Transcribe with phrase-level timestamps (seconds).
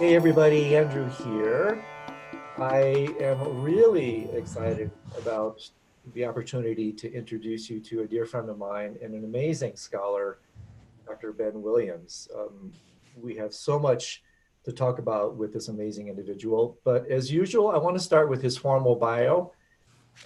[0.00, 1.84] Hey everybody, Andrew here.
[2.56, 5.60] I am really excited about
[6.14, 10.38] the opportunity to introduce you to a dear friend of mine and an amazing scholar,
[11.06, 11.34] Dr.
[11.34, 12.30] Ben Williams.
[12.34, 12.72] Um,
[13.14, 14.22] we have so much
[14.64, 18.42] to talk about with this amazing individual, but as usual, I want to start with
[18.42, 19.52] his formal bio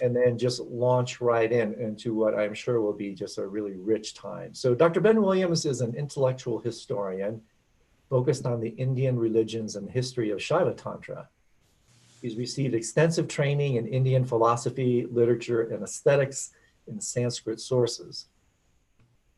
[0.01, 3.75] and then just launch right in into what I'm sure will be just a really
[3.75, 4.53] rich time.
[4.53, 5.01] So Dr.
[5.01, 7.41] Ben Williams is an intellectual historian
[8.15, 11.27] focused on the Indian religions and history of Shaiva Tantra.
[12.21, 16.51] He's received extensive training in Indian philosophy, literature, and aesthetics
[16.87, 18.27] in Sanskrit sources.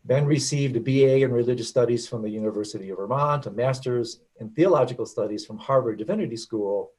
[0.06, 4.52] Ben received a BA in religious studies from the University of Vermont, a master's in
[4.52, 6.92] theological studies from Harvard Divinity School,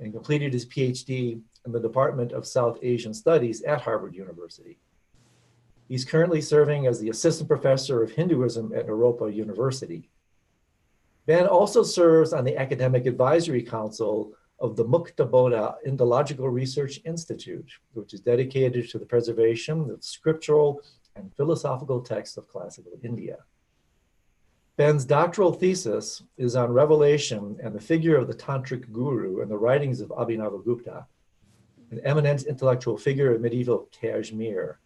[0.00, 4.78] and completed his PhD in the Department of South Asian Studies at Harvard University.
[5.88, 10.10] He's currently serving as the assistant professor of Hinduism at Naropa University.
[11.28, 17.70] Ben also serves on the Academic Advisory Council of the Mukta Bodha Indological Research Institute,
[17.92, 20.80] which is dedicated to the preservation of scriptural
[21.16, 23.36] and philosophical texts of classical India.
[24.78, 29.58] Ben's doctoral thesis is on revelation and the figure of the Tantric guru in the
[29.58, 31.04] writings of Abhinavagupta,
[31.90, 34.80] an eminent intellectual figure of medieval Kashmir.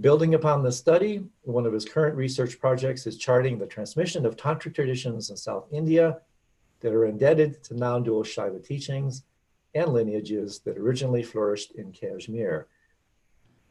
[0.00, 4.36] Building upon this study, one of his current research projects is charting the transmission of
[4.36, 6.18] Tantric traditions in South India
[6.80, 9.24] that are indebted to non-dual Shaiva teachings
[9.74, 12.68] and lineages that originally flourished in Kashmir.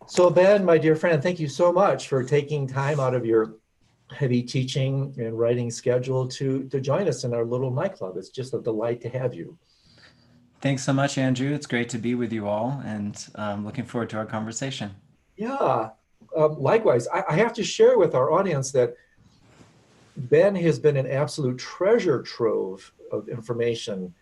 [0.08, 3.56] So Ben, my dear friend, thank you so much for taking time out of your
[4.11, 8.16] heavy teaching and writing schedule to, to join us in our little nightclub.
[8.17, 9.58] It's just a delight to have you.
[10.61, 11.52] Thanks so much, Andrew.
[11.52, 14.91] It's great to be with you all and um, looking forward to our conversation.
[15.35, 15.89] Yeah,
[16.36, 17.08] um, likewise.
[17.08, 18.96] I, I have to share with our audience that
[20.16, 24.14] Ben has been an absolute treasure trove of information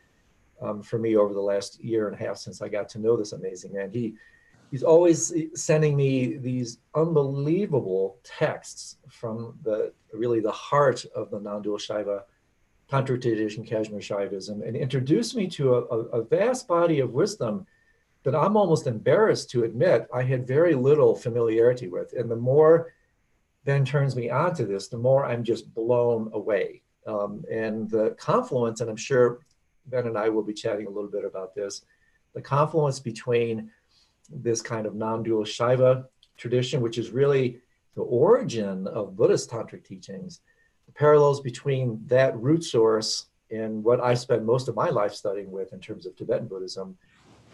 [0.61, 3.15] um, for me over the last year and a half since I got to know
[3.15, 3.91] this amazing man.
[3.91, 4.15] He
[4.71, 11.77] he's always sending me these unbelievable texts from the really the heart of the non-dual
[11.77, 12.23] Shaiva
[12.89, 17.65] Tantra tradition, Kashmir Shaivism, and introduced me to a, a, a vast body of wisdom
[18.23, 22.13] that I'm almost embarrassed to admit I had very little familiarity with.
[22.13, 22.93] And the more
[23.65, 26.81] Ben turns me on to this, the more I'm just blown away.
[27.07, 29.39] Um, and the confluence, and I'm sure
[29.87, 31.83] Ben and I will be chatting a little bit about this,
[32.33, 33.71] the confluence between
[34.29, 36.05] this kind of non-dual Shaiva
[36.37, 37.59] tradition, which is really
[37.95, 40.41] the origin of Buddhist tantric teachings,
[40.85, 45.51] the parallels between that root source and what I spend most of my life studying
[45.51, 46.97] with in terms of Tibetan Buddhism,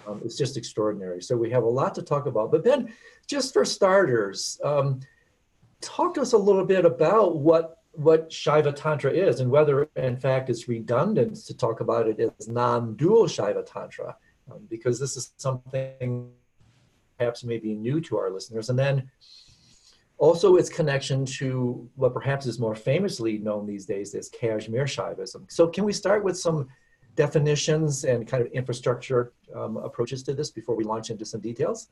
[0.08, 1.22] um, it's just extraordinary.
[1.22, 2.52] So we have a lot to talk about.
[2.52, 2.94] But then,
[3.28, 5.00] just for starters, um,
[5.82, 10.18] talk to us a little bit about what what Shaiva Tantra is and whether, in
[10.18, 14.18] fact, it's redundant to talk about it as non-dual Shaiva Tantra,
[14.52, 16.30] um, because this is something
[17.18, 18.70] perhaps maybe new to our listeners.
[18.70, 19.10] And then
[20.18, 25.50] also its connection to what perhaps is more famously known these days as Kashmir Shaivism.
[25.50, 26.68] So can we start with some
[27.16, 31.88] definitions and kind of infrastructure um, approaches to this before we launch into some details?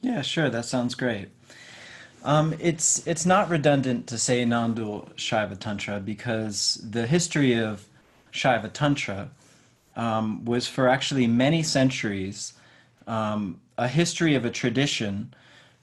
[0.00, 0.48] Yeah, sure.
[0.48, 1.28] That sounds great.
[2.24, 7.86] Um, it's it's not redundant to say non-dual Shaiva Tantra because the history of
[8.32, 9.30] Shaiva Tantra
[9.96, 12.54] um, was for actually many centuries
[13.06, 15.32] um, a history of a tradition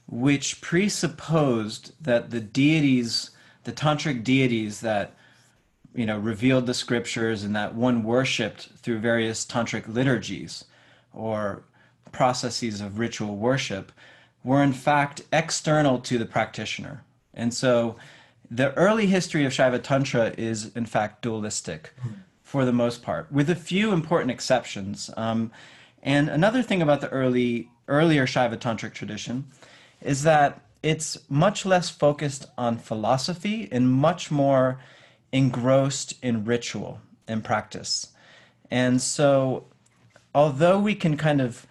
[0.08, 3.30] which presupposed that the deities,
[3.64, 5.14] the tantric deities that
[5.96, 10.64] you know revealed the scriptures and that one worshipped through various tantric liturgies
[11.12, 11.62] or
[12.12, 13.90] processes of ritual worship
[14.44, 17.02] were in fact external to the practitioner.
[17.34, 17.96] And so
[18.50, 21.92] the early history of Shaiva Tantra is in fact dualistic
[22.42, 25.10] for the most part, with a few important exceptions.
[25.16, 25.50] Um,
[26.02, 29.46] and another thing about the early earlier Shaiva Tantric tradition
[30.00, 34.78] is that it's much less focused on philosophy and much more
[35.32, 38.08] engrossed in ritual and practice.
[38.70, 39.64] And so
[40.34, 41.66] although we can kind of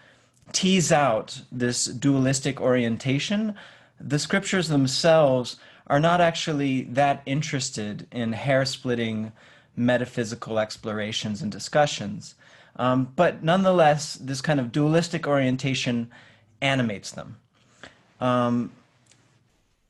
[0.52, 3.56] tease out this dualistic orientation,
[4.00, 5.58] the scriptures themselves
[5.88, 9.32] are not actually that interested in hair splitting
[9.76, 12.36] metaphysical explorations and discussions.
[12.78, 16.10] Um, but nonetheless, this kind of dualistic orientation
[16.62, 17.38] animates them.
[18.20, 18.72] Um,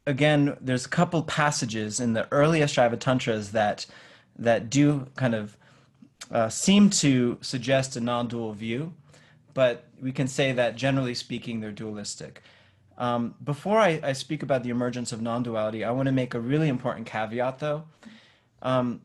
[0.08, 3.86] again, there's a couple passages in the earliest Shaiva Tantras that,
[4.38, 5.58] that do kind of
[6.32, 8.94] uh, seem to suggest a non dual view
[9.56, 12.44] but we can say that generally speaking, they're dualistic.
[12.98, 16.40] Um, before I, I, speak about the emergence of non-duality, I want to make a
[16.40, 17.84] really important caveat though.
[18.62, 19.02] Um,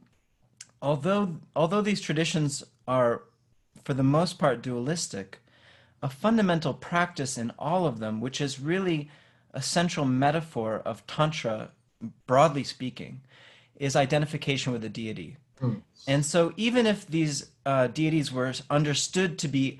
[0.82, 3.22] although although these traditions are
[3.84, 5.38] for the most part dualistic,
[6.02, 9.08] a fundamental practice in all of them, which is really
[9.52, 11.70] a central metaphor of Tantra,
[12.26, 13.20] broadly speaking,
[13.76, 15.36] is identification with a deity.
[15.60, 15.82] Mm.
[16.06, 19.78] And so, even if these uh, deities were understood to be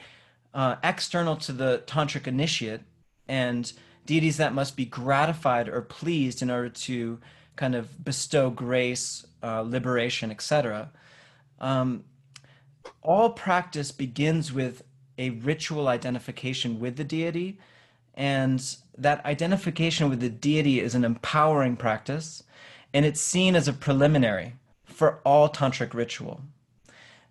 [0.52, 2.80] uh, external to the tantric initiate
[3.28, 3.72] and
[4.06, 7.18] deities that must be gratified or pleased in order to
[7.56, 10.90] kind of bestow grace, uh, liberation, etc.,
[11.60, 12.04] um,
[13.02, 14.82] all practice begins with
[15.18, 17.58] a ritual identification with the deity.
[18.14, 18.60] And
[19.00, 22.42] that identification with the deity is an empowering practice,
[22.92, 24.54] and it's seen as a preliminary
[24.84, 26.42] for all tantric ritual,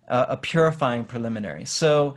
[0.08, 1.64] uh, a purifying preliminary.
[1.64, 2.16] So,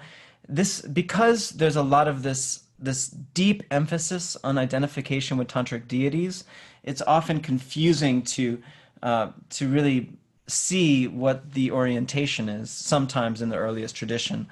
[0.50, 6.44] this because there's a lot of this this deep emphasis on identification with tantric deities,
[6.84, 8.62] it's often confusing to
[9.04, 10.10] uh, to really
[10.48, 14.48] see what the orientation is sometimes in the earliest tradition.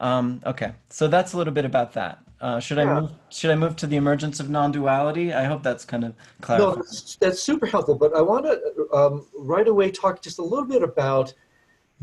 [0.00, 2.23] Um, okay, so that's a little bit about that.
[2.44, 3.10] Uh, should I move?
[3.30, 5.32] Should I move to the emergence of non-duality?
[5.32, 6.14] I hope that's kind of
[6.58, 7.94] No, that's, that's super helpful.
[7.94, 11.32] But I want to um, right away talk just a little bit about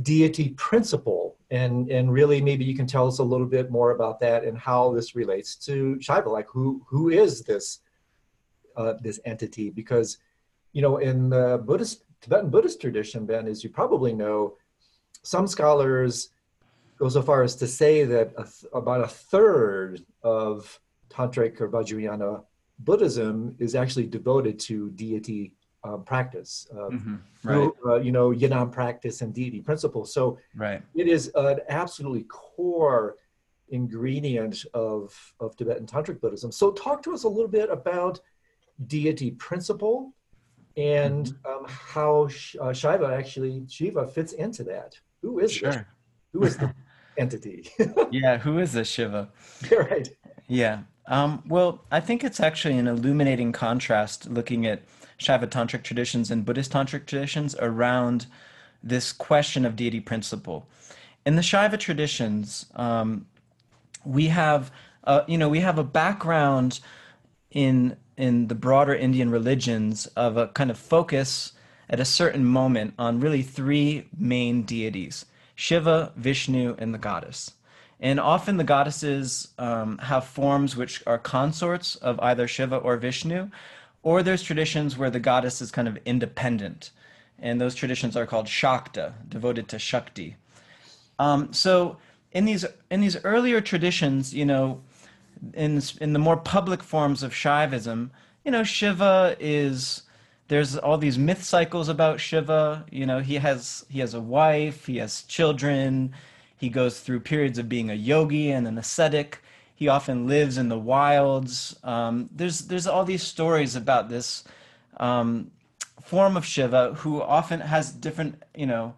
[0.01, 4.19] deity principle, and and really maybe you can tell us a little bit more about
[4.21, 6.27] that and how this relates to Shiva.
[6.27, 7.81] Like who who is this
[8.75, 9.69] uh, this entity?
[9.69, 10.17] Because
[10.73, 14.57] you know in the Buddhist Tibetan Buddhist tradition, Ben, as you probably know,
[15.21, 16.29] some scholars
[17.01, 21.67] go so far as to say that a th- about a third of tantric or
[21.67, 22.43] Vajrayana
[22.77, 25.53] Buddhism is actually devoted to deity
[25.83, 30.05] um, practice, uh, Mhm, Right, uh, you know, Yidam practice and deity principle.
[30.05, 30.81] So right.
[30.93, 33.15] it is an absolutely core
[33.69, 35.03] ingredient of,
[35.39, 36.51] of Tibetan Tantric Buddhism.
[36.51, 38.19] So talk to us a little bit about
[38.85, 40.13] deity principle
[40.77, 41.51] and Mm-hmm.
[41.51, 44.91] um, how Sh- uh, Shiva actually, Shiva fits into that.
[45.23, 45.51] Who is?
[45.51, 45.87] Sure.
[46.33, 46.67] Who is the
[47.17, 47.69] entity?
[48.11, 48.37] Yeah.
[48.39, 49.29] Who is this Shiva?
[49.71, 50.09] right.
[50.47, 50.81] Yeah.
[51.07, 54.83] Um, well, I think it's actually an illuminating contrast looking at
[55.19, 58.25] Shaiva tantric traditions and Buddhist tantric traditions around
[58.83, 60.67] this question of deity principle.
[61.25, 63.27] In the Shaiva traditions, um,
[64.03, 64.71] we have,
[65.03, 66.79] uh, you know, we have a background
[67.51, 71.53] in in the broader Indian religions of a kind of focus
[71.89, 75.25] at a certain moment on really three main deities:
[75.61, 77.51] Shiva, Vishnu, and the goddess.
[77.99, 83.51] And often the goddesses um, have forms which are consorts of either Shiva or Vishnu,
[84.01, 86.89] or there's traditions where the goddess is kind of independent,
[87.37, 90.35] and those traditions are called Shakta, devoted to Shakti.
[91.19, 91.97] Um, so
[92.31, 94.81] in these in these earlier traditions, you know,
[95.53, 98.09] in in the more public forms of Shaivism,
[98.43, 100.01] you know, Shiva is
[100.51, 102.85] there's all these myth cycles about Shiva.
[102.91, 106.13] You know, he has he has a wife, he has children,
[106.57, 109.41] he goes through periods of being a yogi and an ascetic.
[109.73, 111.77] He often lives in the wilds.
[111.85, 114.43] Um, there's there's all these stories about this
[114.97, 115.51] um,
[116.03, 118.95] form of Shiva who often has different, you know,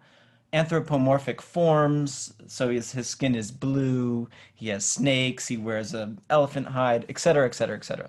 [0.52, 2.34] anthropomorphic forms.
[2.48, 7.46] So his, his skin is blue, he has snakes, he wears a elephant hide, etc.,
[7.46, 8.08] etc., etc.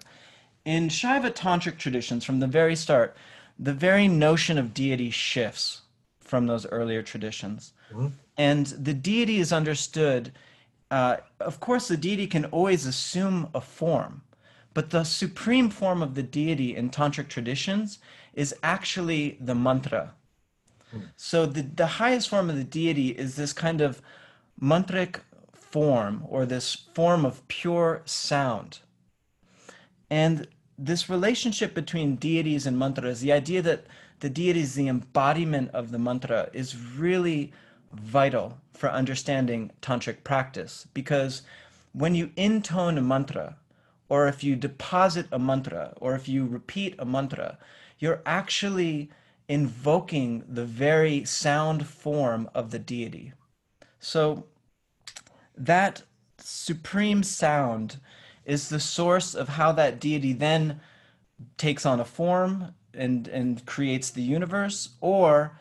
[0.65, 3.15] In Shaiva tantric traditions, from the very start,
[3.57, 5.81] the very notion of deity shifts
[6.19, 7.74] from those earlier traditions.
[8.38, 10.33] And the deity is understood.
[10.91, 14.24] Uh, of course, the deity can always assume a form,
[14.74, 18.00] but the supreme form of the deity in tantric traditions
[18.33, 20.13] is actually the mantra.
[21.15, 24.01] So the, the highest form of the deity is this kind of
[24.62, 25.19] mantric
[25.53, 28.79] form or this form of pure sound.
[30.09, 30.47] And
[30.77, 33.86] this relationship between deities and mantras, the idea that
[34.20, 37.51] the deity is the embodiment of the mantra, is really
[37.94, 40.88] vital for understanding tantric practice.
[40.94, 41.41] Because
[41.94, 43.58] when you intone a mantra,
[44.10, 47.58] or if you deposit a mantra, or if you repeat a mantra,
[48.00, 49.10] you're actually
[49.48, 53.32] invoking the very sound form of the deity.
[54.00, 54.46] So
[55.55, 56.03] that
[56.38, 57.98] supreme sound
[58.45, 60.79] is the source of how that deity then
[61.57, 65.59] takes on a form and and creates the universe or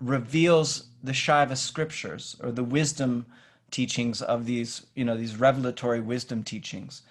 [0.00, 3.26] reveals the Shiva scriptures or the wisdom
[3.70, 7.02] teachings of these you know these revelatory wisdom teachings.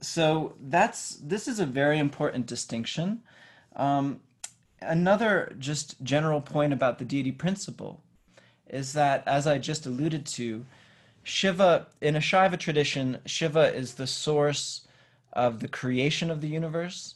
[0.00, 3.22] So that's this is a very important distinction.
[3.76, 4.20] Um,
[4.80, 8.02] another just general point about the deity principle
[8.68, 10.64] is that as i just alluded to
[11.22, 14.86] Shiva, in a Shaiva tradition, Shiva is the source
[15.32, 17.14] of the creation of the universe,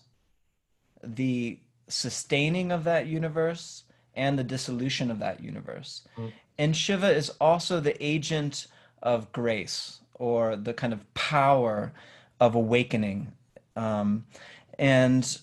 [1.02, 1.58] the
[1.88, 3.84] sustaining of that universe,
[4.14, 6.02] and the dissolution of that universe.
[6.16, 6.32] Mm.
[6.58, 8.66] And Shiva is also the agent
[9.02, 11.92] of grace or the kind of power
[12.40, 13.32] of awakening.
[13.76, 14.24] Um,
[14.78, 15.38] and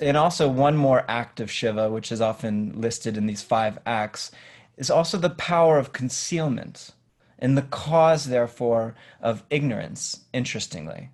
[0.00, 4.30] and also one more act of Shiva, which is often listed in these five acts,
[4.76, 6.90] is also the power of concealment
[7.42, 11.10] and the cause, therefore, of ignorance, interestingly.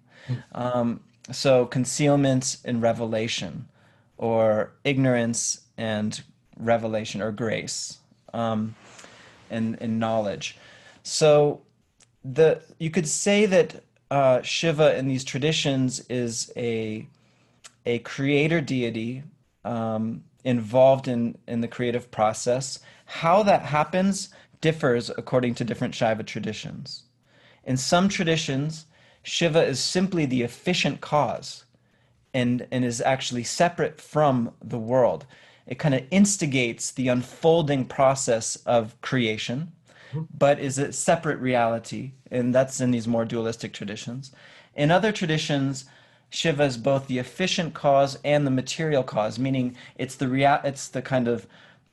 [0.52, 1.00] Um,
[1.32, 3.66] so, concealment and revelation,
[4.18, 6.22] or ignorance and
[6.58, 7.98] revelation, or grace,
[8.34, 8.74] um,
[9.50, 10.58] and, and knowledge.
[11.02, 11.62] So,
[12.22, 17.08] the you could say that uh, Shiva in these traditions is a
[17.86, 19.22] a creator deity
[19.64, 22.80] um, involved in in the creative process.
[23.06, 24.28] How that happens
[24.60, 27.04] differs according to different Shaiva traditions.
[27.64, 28.86] In some traditions,
[29.22, 31.64] Shiva is simply the efficient cause
[32.32, 35.26] and, and is actually separate from the world.
[35.66, 39.72] It kind of instigates the unfolding process of creation,
[40.36, 42.12] but is a separate reality.
[42.30, 44.32] And that's in these more dualistic traditions.
[44.74, 45.84] In other traditions,
[46.30, 50.88] Shiva is both the efficient cause and the material cause, meaning it's the rea- it's
[50.88, 51.46] the kind of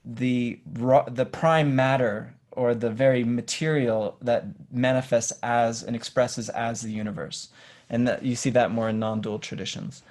[0.03, 6.91] the the prime matter or the very material that manifests as and expresses as the
[6.91, 7.49] universe.
[7.89, 10.03] And that you see that more in non-dual traditions.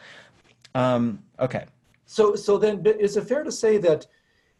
[0.74, 1.66] Um, okay.
[2.06, 4.06] So, so then, is it fair to say that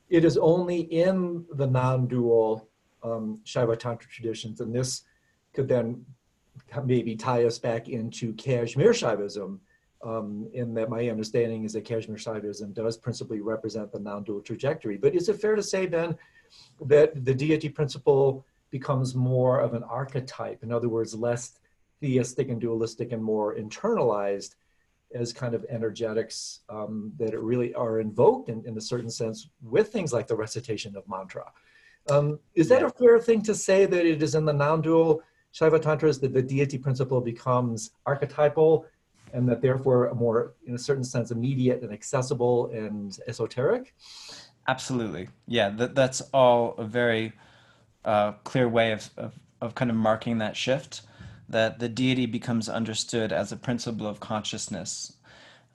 [0.08, 2.68] it is only in the non-dual
[3.02, 5.02] um, Shaiva Tantra traditions, and this
[5.52, 6.04] could then
[6.84, 9.58] maybe tie us back into Kashmir Shaivism,
[10.04, 14.96] um, in that my understanding is that Kashmir Shaivism does principally represent the non-dual trajectory.
[14.96, 16.16] But is it fair to say then
[16.86, 20.62] that the deity principle becomes more of an archetype.
[20.62, 21.58] In other words, less
[22.00, 24.56] theistic and dualistic and more internalized
[25.14, 29.92] as kind of energetics um, that really are invoked in, in a certain sense with
[29.92, 31.44] things like the recitation of mantra.
[32.10, 35.22] Um, is that a fair thing to say that it is in the non-dual
[35.54, 38.86] Shaiva Tantras that the deity principle becomes archetypal
[39.32, 43.94] and that therefore more, in a certain sense, immediate and accessible and esoteric?
[44.66, 45.28] Absolutely.
[45.46, 47.32] Yeah, that, that's all a very
[48.04, 51.02] uh, clear way of, of, of kind of marking that shift
[51.48, 55.14] that the deity becomes understood as a principle of consciousness,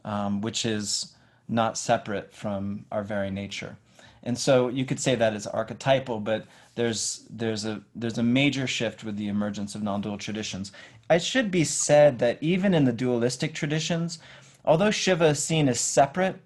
[0.03, 1.13] um, which is
[1.47, 3.77] not separate from our very nature.
[4.23, 8.67] And so you could say that is archetypal, but there's there's a there's a major
[8.67, 10.71] shift with the emergence of non-dual traditions.
[11.09, 14.19] It should be said that even in the dualistic traditions,
[14.65, 16.39] although Shiva is seen as separate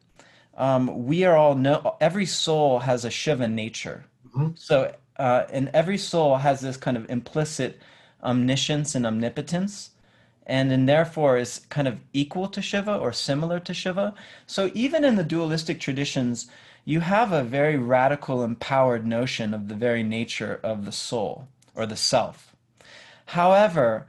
[0.57, 4.05] um, we are all know every soul has a Shiva nature.
[4.27, 4.49] Mm-hmm.
[4.55, 7.79] So, uh, and every soul has this kind of implicit
[8.23, 9.91] omniscience and omnipotence,
[10.45, 14.13] and then therefore is kind of equal to Shiva or similar to Shiva.
[14.47, 16.47] So, even in the dualistic traditions,
[16.85, 21.85] you have a very radical, empowered notion of the very nature of the soul or
[21.85, 22.55] the self.
[23.27, 24.05] However,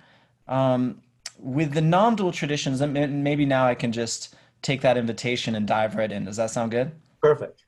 [0.48, 1.00] um,
[1.38, 4.34] with the non dual traditions, and maybe now I can just
[4.64, 6.24] take that invitation and dive right in.
[6.24, 6.90] Does that sound good?
[7.20, 7.64] Perfect.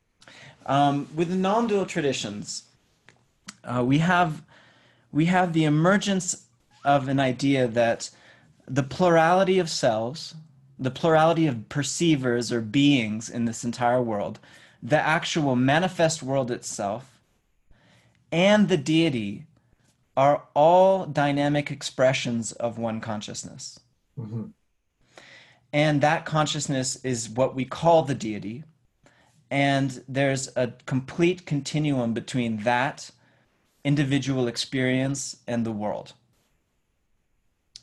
[0.65, 2.65] Um, with the non-dual traditions,
[3.62, 4.43] uh, we have
[5.12, 6.47] we have the emergence
[6.85, 8.11] of an idea that
[8.67, 10.35] the plurality of selves,
[10.79, 14.41] the plurality of perceivers or beings in this entire world,
[14.83, 17.21] the actual manifest world itself,
[18.33, 19.47] and the deity
[20.17, 23.79] are all dynamic expressions of one consciousness.
[24.19, 24.47] Mm-hmm.
[25.73, 28.65] And that consciousness is what we call the deity.
[29.51, 33.11] And there's a complete continuum between that
[33.85, 36.13] individual experience and the world,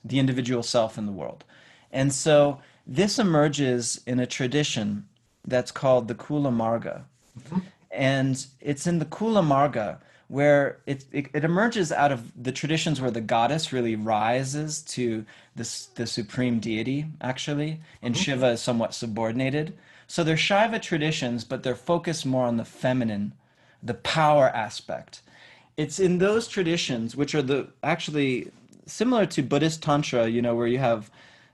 [0.03, 1.45] the individual self and the world.
[1.91, 5.07] And so this emerges in a tradition
[5.45, 7.03] that's called the Kula Marga.
[7.39, 7.59] Mm-hmm.
[7.91, 12.99] And it's in the Kula Marga where it, it, it, emerges out of the traditions
[12.99, 15.25] where the goddess really rises to
[15.55, 18.23] this, the supreme deity, actually, and mm-hmm.
[18.23, 19.75] Shiva is somewhat subordinated.
[20.07, 23.33] So they're Shaiva traditions, but they're focused more on the feminine,
[23.81, 25.21] the power aspect.
[25.77, 28.51] It's in those traditions, which are the actually
[28.85, 31.09] similar to Buddhist Tantra, you know, where you have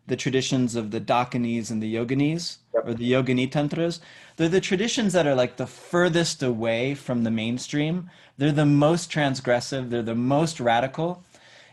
[0.08, 2.88] the traditions of the Dakinis and the Yoginis, yep.
[2.88, 4.02] or the Yogini Tantras.
[4.36, 8.10] They're the traditions that are like the furthest away from the mainstream.
[8.40, 11.24] They're the most transgressive, they're the most radical.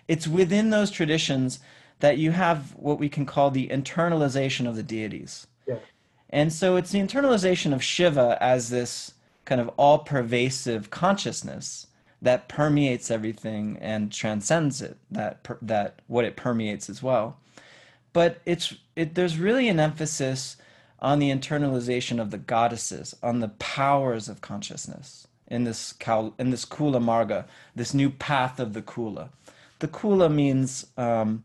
[0.06, 1.60] It's within those traditions
[2.00, 5.46] that you have what we can call the internalization of the deities.
[5.66, 5.78] Yeah.
[6.28, 9.14] And so it's the internalization of Shiva as this
[9.46, 11.86] kind of all pervasive consciousness
[12.20, 17.38] that permeates everything and transcends it, that, that what it permeates as well
[18.16, 20.56] but it's it, there's really an emphasis
[21.00, 25.94] on the internalization of the goddesses, on the powers of consciousness in this
[26.38, 29.28] in this Kula Marga, this new path of the Kula.
[29.78, 31.44] The Kula means um,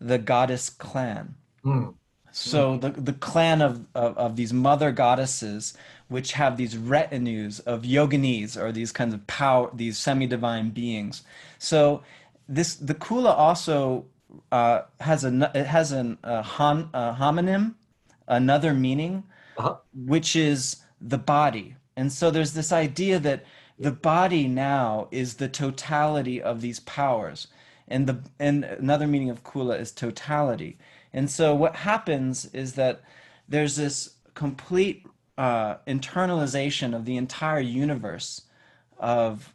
[0.00, 1.34] the goddess clan.
[1.64, 1.94] Mm.
[2.36, 5.74] So the, the clan of, of, of, these mother goddesses,
[6.08, 11.22] which have these retinues of yoginis or these kinds of power, these semi-divine beings.
[11.60, 12.02] So
[12.48, 14.06] this the kula also
[14.50, 17.74] uh, has a it has an a, hon, a homonym,
[18.26, 19.22] another meaning,
[19.56, 19.76] uh-huh.
[19.94, 21.76] which is the body.
[21.96, 23.44] And so there's this idea that
[23.78, 27.48] the body now is the totality of these powers.
[27.88, 30.78] And the and another meaning of kula is totality.
[31.12, 33.02] And so what happens is that
[33.48, 38.42] there's this complete uh, internalization of the entire universe
[38.98, 39.52] of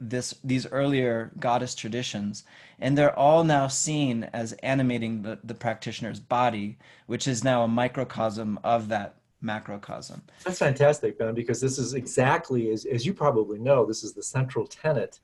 [0.00, 2.44] this these earlier goddess traditions.
[2.78, 7.68] And they're all now seen as animating the, the practitioner's body which is now a
[7.68, 13.58] microcosm of that macrocosm that's fantastic ben because this is exactly as, as you probably
[13.58, 15.20] know this is the central tenet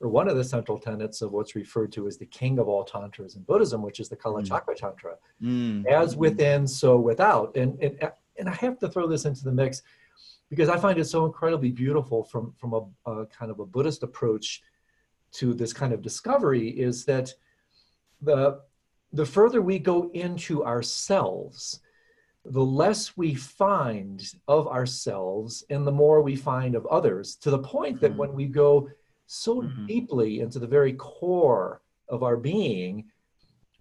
[0.00, 2.84] or one of the central tenets of what's referred to as the king of all
[2.84, 4.46] tantras in Buddhism, which is the Kala mm.
[4.46, 5.16] Chakra Tantra.
[5.42, 5.86] Mm.
[5.86, 7.56] As within, so without.
[7.56, 9.82] And, and, and I have to throw this into the mix
[10.50, 14.02] because I find it so incredibly beautiful from, from a, a kind of a Buddhist
[14.02, 14.62] approach
[15.32, 17.34] to this kind of discovery is that
[18.22, 18.60] the,
[19.12, 21.80] the further we go into ourselves,
[22.52, 27.58] the less we find of ourselves and the more we find of others to the
[27.58, 28.16] point that mm.
[28.16, 28.88] when we go
[29.26, 29.86] so mm-hmm.
[29.86, 33.04] deeply into the very core of our being,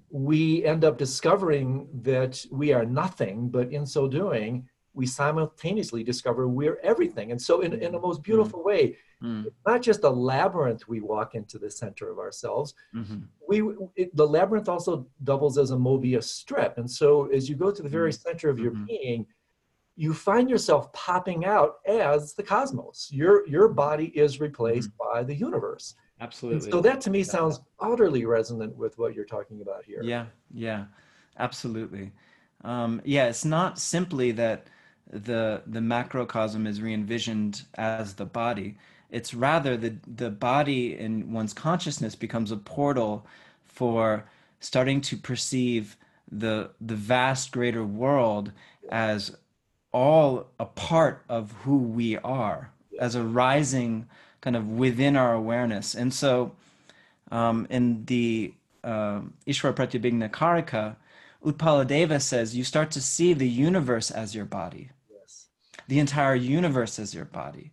[0.09, 4.67] we end up discovering that we are nothing, but in so doing,
[4.98, 7.32] we simultaneously discover we're everything.
[7.32, 8.24] And so, in, in a most mm-hmm.
[8.24, 9.48] beautiful way, mm-hmm.
[9.66, 13.20] not just a labyrinth we walk into the center of ourselves, mm-hmm.
[13.48, 13.58] we
[13.96, 16.80] it, the labyrinth also doubles as a Mobius strip.
[16.80, 18.27] And so, as you go to the very mm-hmm.
[18.27, 18.86] center of your mm-hmm.
[18.86, 19.27] being,
[19.96, 23.08] you find yourself popping out as the cosmos.
[23.12, 25.13] Your your body is replaced mm-hmm.
[25.13, 25.94] by the universe.
[26.20, 26.66] Absolutely.
[26.66, 30.01] And so that to me sounds utterly resonant with what you're talking about here.
[30.01, 30.86] Yeah, yeah,
[31.38, 32.12] absolutely.
[32.64, 34.66] Um, yeah, it's not simply that
[35.11, 38.77] the the macrocosm is re-envisioned as the body.
[39.09, 43.25] It's rather the the body in one's consciousness becomes a portal
[43.65, 44.25] for
[44.59, 45.98] starting to perceive
[46.31, 48.51] the the vast greater world
[48.89, 49.35] as
[49.93, 54.07] all a part of who we are as a rising
[54.41, 55.96] kind of within our awareness.
[55.96, 56.53] And so
[57.31, 60.96] um, in the uh, Ishvara Pratyabhijna Karika,
[61.46, 64.89] Utpaladeva says you start to see the universe as your body.
[65.87, 67.71] The entire universe as your body.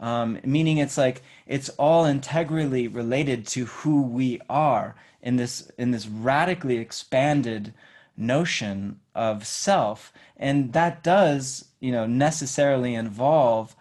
[0.00, 5.92] Um, meaning it's like it's all integrally related to who we are in this in
[5.92, 7.72] this radically expanded
[8.16, 13.74] notion of self and that does you know necessarily involve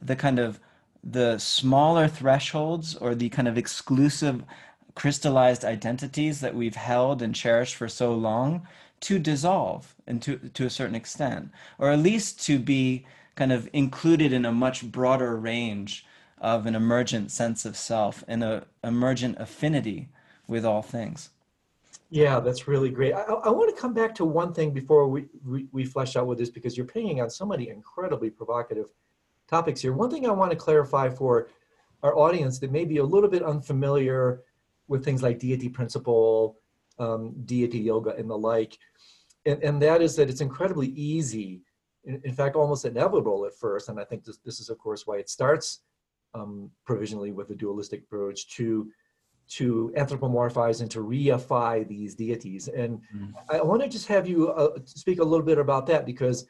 [0.00, 0.60] the kind of
[1.02, 4.44] the smaller thresholds or the kind of exclusive
[4.94, 8.66] crystallized identities that we've held and cherished for so long
[9.00, 13.68] to dissolve and to to a certain extent or at least to be kind of
[13.72, 16.04] included in a much broader range
[16.38, 20.08] of an emergent sense of self and a emergent affinity
[20.46, 21.30] with all things
[22.10, 23.14] yeah, that's really great.
[23.14, 26.26] I, I want to come back to one thing before we, we, we flesh out
[26.26, 28.86] with this because you're pinging on so many incredibly provocative
[29.48, 29.92] topics here.
[29.92, 31.48] One thing I want to clarify for
[32.02, 34.42] our audience that may be a little bit unfamiliar
[34.88, 36.58] with things like deity principle,
[36.98, 38.76] um, deity yoga, and the like,
[39.46, 41.62] and, and that is that it's incredibly easy,
[42.04, 45.06] in, in, fact, almost inevitable at first, and I think this, this is, of course,
[45.06, 45.80] why it starts
[46.34, 48.90] um, provisionally with a dualistic approach to
[49.50, 52.68] to anthropomorphize and to reify these deities.
[52.68, 53.32] And mm.
[53.48, 56.46] I want to just have you uh, speak a little bit about that because,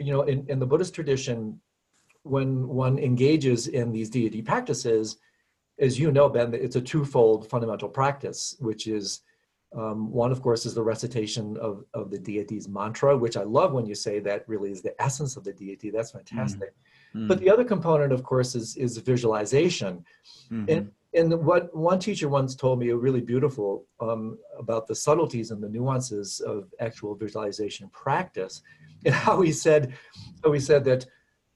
[0.00, 1.60] you know, in, in the Buddhist tradition,
[2.24, 5.16] when one engages in these deity practices,
[5.78, 9.20] as you know, Ben, it's a twofold fundamental practice, which is
[9.76, 13.72] um, one, of course, is the recitation of, of the deity's mantra, which I love
[13.72, 15.90] when you say that really is the essence of the deity.
[15.90, 16.16] That's mm.
[16.16, 16.74] fantastic.
[17.14, 17.28] Mm.
[17.28, 20.04] But the other component, of course, is, is visualization.
[20.50, 20.64] Mm-hmm.
[20.68, 25.62] And and what one teacher once told me, really beautiful, um, about the subtleties and
[25.62, 28.62] the nuances of actual visualization practice,
[29.04, 29.94] and how he said,
[30.42, 31.06] how he said that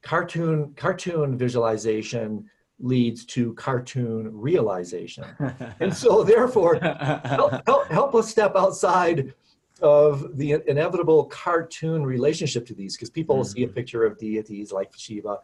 [0.01, 2.49] cartoon cartoon visualization
[2.79, 5.25] leads to cartoon realization,
[5.79, 9.33] and so therefore, help, help, help us step outside
[9.81, 13.51] of the inevitable cartoon relationship to these, because people mm-hmm.
[13.51, 15.39] see a picture of deities like Shiva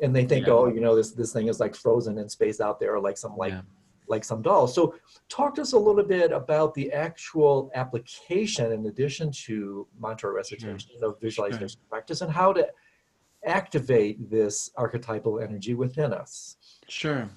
[0.00, 0.52] and they think, yeah.
[0.52, 3.16] oh, you know, this this thing is like frozen in space out there, or like
[3.16, 3.62] some like yeah.
[4.08, 4.74] like some dolls.
[4.74, 4.94] So,
[5.28, 10.90] talk to us a little bit about the actual application in addition to mantra recitation
[11.02, 12.68] of visualization practice and how to
[13.44, 16.56] activate this archetypal energy within us.
[16.88, 17.28] Sure.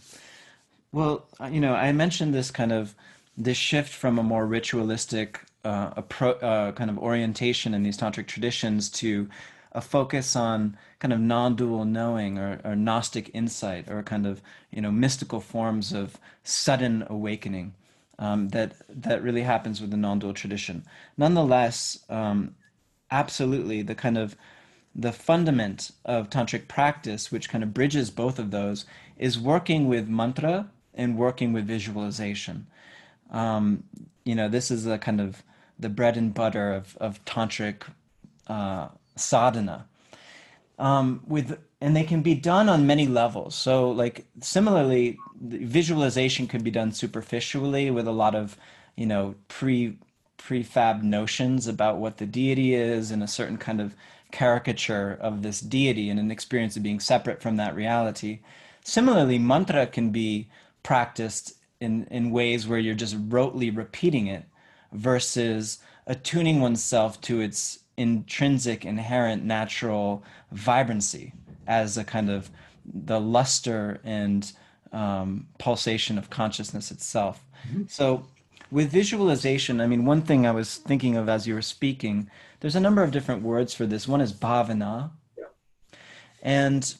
[0.91, 2.96] Well, uh, you know, I mentioned this kind of
[3.38, 8.89] this shift from a more ritualistic uh, uh, kind of orientation in these tantric traditions
[8.89, 9.30] to
[9.74, 14.41] a focus on kind of non-dual knowing or, or gnostic insight or kind of
[14.72, 17.74] you know mystical forms of sudden awakening
[18.17, 20.84] um, that that really happens with the non-dual tradition.
[21.17, 22.56] Nonetheless, um,
[23.12, 24.36] absolutely the kind of
[24.98, 28.86] the fundament of tantric practice, which kind of bridges both of those,
[29.18, 32.66] is working with mantra and working with visualization.
[33.30, 33.84] Um,
[34.26, 35.44] you know, this is a kind of
[35.80, 37.84] the bread and butter of of tantric
[38.48, 39.86] uh, sadhana.
[40.80, 43.56] Um, with and they can be done on many levels.
[43.56, 48.58] So, like similarly, visualization can be done superficially with a lot of,
[48.96, 49.98] you know, pre
[50.38, 53.96] prefab notions about what the deity is and a certain kind of
[54.32, 58.40] caricature of this deity and an experience of being separate from that reality.
[58.84, 60.48] Similarly, mantra can be
[60.84, 64.46] practiced in, in ways where you're just rotely repeating it
[64.92, 71.34] versus attuning oneself to its intrinsic, inherent, natural vibrancy
[71.68, 72.50] as a kind of
[72.86, 74.54] the luster and
[74.94, 77.44] um, pulsation of consciousness itself.
[77.68, 77.84] Mm-hmm.
[77.88, 78.26] So,
[78.72, 82.76] with visualization, I mean, one thing I was thinking of as you were speaking, there's
[82.76, 84.08] a number of different words for this.
[84.08, 85.12] One is bhavana.
[85.38, 85.46] Yeah.
[86.41, 86.96] And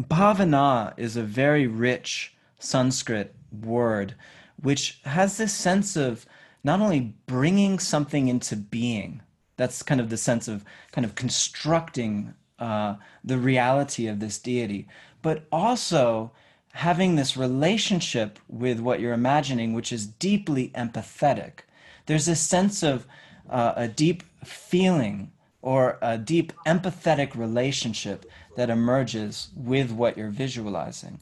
[0.00, 4.14] bhavana is a very rich Sanskrit word,
[4.60, 6.26] which has this sense of
[6.64, 9.22] not only bringing something into being,
[9.56, 14.88] that's kind of the sense of kind of constructing uh, the reality of this deity,
[15.22, 16.32] but also
[16.72, 21.60] having this relationship with what you're imagining, which is deeply empathetic.
[22.06, 23.06] There's a sense of
[23.48, 25.30] uh, a deep feeling
[25.62, 28.24] or a deep empathetic relationship
[28.56, 31.20] that emerges with what you're visualizing.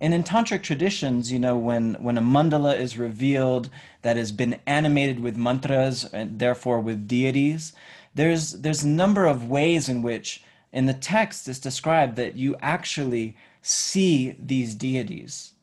[0.00, 3.70] And in tantric traditions, you know, when, when a mandala is revealed
[4.02, 7.72] that has been animated with mantras and therefore with deities,
[8.14, 12.56] there's, there's a number of ways in which in the text is described that you
[12.60, 15.53] actually see these deities.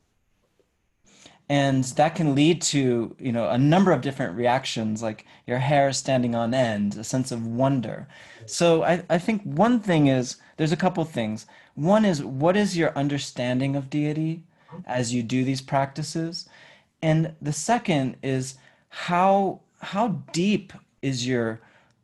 [1.51, 5.91] And that can lead to, you know, a number of different reactions, like your hair
[5.91, 8.07] standing on end, a sense of wonder.
[8.45, 11.45] So I, I think one thing is there's a couple things.
[11.75, 14.43] One is what is your understanding of deity
[14.85, 16.47] as you do these practices?
[17.01, 18.55] And the second is
[18.87, 21.59] how how deep is your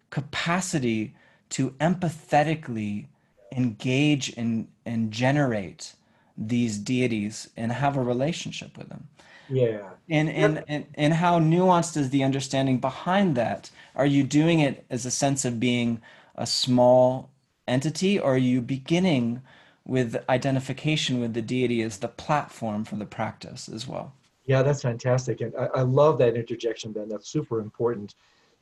[0.10, 1.16] capacity
[1.52, 3.06] to empathetically
[3.54, 5.94] engage and, and generate
[6.38, 9.08] these deities and have a relationship with them.
[9.50, 9.90] Yeah.
[10.10, 13.70] And, and, and, and how nuanced is the understanding behind that?
[13.96, 16.02] Are you doing it as a sense of being
[16.36, 17.30] a small
[17.68, 19.42] entity, or are you beginning
[19.86, 24.14] with identification with the deity as the platform for the practice as well?
[24.46, 25.42] Yeah, that's fantastic.
[25.42, 27.10] And I, I love that interjection, Ben.
[27.10, 28.16] That's super important.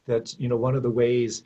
[0.08, 1.44] That, you know, one of the ways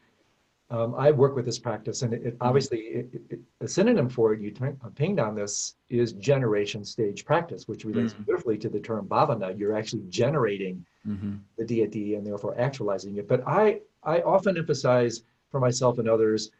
[0.71, 2.47] um, I work with this practice, and it, it mm-hmm.
[2.47, 4.53] obviously it, it, a synonym for it, you
[4.95, 8.23] pinged on this, is generation stage practice, which relates mm-hmm.
[8.23, 9.57] beautifully to the term bhavana.
[9.57, 11.35] You're actually generating mm-hmm.
[11.57, 13.27] the deity and therefore actualizing it.
[13.27, 16.51] But I, I often emphasize for myself and others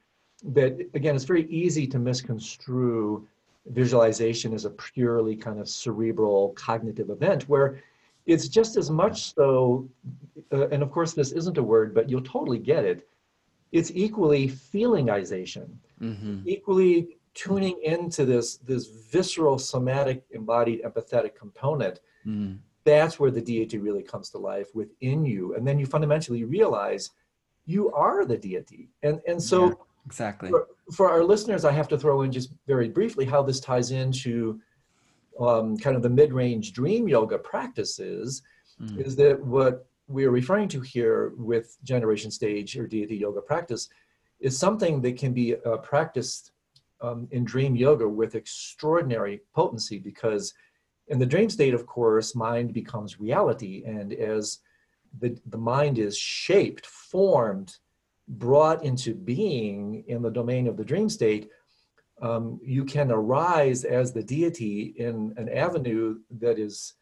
[0.44, 3.28] that, again, it's very easy to misconstrue
[3.68, 7.80] visualization as a purely kind of cerebral cognitive event where
[8.26, 9.88] it's just as much so,
[10.52, 13.08] uh, and of course, this isn't a word, but you'll totally get it
[13.72, 15.70] it's equally feelingization,
[16.02, 16.42] mm-hmm.
[16.46, 22.00] equally tuning into this this visceral, somatic, embodied, empathetic component.
[22.26, 22.60] Mm.
[22.84, 27.12] That's where the deity really comes to life within you, and then you fundamentally realize
[27.66, 28.90] you are the deity.
[29.04, 29.74] And and so yeah,
[30.06, 33.60] exactly for, for, our listeners, I have to throw in just very briefly how this
[33.60, 34.60] ties into
[35.40, 38.42] um, kind of the mid-range dream yoga practices.
[38.82, 39.06] Mm.
[39.06, 43.88] Is that what we're referring to here with generation stage or deity yoga practice
[44.40, 46.52] is something that can be uh, practiced
[47.02, 50.54] um, in dream yoga with extraordinary potency because
[51.08, 53.84] in the dream state of course mind becomes reality.
[53.86, 54.60] And as
[55.20, 57.78] the, the mind is shaped formed
[58.28, 61.50] brought into being in the domain of the dream state
[62.22, 66.96] um, you can arise as the deity in an avenue that is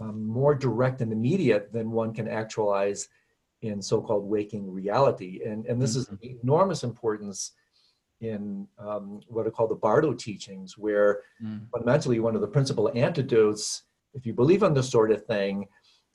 [0.00, 3.08] um, more direct and immediate than one can actualize
[3.62, 5.40] in so-called waking reality.
[5.44, 6.14] And, and this mm-hmm.
[6.22, 7.52] is enormous importance
[8.20, 11.60] in um, what are called the Bardo teachings, where mm.
[11.70, 13.82] fundamentally one of the principal antidotes
[14.14, 15.66] if you believe in this sort of thing,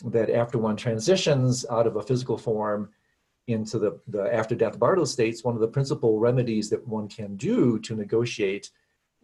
[0.05, 2.89] that after one transitions out of a physical form
[3.47, 7.35] into the, the after death bardo states, one of the principal remedies that one can
[7.35, 8.71] do to negotiate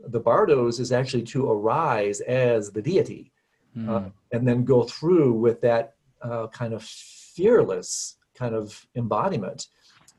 [0.09, 3.31] the bardos is actually to arise as the deity
[3.75, 3.89] mm.
[3.89, 9.67] uh, and then go through with that uh, kind of fearless kind of embodiment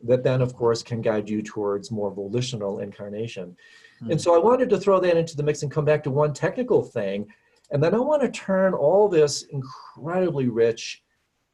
[0.03, 3.57] that then of course can guide you towards more volitional incarnation
[4.03, 4.11] mm.
[4.11, 6.33] and so i wanted to throw that into the mix and come back to one
[6.33, 7.27] technical thing
[7.71, 11.03] and then i want to turn all this incredibly rich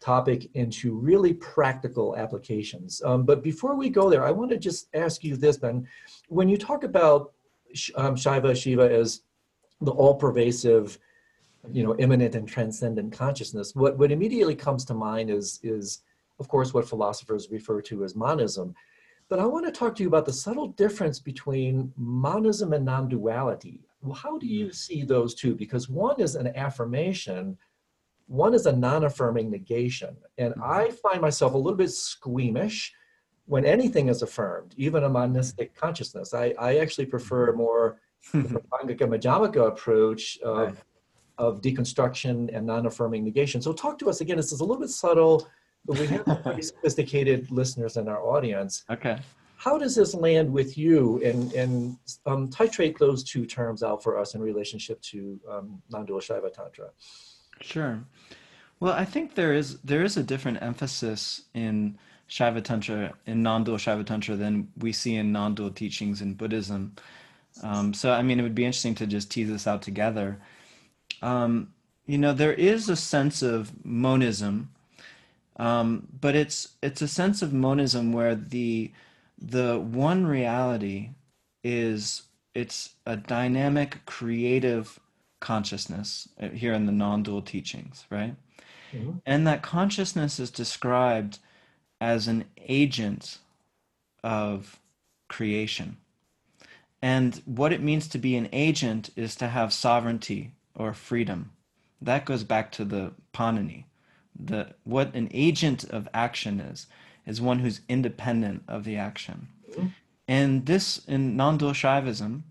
[0.02, 3.00] topic into really practical applications.
[3.04, 5.86] Um, but before we go there, I want to just ask you this, Ben.
[6.28, 7.32] When you talk about
[7.94, 9.22] um, Shaiva Shiva as
[9.80, 10.98] the all-pervasive,
[11.70, 16.02] you know, immanent and transcendent consciousness, what, what immediately comes to mind is, is,
[16.40, 18.74] of course, what philosophers refer to as monism.
[19.28, 23.80] But I want to talk to you about the subtle difference between monism and non-duality.
[24.14, 25.54] How do you see those two?
[25.54, 27.56] Because one is an affirmation
[28.32, 30.16] one is a non affirming negation.
[30.38, 30.62] And mm-hmm.
[30.62, 32.92] I find myself a little bit squeamish
[33.46, 36.32] when anything is affirmed, even a monistic consciousness.
[36.32, 38.00] I, I actually prefer a more
[38.32, 40.76] Prasangika Madhyamaka approach of, right.
[41.38, 43.60] Of deconstruction and non affirming negation.
[43.62, 44.36] So, talk to us again.
[44.36, 45.48] This is a little bit subtle,
[45.84, 48.84] but we have pretty sophisticated listeners in our audience.
[48.90, 49.18] Okay.
[49.56, 54.18] How does this land with you and, and um, titrate those two terms out for
[54.18, 56.90] us in relationship to um, non dual Shaiva Tantra?
[57.60, 58.02] Sure.
[58.80, 61.96] Well, I think there is there is a different emphasis in
[62.32, 66.94] Shaiva Tantra, in non-dual Shaiva Tantra, than we see in non-dual teachings in Buddhism.
[67.62, 70.40] Um, so, I mean, it would be interesting to just tease this out together.
[71.22, 71.72] Um,
[72.06, 74.70] you know, there is a sense of monism,
[75.56, 78.90] um, but it's it's a sense of monism where the
[79.38, 81.10] the one reality
[81.64, 82.22] is
[82.54, 85.00] it's a dynamic, creative
[85.40, 88.34] consciousness uh, here in the non-dual teachings, right?
[88.92, 89.18] Mm-hmm.
[89.24, 91.38] And that consciousness is described
[92.00, 93.38] as an agent
[94.22, 94.78] of
[95.28, 95.96] creation.
[97.00, 101.52] And what it means to be an agent is to have sovereignty or freedom.
[102.00, 103.84] That goes back to the Panini.
[104.38, 106.86] The, what an agent of action is,
[107.26, 109.48] is one who's independent of the action.
[109.70, 109.86] Mm-hmm.
[110.26, 112.42] And this, in non dual Shaivism,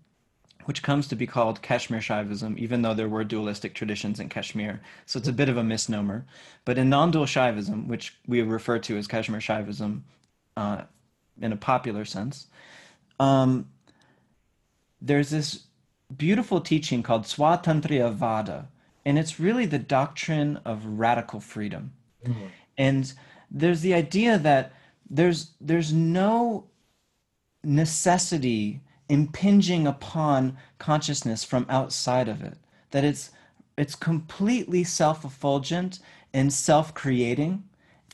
[0.64, 4.80] which comes to be called Kashmir Shaivism, even though there were dualistic traditions in Kashmir.
[5.06, 6.24] So it's a bit of a misnomer.
[6.64, 10.02] But in non dual Shaivism, which we refer to as Kashmir Shaivism
[10.56, 10.82] uh,
[11.40, 12.46] in a popular sense,
[13.18, 13.68] um,
[15.00, 15.64] there's this
[16.16, 18.68] beautiful teaching called Swatantriya Vada,
[19.04, 21.92] and it's really the doctrine of radical freedom.
[22.24, 22.46] Mm-hmm.
[22.78, 23.12] And
[23.50, 24.72] there's the idea that
[25.10, 26.64] there's there's no
[27.62, 32.56] necessity impinging upon consciousness from outside of it
[32.90, 33.30] that it's
[33.76, 35.98] it's completely self-effulgent
[36.32, 37.62] and self-creating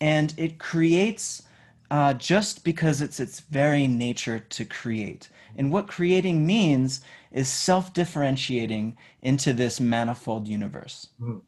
[0.00, 1.42] and it creates
[1.90, 5.28] uh, just because it's its very nature to create
[5.58, 11.42] and what creating means is self-differentiating into this manifold universe mm.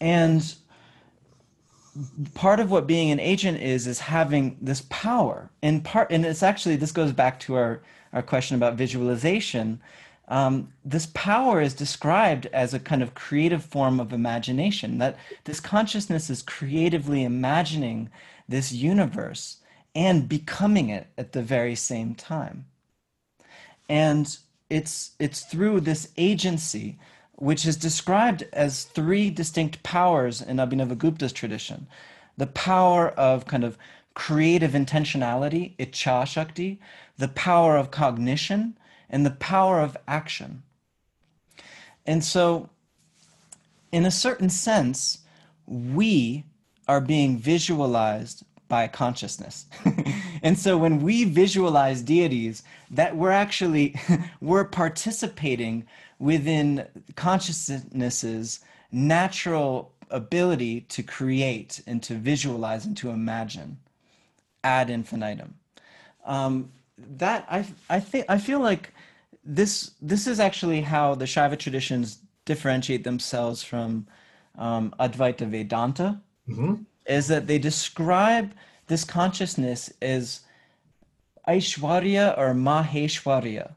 [0.00, 0.54] and
[2.34, 6.42] part of what being an agent is is having this power and part and it's
[6.42, 9.80] actually this goes back to our our question about visualization,
[10.28, 15.60] um, this power is described as a kind of creative form of imagination, that this
[15.60, 18.10] consciousness is creatively imagining
[18.48, 19.58] this universe
[19.94, 22.66] and becoming it at the very same time.
[23.88, 24.36] And
[24.68, 26.98] it's, it's through this agency,
[27.32, 31.86] which is described as three distinct powers in Abhinavagupta's tradition
[32.36, 33.76] the power of kind of
[34.14, 36.80] creative intentionality, icha shakti,
[37.18, 38.78] the power of cognition,
[39.10, 40.62] and the power of action.
[42.06, 42.70] And so,
[43.92, 45.18] in a certain sense,
[45.66, 46.44] we
[46.86, 49.66] are being visualized by consciousness.
[50.42, 53.94] and so when we visualize deities, that we're actually
[54.40, 55.86] we're participating
[56.18, 63.78] within consciousness's natural ability to create and to visualize and to imagine
[64.64, 65.54] ad infinitum.
[66.24, 66.70] Um,
[67.16, 68.92] that I I think I feel like
[69.44, 74.06] this this is actually how the Shaiva traditions differentiate themselves from
[74.56, 76.20] um, Advaita Vedanta.
[76.48, 76.74] Mm-hmm.
[77.06, 78.52] Is that they describe
[78.88, 80.40] this consciousness as
[81.46, 83.74] Aishwarya or Maheshwarya,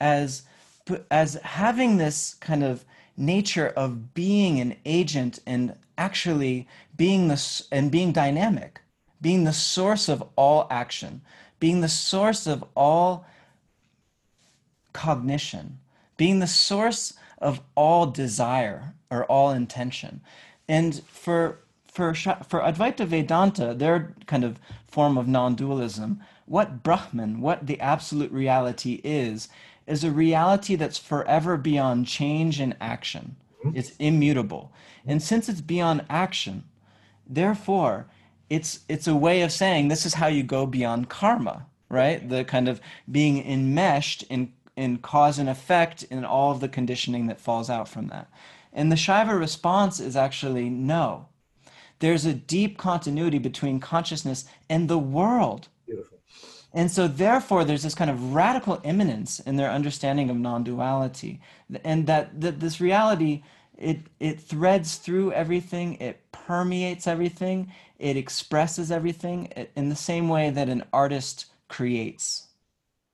[0.00, 0.42] as
[1.10, 2.84] as having this kind of
[3.16, 6.66] nature of being an agent and actually
[6.96, 8.80] being this and being dynamic
[9.20, 11.20] being the source of all action,
[11.60, 13.26] being the source of all
[14.92, 15.78] cognition,
[16.16, 20.20] being the source of all desire or all intention.
[20.68, 21.58] And for
[21.98, 28.30] for for Advaita Vedanta, their kind of form of non-dualism, what Brahman, what the absolute
[28.30, 29.48] reality is,
[29.88, 33.34] is a reality that's forever beyond change and action.
[33.62, 33.72] Hmm?
[33.74, 34.70] It's immutable.
[35.04, 36.62] And since it's beyond action,
[37.26, 38.06] therefore,
[38.48, 42.28] it's it's a way of saying this is how you go beyond karma, right?
[42.28, 42.80] The kind of
[43.10, 47.88] being enmeshed in in cause and effect in all of the conditioning that falls out
[47.88, 48.28] from that.
[48.72, 51.26] And the Shaiva response is actually no.
[52.00, 55.68] There's a deep continuity between consciousness and the world.
[55.86, 56.18] Beautiful.
[56.72, 61.40] And so, therefore, there's this kind of radical immanence in their understanding of non duality.
[61.82, 63.42] And that, that this reality,
[63.76, 70.50] it, it threads through everything, it permeates everything, it expresses everything in the same way
[70.50, 72.48] that an artist creates.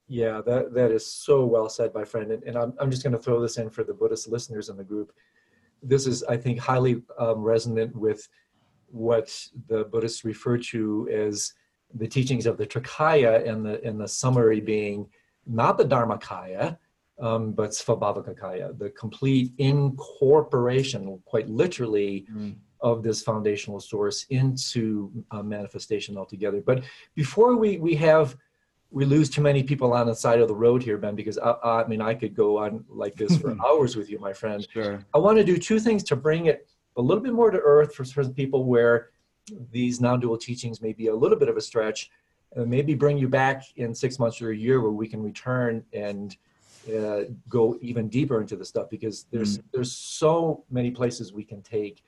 [0.08, 2.32] Yeah, that, that is so well said, my friend.
[2.32, 4.76] And, and I'm, I'm just going to throw this in for the Buddhist listeners in
[4.76, 5.12] the group.
[5.82, 8.28] This is, I think, highly um, resonant with
[8.94, 9.36] what
[9.68, 11.52] the Buddhists refer to as
[11.94, 15.08] the teachings of the Trikaya, and the and the summary being
[15.46, 16.78] not the Dharmakaya,
[17.20, 22.54] um, but Svabhavikakaya, the complete incorporation, quite literally, mm.
[22.80, 26.60] of this foundational source into manifestation altogether.
[26.60, 28.36] But before we we have
[28.90, 31.54] we lose too many people on the side of the road here, Ben, because I,
[31.64, 34.66] I mean I could go on like this for hours with you, my friend.
[34.72, 35.04] Sure.
[35.12, 37.94] I want to do two things to bring it a little bit more to earth
[37.94, 39.10] for certain people where
[39.70, 42.10] these non-dual teachings may be a little bit of a stretch
[42.56, 45.84] uh, maybe bring you back in six months or a year where we can return
[45.92, 46.36] and
[46.96, 49.64] uh, go even deeper into the stuff because there's mm.
[49.72, 52.02] there's so many places we can take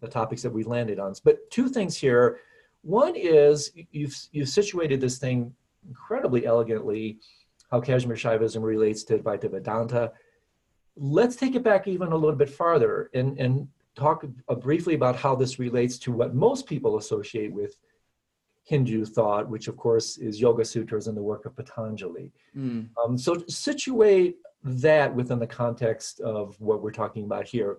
[0.00, 2.40] the topics that we landed on but two things here
[2.82, 5.54] one is you've you've situated this thing
[5.86, 7.18] incredibly elegantly
[7.72, 10.12] how Kashmir Shaivism relates to Advaita Vedanta.
[10.94, 15.16] Let's take it back even a little bit farther and, and talk uh, briefly about
[15.16, 17.76] how this relates to what most people associate with
[18.64, 22.32] Hindu thought, which of course is Yoga Sutras and the work of Patanjali.
[22.56, 22.88] Mm.
[23.02, 27.78] Um, so situate that within the context of what we're talking about here.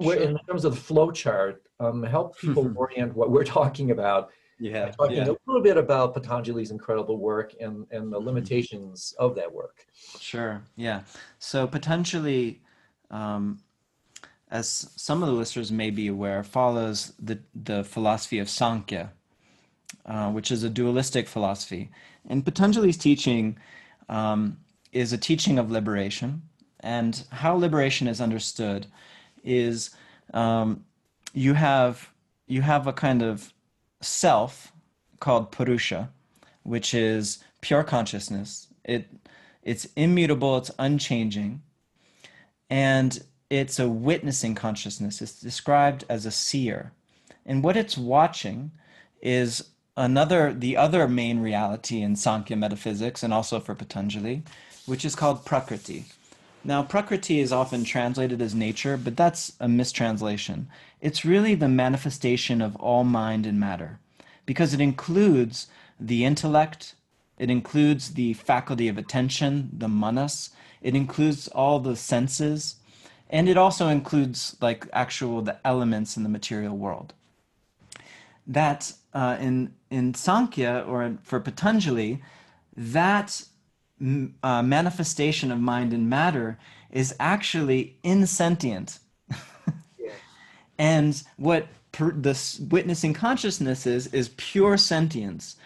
[0.00, 0.14] Sure.
[0.14, 4.30] In terms of the flow chart, um, help people orient what we're talking about.
[4.60, 5.24] Yeah, talking yeah.
[5.24, 8.26] a little bit about Patanjali's incredible work and, and the mm-hmm.
[8.26, 9.24] limitations mm.
[9.24, 9.84] of that work.
[10.20, 11.00] Sure, yeah.
[11.40, 12.62] So Patanjali
[13.10, 13.58] um,
[14.54, 19.10] as some of the listeners may be aware, follows the, the philosophy of Sankhya,
[20.06, 21.90] uh, which is a dualistic philosophy.
[22.28, 23.58] And Patanjali's teaching
[24.08, 24.58] um,
[24.92, 26.42] is a teaching of liberation.
[26.78, 28.86] And how liberation is understood
[29.42, 29.90] is
[30.32, 30.84] um,
[31.32, 32.10] you have
[32.46, 33.52] you have a kind of
[34.02, 34.72] self
[35.18, 36.10] called purusha,
[36.62, 38.68] which is pure consciousness.
[38.84, 39.08] It
[39.64, 41.62] it's immutable, it's unchanging,
[42.70, 43.20] and
[43.58, 45.22] it's a witnessing consciousness.
[45.22, 46.92] It's described as a seer.
[47.46, 48.72] And what it's watching
[49.20, 54.42] is another, the other main reality in Sankhya metaphysics and also for Patanjali,
[54.86, 56.06] which is called Prakriti.
[56.64, 60.68] Now, Prakriti is often translated as nature, but that's a mistranslation.
[61.00, 63.98] It's really the manifestation of all mind and matter
[64.46, 65.68] because it includes
[66.00, 66.94] the intellect,
[67.38, 70.50] it includes the faculty of attention, the manas,
[70.82, 72.76] it includes all the senses,
[73.34, 77.12] and it also includes like actual the elements in the material world.
[78.46, 82.22] That uh, in in sankhya or for patanjali
[82.76, 83.42] that
[84.42, 86.58] uh, manifestation of mind and matter
[86.90, 89.00] is actually insentient.
[89.98, 90.12] Yeah.
[90.78, 92.34] and what per, the
[92.70, 95.56] witnessing consciousness is is pure sentience.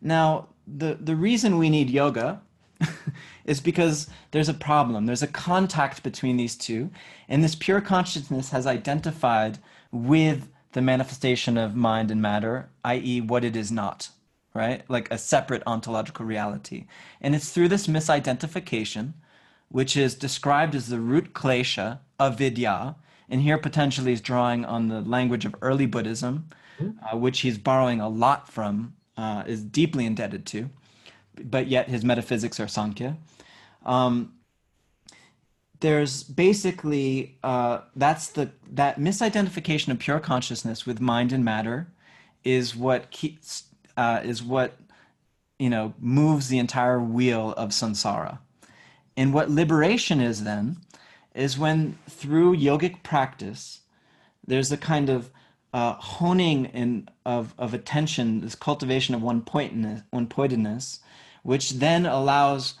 [0.00, 2.40] Now the the reason we need yoga
[3.44, 5.06] is because there's a problem.
[5.06, 6.90] There's a contact between these two.
[7.28, 9.58] And this pure consciousness has identified
[9.90, 14.10] with the manifestation of mind and matter, i.e., what it is not,
[14.54, 14.82] right?
[14.88, 16.86] Like a separate ontological reality.
[17.20, 19.14] And it's through this misidentification,
[19.70, 22.96] which is described as the root klesha of vidya.
[23.28, 26.98] And here Patanjali is drawing on the language of early Buddhism, mm-hmm.
[27.04, 30.70] uh, which he's borrowing a lot from, uh, is deeply indebted to,
[31.44, 33.16] but yet his metaphysics are Sankhya.
[33.84, 34.34] Um,
[35.80, 41.88] there's basically uh, that's the that misidentification of pure consciousness with mind and matter
[42.44, 43.64] is what keeps
[43.96, 44.76] uh, is what
[45.58, 48.38] you know moves the entire wheel of samsara.
[49.16, 50.78] And what liberation is then
[51.34, 53.80] is when through yogic practice
[54.46, 55.30] there's a kind of
[55.74, 61.00] uh, honing in of, of attention this cultivation of one pointedness one pointedness
[61.42, 62.74] which then allows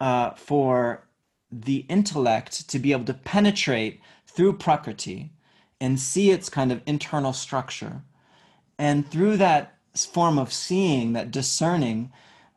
[0.00, 1.06] uh, for
[1.50, 5.32] the intellect to be able to penetrate through Prakriti
[5.80, 8.02] and see its kind of internal structure.
[8.78, 12.12] And through that form of seeing, that discerning,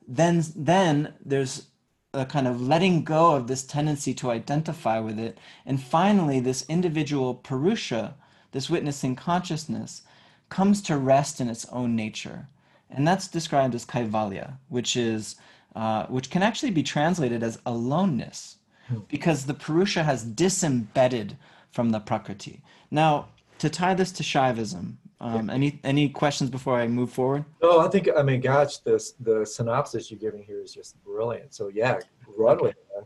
[0.08, 1.68] then then there's
[2.14, 5.38] a kind of letting go of this tendency to identify with it.
[5.66, 8.16] And finally, this individual Purusha,
[8.52, 10.02] this witnessing consciousness,
[10.50, 12.50] comes to rest in its own nature.
[12.92, 15.36] And that's described as kaivalya, which is
[15.76, 19.00] uh, which can actually be translated as aloneness, hmm.
[19.08, 21.38] because the Purusha has disembedded
[21.72, 22.62] from the Prakriti.
[22.90, 23.30] Now,
[23.60, 27.46] to tie this to Shaivism, um, any any questions before I move forward?
[27.62, 31.54] No, I think I mean, gosh, this the synopsis you're giving here is just brilliant.
[31.54, 32.00] So yeah,
[32.38, 33.06] run with it.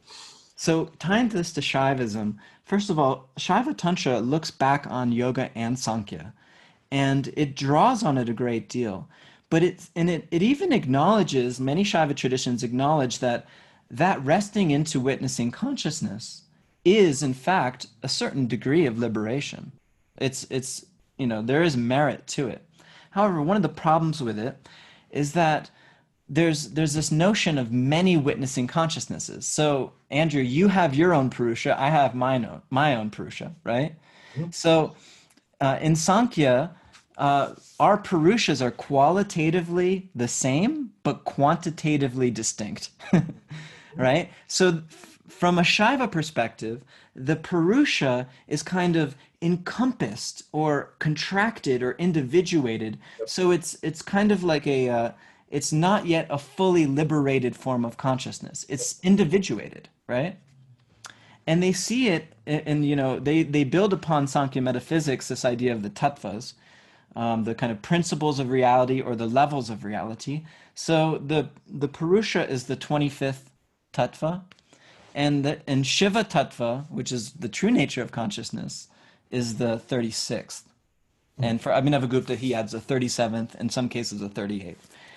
[0.55, 5.77] So tying this to Shaivism, first of all, Shaiva Tantra looks back on yoga and
[5.77, 6.33] Sankhya,
[6.89, 9.09] and it draws on it a great deal.
[9.55, 13.47] But it and it, it even acknowledges many Shaiva traditions acknowledge that
[13.89, 16.41] that resting into witnessing consciousness
[16.83, 19.71] is in fact a certain degree of liberation.
[20.17, 20.85] It's it's
[21.17, 22.67] you know there is merit to it.
[23.11, 24.67] However, one of the problems with it
[25.09, 25.71] is that
[26.27, 29.45] there's there's this notion of many witnessing consciousnesses.
[29.45, 33.95] So Andrew, you have your own Purusha, I have my own my own Purusha, right?
[34.33, 34.51] Mm-hmm.
[34.51, 34.97] So
[35.61, 36.75] uh, in Sankhya,
[37.17, 42.89] uh, our Purushas are qualitatively the same, but quantitatively distinct,
[43.95, 44.29] right?
[44.47, 44.81] So
[45.27, 46.81] from a Shaiva perspective,
[47.15, 52.97] the Purusha is kind of encompassed or contracted or individuated.
[53.25, 55.11] So it's it's kind of like a uh,
[55.49, 58.65] it's not yet a fully liberated form of consciousness.
[58.67, 60.37] It's individuated, right?
[61.47, 65.73] And they see it, and you know, they they build upon Sankhya metaphysics this idea
[65.73, 66.53] of the tattvas,
[67.15, 70.43] um, the kind of principles of reality or the levels of reality.
[70.73, 73.51] So the the Purusha is the twenty fifth
[73.93, 74.43] tattva,
[75.13, 78.87] and the and Shiva tattva, which is the true nature of consciousness,
[79.31, 80.63] is the 36th.
[81.37, 84.75] And for Abhinavagupta, he adds a 37th, in some cases a 38th.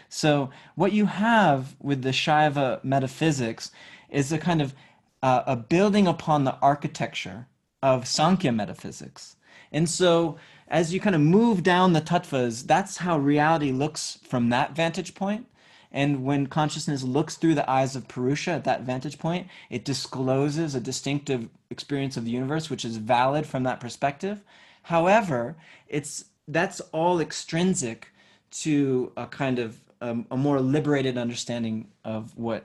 [0.09, 3.71] So what you have with the Shaiva metaphysics
[4.09, 4.75] is a kind of
[5.23, 7.47] uh, a building upon the architecture
[7.83, 9.37] of Sankhya metaphysics.
[9.71, 10.39] And so
[10.71, 15.15] as you kind of move down the tattvas, that's how reality looks from that vantage
[15.15, 15.47] point.
[15.91, 20.75] And when consciousness looks through the eyes of Purusha at that vantage point, it discloses
[20.75, 24.43] a distinctive experience of the universe, which is valid from that perspective.
[24.83, 25.57] However,
[25.89, 28.09] it's that's all extrinsic
[28.51, 32.65] to a kind of um, a more liberated understanding of what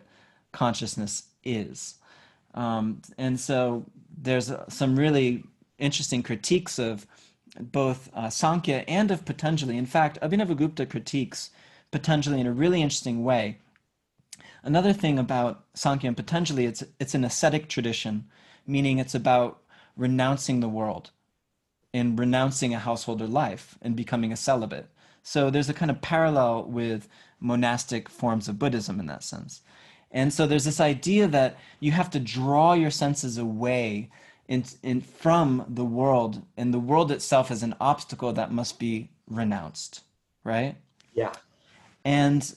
[0.51, 1.95] consciousness is.
[2.54, 3.86] Um, and so
[4.22, 5.43] there's some really
[5.80, 7.08] interesting critiques of
[7.60, 9.78] both uh, Sankhya and of Patanjali.
[9.78, 11.51] In fact, Abhinavagupta critiques
[11.91, 13.60] Patanjali in a really interesting way.
[14.64, 18.26] Another thing about Sankhya and Patanjali, it's, it's an ascetic tradition,
[18.66, 19.62] meaning it's about
[19.95, 21.12] renouncing the world
[21.93, 24.89] and renouncing a householder life and becoming a celibate.
[25.22, 27.08] So there's a kind of parallel with
[27.39, 29.62] monastic forms of Buddhism in that sense.
[30.10, 34.10] And so there's this idea that you have to draw your senses away
[34.48, 39.10] in, in, from the world, and the world itself is an obstacle that must be
[39.30, 40.02] renounced,
[40.44, 40.76] right?
[41.14, 41.34] Yeah.
[42.04, 42.54] And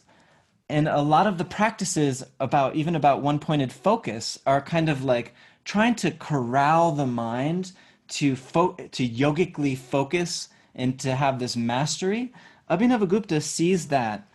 [0.68, 5.04] and a lot of the practices about even about one pointed focus are kind of
[5.04, 5.32] like
[5.64, 7.72] trying to corral the mind
[8.08, 12.32] to fo- to yogically focus and to have this mastery.
[12.68, 14.28] Abhinavagupta sees that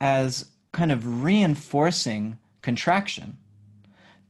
[0.00, 3.38] as kind of reinforcing contraction.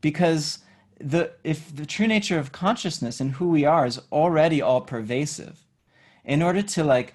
[0.00, 0.58] Because
[1.02, 5.64] the if the true nature of consciousness and who we are is already all pervasive
[6.24, 7.14] in order to like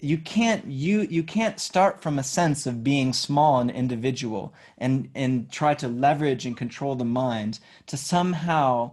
[0.00, 5.10] you can't you you can't start from a sense of being small and individual and
[5.14, 8.92] and try to leverage and control the mind to somehow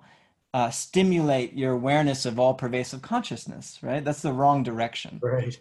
[0.54, 4.04] uh, stimulate your awareness of all pervasive consciousness right?
[4.04, 5.20] That's the wrong direction.
[5.22, 5.58] Right.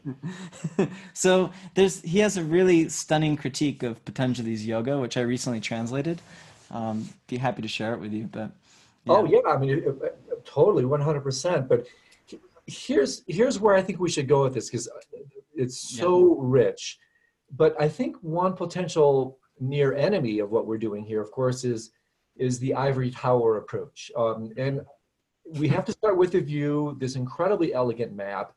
[1.12, 6.22] So there's he has a really stunning critique of patanjali's yoga which i recently translated.
[6.70, 8.50] Um, be happy to share it with you but
[9.04, 9.12] yeah.
[9.12, 9.82] oh yeah i mean
[10.44, 11.86] totally 100% but
[12.66, 14.88] here's here's where I think we should go with this because
[15.54, 16.40] it's so yeah.
[16.40, 16.98] rich.
[17.56, 21.90] But I think one potential near enemy of what we're doing here, of course, is
[22.36, 24.10] is the ivory tower approach.
[24.16, 24.80] Um, and
[25.44, 28.52] we have to start with the view, this incredibly elegant map.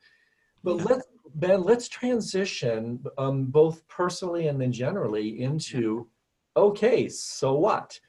[0.64, 0.84] But yeah.
[0.86, 6.08] let's Ben, let's transition um, both personally and then generally into
[6.56, 8.00] okay, so what?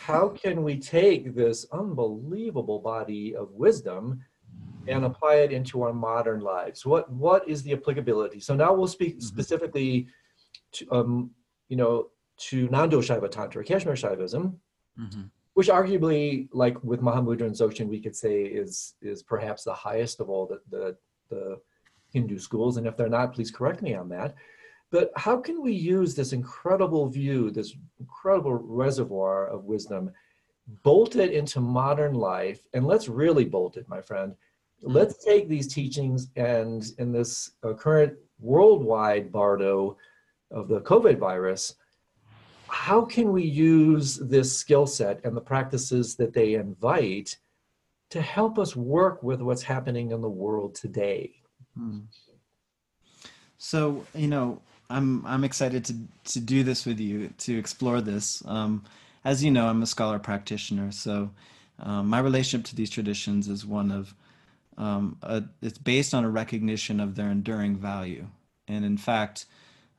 [0.00, 4.20] How can we take this unbelievable body of wisdom
[4.88, 6.84] and apply it into our modern lives.
[6.84, 8.40] What what is the applicability?
[8.40, 9.26] So now we'll speak mm-hmm.
[9.26, 10.08] specifically
[10.72, 11.30] to um,
[11.68, 12.08] you know
[12.48, 14.54] to non-dual Shaiva Tantra, Kashmir Shaivism,
[14.98, 15.22] mm-hmm.
[15.54, 20.20] which arguably, like with Mahamudra and Dzogchen, we could say is is perhaps the highest
[20.20, 20.96] of all the, the,
[21.28, 21.60] the
[22.12, 22.76] Hindu schools.
[22.76, 24.34] And if they're not, please correct me on that.
[24.90, 30.10] But how can we use this incredible view, this incredible reservoir of wisdom,
[30.82, 32.60] bolt it into modern life?
[32.72, 34.32] And let's really bolt it, my friend.
[34.32, 34.92] Mm-hmm.
[34.92, 39.96] Let's take these teachings and in this uh, current worldwide bardo
[40.50, 41.74] of the COVID virus,
[42.68, 47.36] how can we use this skill set and the practices that they invite
[48.10, 51.32] to help us work with what's happening in the world today?
[51.76, 52.00] Hmm.
[53.58, 55.94] So, you know, I'm I'm excited to
[56.32, 58.42] to do this with you to explore this.
[58.46, 58.84] Um,
[59.24, 61.30] as you know, I'm a scholar practitioner, so
[61.80, 64.14] um, my relationship to these traditions is one of
[64.76, 68.26] um, a, it's based on a recognition of their enduring value,
[68.66, 69.46] and in fact,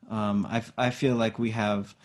[0.09, 1.95] um, I I feel like we have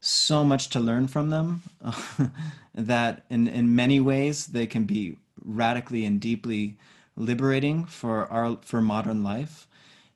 [0.00, 1.62] so much to learn from them
[2.74, 6.76] that in in many ways they can be radically and deeply
[7.16, 9.66] liberating for our for modern life.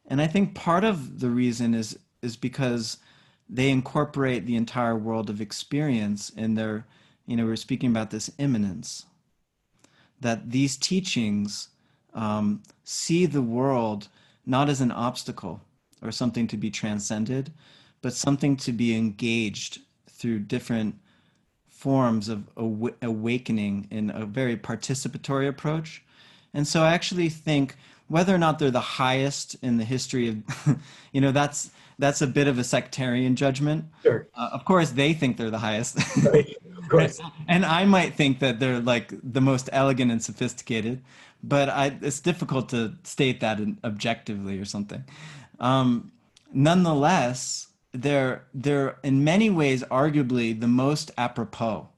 [0.06, 2.98] And I think part of the reason is is because
[3.48, 6.86] they incorporate the entire world of experience in their,
[7.26, 9.06] you know, we are speaking about this immanence.
[10.20, 11.68] That these teachings
[12.14, 14.08] um, see the world
[14.46, 15.60] not as an obstacle
[16.02, 17.52] or something to be transcended,
[18.02, 20.96] but something to be engaged through different
[21.68, 26.02] forms of aw- awakening in a very participatory approach.
[26.54, 27.76] And so I actually think
[28.08, 30.78] whether or not they're the highest in the history of,
[31.12, 33.86] you know, that's that's a bit of a sectarian judgment.
[34.02, 34.28] Sure.
[34.34, 35.98] Uh, of course, they think they're the highest.
[36.24, 36.56] right.
[36.76, 37.20] Of course.
[37.48, 41.02] and I might think that they're like the most elegant and sophisticated,
[41.42, 45.04] but I, it's difficult to state that objectively or something.
[45.60, 46.12] Um,
[46.52, 51.88] nonetheless, they're they're in many ways arguably the most apropos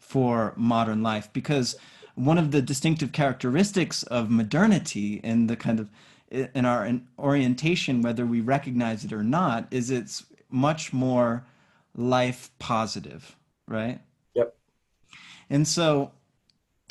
[0.00, 1.76] for modern life because
[2.14, 5.88] one of the distinctive characteristics of modernity and the kind of
[6.32, 11.44] in our orientation, whether we recognize it or not, is it's much more
[11.94, 13.36] life positive,
[13.68, 14.00] right?
[14.34, 14.56] Yep.
[15.50, 16.12] And so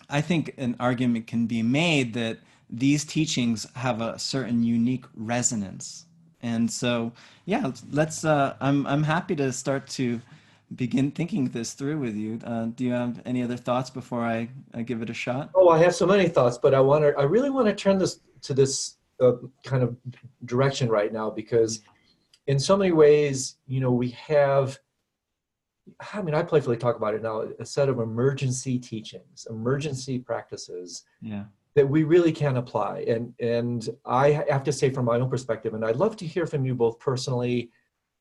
[0.10, 2.38] I think an argument can be made that
[2.70, 6.06] these teachings have a certain unique resonance.
[6.42, 7.12] And so,
[7.46, 10.22] yeah, let's, uh, I'm, I'm happy to start to
[10.76, 12.40] begin thinking this through with you.
[12.44, 15.50] Uh, do you have any other thoughts before I, I give it a shot?
[15.54, 17.98] Oh, I have so many thoughts, but I want to, I really want to turn
[17.98, 19.96] this to this uh, kind of
[20.46, 21.82] direction right now because
[22.48, 24.80] in so many ways, you know, we have,
[26.14, 31.04] I mean, I playfully talk about it now, a set of emergency teachings, emergency practices
[31.22, 31.44] yeah.
[31.76, 33.06] that we really can apply.
[33.08, 36.46] And, and I have to say from my own perspective, and I'd love to hear
[36.46, 37.72] from you both personally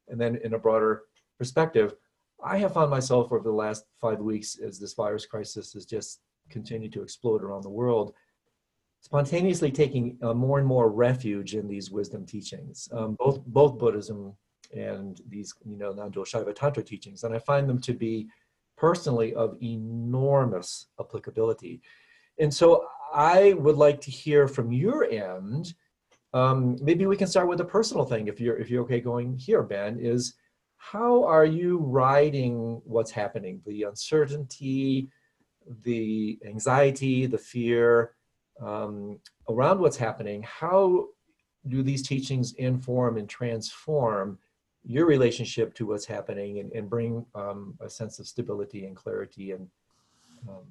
[0.09, 1.05] and then in a broader
[1.39, 1.95] perspective,
[2.43, 6.21] I have found myself over the last five weeks as this virus crisis has just
[6.49, 8.13] continued to explode around the world,
[9.01, 14.35] spontaneously taking uh, more and more refuge in these wisdom teachings, um, both both Buddhism
[14.75, 18.29] and these you know non-dual Shaiva Tantra teachings, and I find them to be
[18.77, 21.83] personally of enormous applicability.
[22.39, 25.75] And so I would like to hear from your end.
[26.33, 29.37] Um, maybe we can start with a personal thing, if you're if you're okay going
[29.37, 29.99] here, Ben.
[29.99, 30.35] Is
[30.77, 35.11] how are you riding what's happening, the uncertainty,
[35.83, 38.15] the anxiety, the fear?
[38.61, 41.07] Um, around what's happening, how
[41.69, 44.39] do these teachings inform and transform
[44.85, 49.53] your relationship to what's happening and, and bring um, a sense of stability and clarity
[49.53, 49.69] and
[50.49, 50.65] um,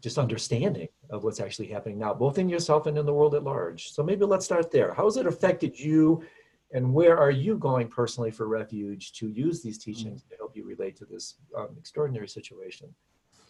[0.00, 3.44] just understanding of what's actually happening now, both in yourself and in the world at
[3.44, 3.92] large.
[3.92, 4.94] So maybe let's start there.
[4.94, 6.24] How has it affected you
[6.72, 10.64] and where are you going personally for refuge to use these teachings to help you
[10.64, 12.94] relate to this um, extraordinary situation?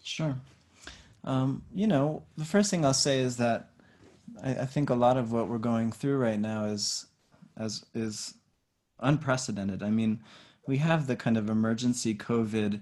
[0.03, 0.37] Sure.
[1.27, 3.71] Um, you know, the first thing I'll say is that
[4.43, 7.07] I, I, think a lot of what we're going through right now is
[7.57, 8.35] as is
[9.01, 9.83] unprecedented.
[9.83, 10.21] I mean,
[10.67, 12.81] we have the kind of emergency COVID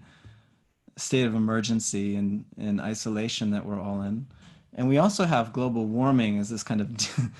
[0.96, 4.26] state of emergency and, and isolation that we're all in.
[4.74, 6.90] And we also have global warming as this kind of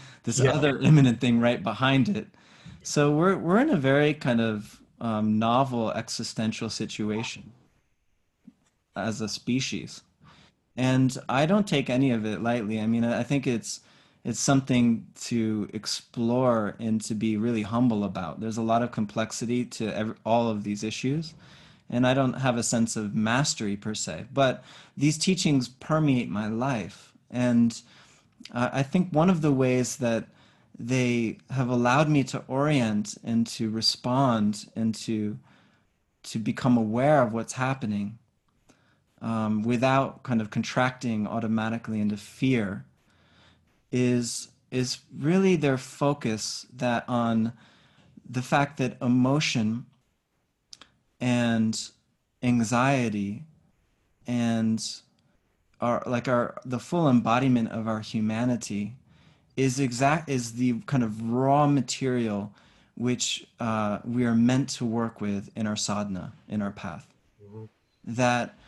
[0.23, 0.53] this yeah.
[0.53, 2.29] other imminent thing right behind it.
[2.83, 7.53] So we're we're in a very kind of um, novel existential situation
[8.97, 10.03] as a species
[10.77, 12.81] and I don't take any of it lightly.
[12.81, 13.81] I mean, I think it's
[14.25, 18.41] it's something to explore and to be really humble about.
[18.41, 21.35] There's a lot of complexity to every, all of these issues,
[21.91, 24.27] and I don't have a sense of mastery per se.
[24.33, 24.64] But
[24.97, 27.81] these teachings permeate my life, and
[28.53, 30.25] I think one of the ways that
[30.79, 35.39] they have allowed me to orient and to respond and to
[36.25, 38.18] to become aware of what's happening
[39.25, 42.85] um, without kind of contracting automatically into fear
[43.91, 47.53] is is really their focus that on
[48.29, 49.87] the fact that emotion
[51.20, 51.89] and
[52.43, 53.45] anxiety
[54.27, 55.01] and
[55.81, 58.95] our like our the full embodiment of our humanity
[59.57, 62.53] is exact is the kind of raw material
[62.97, 67.07] which uh, we are meant to work with in our sadhana in our path
[67.43, 67.64] mm-hmm.
[68.05, 68.59] that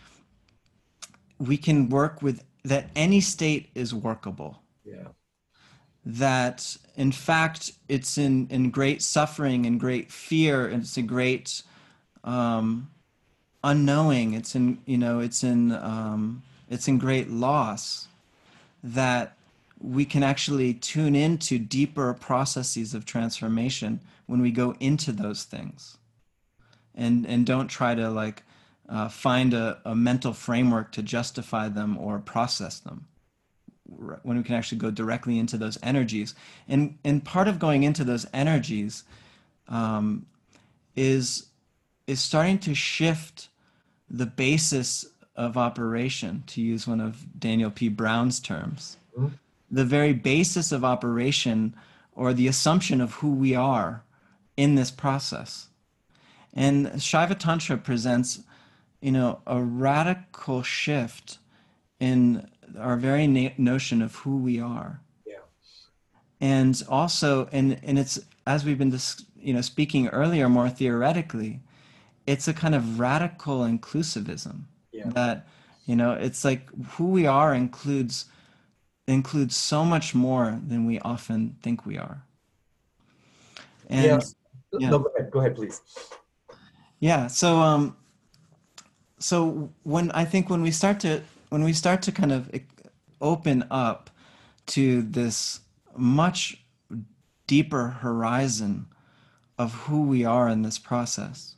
[1.38, 4.62] we can work with that any state is workable.
[4.84, 5.08] Yeah.
[6.04, 11.62] That in fact it's in in great suffering and great fear and it's a great
[12.24, 12.90] um,
[13.62, 14.34] unknowing.
[14.34, 18.08] It's in you know it's in um, it's in great loss
[18.82, 19.36] that
[19.80, 25.98] we can actually tune into deeper processes of transformation when we go into those things.
[26.94, 28.42] And and don't try to like
[28.88, 33.06] uh, find a, a mental framework to justify them or process them
[33.88, 36.34] when we can actually go directly into those energies.
[36.68, 39.04] And and part of going into those energies
[39.68, 40.26] um,
[40.94, 41.46] is
[42.06, 43.48] is starting to shift
[44.08, 47.88] the basis of operation to use one of daniel p.
[47.88, 48.96] Brown's terms.
[49.16, 49.34] Mm-hmm.
[49.70, 51.74] the very basis of operation
[52.12, 54.04] or the assumption of who we are
[54.58, 55.68] in this process.
[56.52, 58.40] And shaiva tantra presents
[59.00, 61.38] you know a radical shift
[62.00, 65.00] in our very na- notion of who we are.
[65.26, 65.36] Yeah.
[66.40, 71.60] And also, and and it's as we've been dis- you know speaking earlier, more theoretically,
[72.26, 75.08] it's a kind of radical inclusivism yeah.
[75.10, 75.46] that
[75.86, 78.26] you know it's like who we are includes
[79.08, 82.22] includes so much more than we often think we are.
[83.88, 84.20] And yeah.
[84.80, 84.90] yeah.
[84.90, 85.30] No, go ahead.
[85.30, 85.80] Go ahead, please.
[86.98, 87.28] Yeah.
[87.28, 87.96] So um.
[89.18, 92.50] So when I think when we start to when we start to kind of
[93.20, 94.10] open up
[94.66, 95.60] to this
[95.96, 96.62] much
[97.46, 98.86] deeper horizon
[99.58, 101.54] of who we are in this process,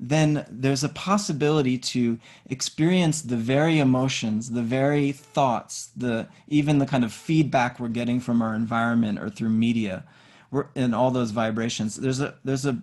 [0.00, 6.86] then there's a possibility to experience the very emotions, the very thoughts, the even the
[6.86, 10.04] kind of feedback we're getting from our environment or through media,
[10.50, 11.94] we're, and all those vibrations.
[11.96, 12.82] There's a there's a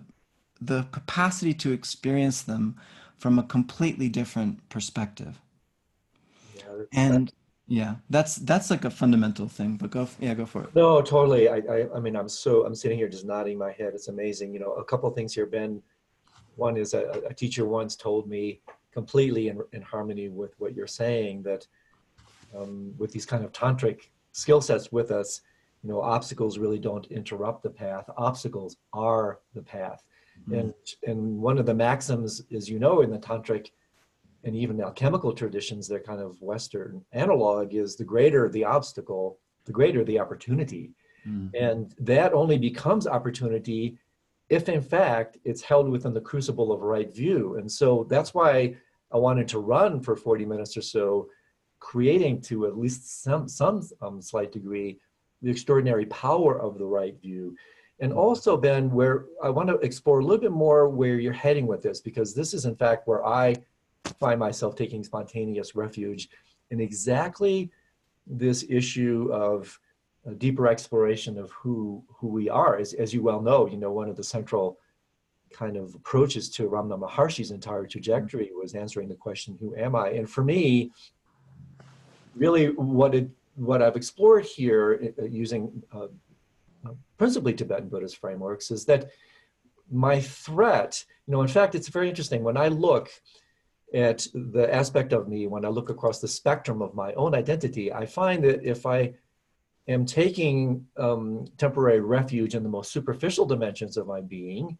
[0.62, 2.76] the capacity to experience them
[3.20, 5.40] from a completely different perspective.
[6.92, 7.32] And
[7.66, 10.74] yeah that's that's like a fundamental thing but go yeah go for it.
[10.74, 11.48] No totally.
[11.48, 13.92] I, I i mean i'm so i'm sitting here just nodding my head.
[13.94, 14.52] It's amazing.
[14.54, 15.82] You know a couple things here ben.
[16.56, 18.60] One is a, a teacher once told me
[18.92, 21.66] completely in, in harmony with what you're saying that
[22.56, 25.42] um, with these kind of tantric skill sets with us
[25.82, 28.08] you know obstacles really don't interrupt the path.
[28.16, 30.02] Obstacles are the path.
[30.52, 30.74] And
[31.06, 33.70] and one of the maxims is you know in the tantric
[34.44, 39.72] and even alchemical traditions, their kind of Western analog is the greater the obstacle, the
[39.72, 40.92] greater the opportunity.
[41.28, 41.54] Mm-hmm.
[41.54, 43.98] And that only becomes opportunity
[44.48, 47.56] if, in fact, it's held within the crucible of right view.
[47.56, 48.76] And so that's why
[49.12, 51.28] I wanted to run for 40 minutes or so,
[51.78, 54.98] creating to at least some, some um, slight degree
[55.42, 57.56] the extraordinary power of the right view.
[58.00, 61.66] And also, Ben, where I want to explore a little bit more where you're heading
[61.66, 63.54] with this, because this is, in fact, where I
[64.18, 66.30] find myself taking spontaneous refuge
[66.70, 67.70] in exactly
[68.26, 69.78] this issue of
[70.26, 72.78] a deeper exploration of who who we are.
[72.78, 74.78] As, as you well know, you know, one of the central
[75.52, 80.10] kind of approaches to Ramana Maharshi's entire trajectory was answering the question, who am I?
[80.10, 80.92] And for me,
[82.34, 86.06] really what it what I've explored here uh, using uh,
[87.18, 89.10] principally Tibetan Buddhist frameworks is that
[89.90, 92.42] my threat, you know, in fact, it's very interesting.
[92.42, 93.10] When I look
[93.92, 97.92] at the aspect of me when I look across the spectrum of my own identity,
[97.92, 99.14] I find that if I
[99.88, 104.78] am taking um, temporary refuge in the most superficial dimensions of my being,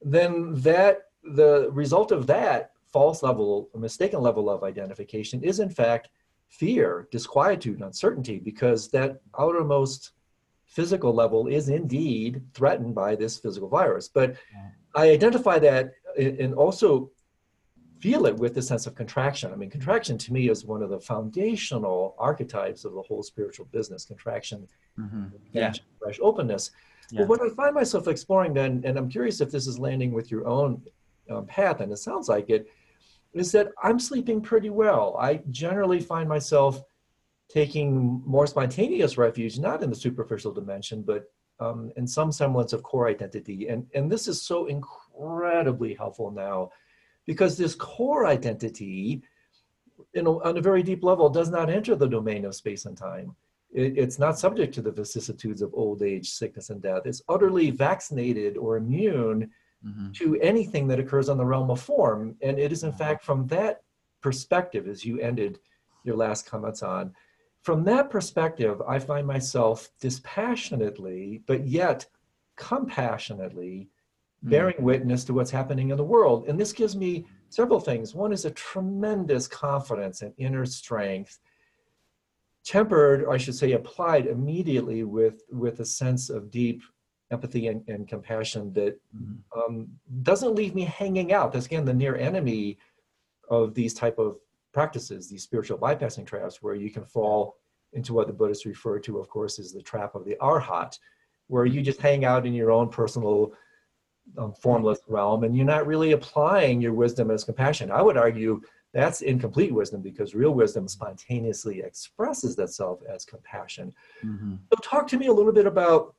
[0.00, 6.08] then that the result of that false level, mistaken level of identification is in fact
[6.48, 10.10] fear, disquietude, uncertainty, because that outermost
[10.72, 14.08] physical level is indeed threatened by this physical virus.
[14.08, 14.36] But
[14.94, 17.10] I identify that and also
[18.00, 19.52] feel it with the sense of contraction.
[19.52, 23.66] I mean, contraction to me is one of the foundational archetypes of the whole spiritual
[23.66, 24.66] business contraction,
[24.98, 25.26] mm-hmm.
[25.52, 25.72] yeah.
[26.00, 26.70] fresh openness.
[27.10, 27.20] Yeah.
[27.20, 30.30] But what I find myself exploring then, and I'm curious if this is landing with
[30.30, 30.82] your own
[31.30, 32.66] um, path, and it sounds like it,
[33.34, 35.16] is that I'm sleeping pretty well.
[35.18, 36.82] I generally find myself
[37.52, 41.24] taking more spontaneous refuge, not in the superficial dimension, but
[41.60, 43.68] um, in some semblance of core identity.
[43.68, 46.70] And, and this is so incredibly helpful now
[47.26, 49.22] because this core identity
[50.14, 52.96] you know, on a very deep level, does not enter the domain of space and
[52.96, 53.34] time.
[53.72, 57.02] It, it's not subject to the vicissitudes of old age, sickness, and death.
[57.04, 59.50] It's utterly vaccinated or immune
[59.84, 60.12] mm-hmm.
[60.12, 62.36] to anything that occurs on the realm of form.
[62.42, 63.82] And it is, in fact, from that
[64.20, 65.58] perspective, as you ended
[66.04, 67.14] your last comments on,
[67.62, 72.06] from that perspective, I find myself dispassionately, but yet
[72.56, 73.88] compassionately
[74.44, 74.50] mm.
[74.50, 76.46] bearing witness to what's happening in the world.
[76.48, 78.14] And this gives me several things.
[78.14, 81.38] One is a tremendous confidence and inner strength,
[82.64, 86.82] tempered, or I should say, applied immediately with, with a sense of deep
[87.30, 89.38] empathy and, and compassion that mm.
[89.56, 89.88] um,
[90.22, 91.52] doesn't leave me hanging out.
[91.52, 92.78] That's again the near enemy
[93.48, 94.36] of these type of
[94.72, 97.56] practices, these spiritual bypassing traps, where you can fall
[97.92, 100.98] into what the Buddhists refer to, of course, as the trap of the arhat,
[101.48, 103.52] where you just hang out in your own personal
[104.38, 107.90] um, formless realm and you're not really applying your wisdom as compassion.
[107.90, 108.60] I would argue
[108.94, 113.92] that's incomplete wisdom because real wisdom spontaneously expresses itself as compassion.
[114.24, 114.54] Mm-hmm.
[114.72, 116.14] So, talk to me a little bit about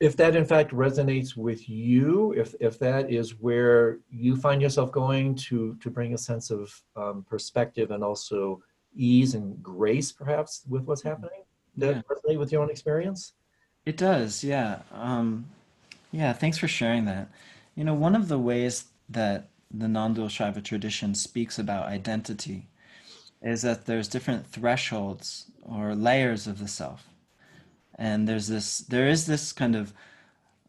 [0.00, 4.92] if that in fact resonates with you, if if that is where you find yourself
[4.92, 8.62] going to to bring a sense of um, perspective and also
[8.94, 11.10] ease and grace, perhaps, with what's mm-hmm.
[11.10, 11.42] happening.
[11.76, 11.92] Yeah.
[11.92, 13.32] that resonate with your own experience?
[13.86, 14.80] It does, yeah.
[14.92, 15.46] Um,
[16.10, 17.28] yeah, thanks for sharing that.
[17.74, 22.68] You know, one of the ways that the non-dual Shaiva tradition speaks about identity
[23.42, 27.06] is that there's different thresholds or layers of the self.
[27.98, 29.92] And there's this, there is this kind of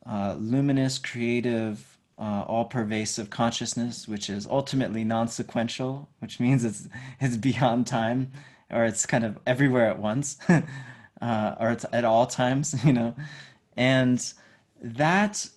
[0.06, 6.90] uh, luminous, creative, uh, all-pervasive consciousness, which is ultimately non-sequential, which means it's
[7.22, 8.32] it's beyond time,
[8.70, 10.38] or it's kind of everywhere at once,
[11.22, 13.16] uh, or it's at all times, you know,
[13.78, 14.34] and
[14.82, 15.48] that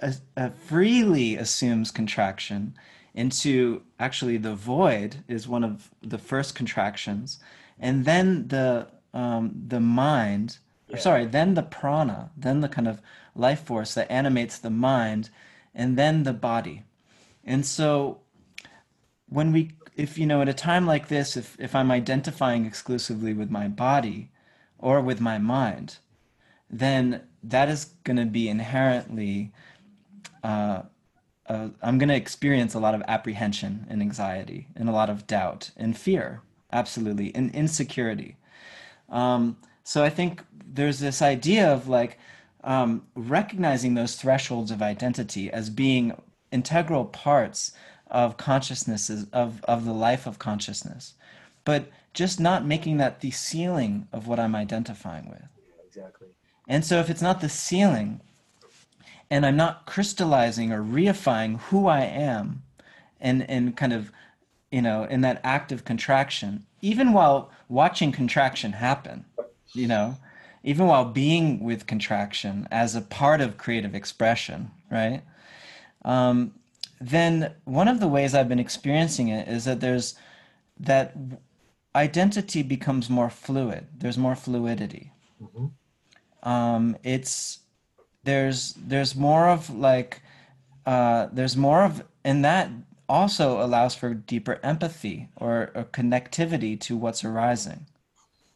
[0.00, 2.74] uh, uh, freely assumes contraction
[3.14, 7.40] into actually the void is one of the first contractions.
[7.80, 10.58] And then the um, the mind
[10.88, 10.98] yeah.
[10.98, 13.00] sorry then the prana then the kind of
[13.34, 15.30] life force that animates the mind
[15.74, 16.84] and then the body
[17.44, 18.20] and so
[19.28, 23.32] when we if you know at a time like this if if i'm identifying exclusively
[23.32, 24.30] with my body
[24.78, 25.98] or with my mind
[26.70, 29.52] then that is going to be inherently
[30.42, 30.82] uh,
[31.46, 35.26] uh, i'm going to experience a lot of apprehension and anxiety and a lot of
[35.26, 38.36] doubt and fear absolutely and insecurity
[39.08, 42.18] um, so i think there's this idea of like
[42.64, 47.72] um, recognizing those thresholds of identity as being integral parts
[48.10, 51.14] of consciousnesses of, of the life of consciousness
[51.64, 55.42] but just not making that the ceiling of what i'm identifying with.
[55.86, 56.28] Exactly.
[56.66, 58.20] And so if it's not the ceiling,
[59.30, 62.62] and I'm not crystallizing or reifying who I am,
[63.20, 64.12] and and kind of,
[64.70, 69.24] you know, in that act of contraction, even while watching contraction happen,
[69.72, 70.16] you know,
[70.62, 75.22] even while being with contraction as a part of creative expression, right?
[76.04, 76.54] Um,
[77.00, 80.14] then one of the ways I've been experiencing it is that there's
[80.80, 81.16] that
[81.94, 83.86] identity becomes more fluid.
[83.96, 85.12] There's more fluidity.
[85.42, 85.66] Mm-hmm
[86.42, 87.60] um, it's
[88.24, 90.22] there's there's more of like
[90.86, 92.70] uh, there's more of and that
[93.08, 97.86] also allows for deeper empathy or, or connectivity to what's arising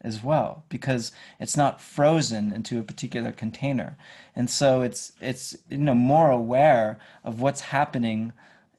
[0.03, 3.97] as well because it's not frozen into a particular container.
[4.35, 8.33] And so it's it's you know more aware of what's happening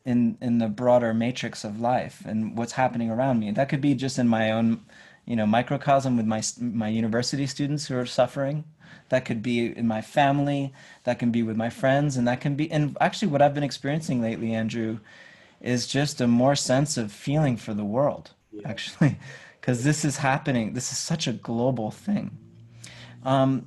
[0.05, 3.51] in in the broader matrix of life and what's happening around me.
[3.51, 4.85] That could be just in my own
[5.25, 8.64] you know microcosm with my my university students who are suffering.
[9.09, 10.72] That could be in my family.
[11.05, 12.16] That can be with my friends.
[12.16, 14.99] And that can be and actually what i've been experiencing lately andrew
[15.61, 18.68] is just a more sense of feeling for the world yeah.
[18.68, 19.18] actually
[19.65, 22.37] because this is happening this is such a global thing
[23.25, 23.65] um,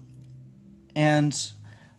[0.95, 1.51] and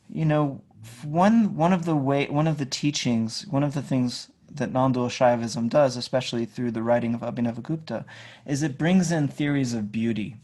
[0.08, 0.62] you know
[1.02, 5.08] one one of the way one of the teachings one of the things that non-dual
[5.08, 8.04] Shaivism does, especially through the writing of Abhinavagupta,
[8.46, 10.36] is it brings in theories of beauty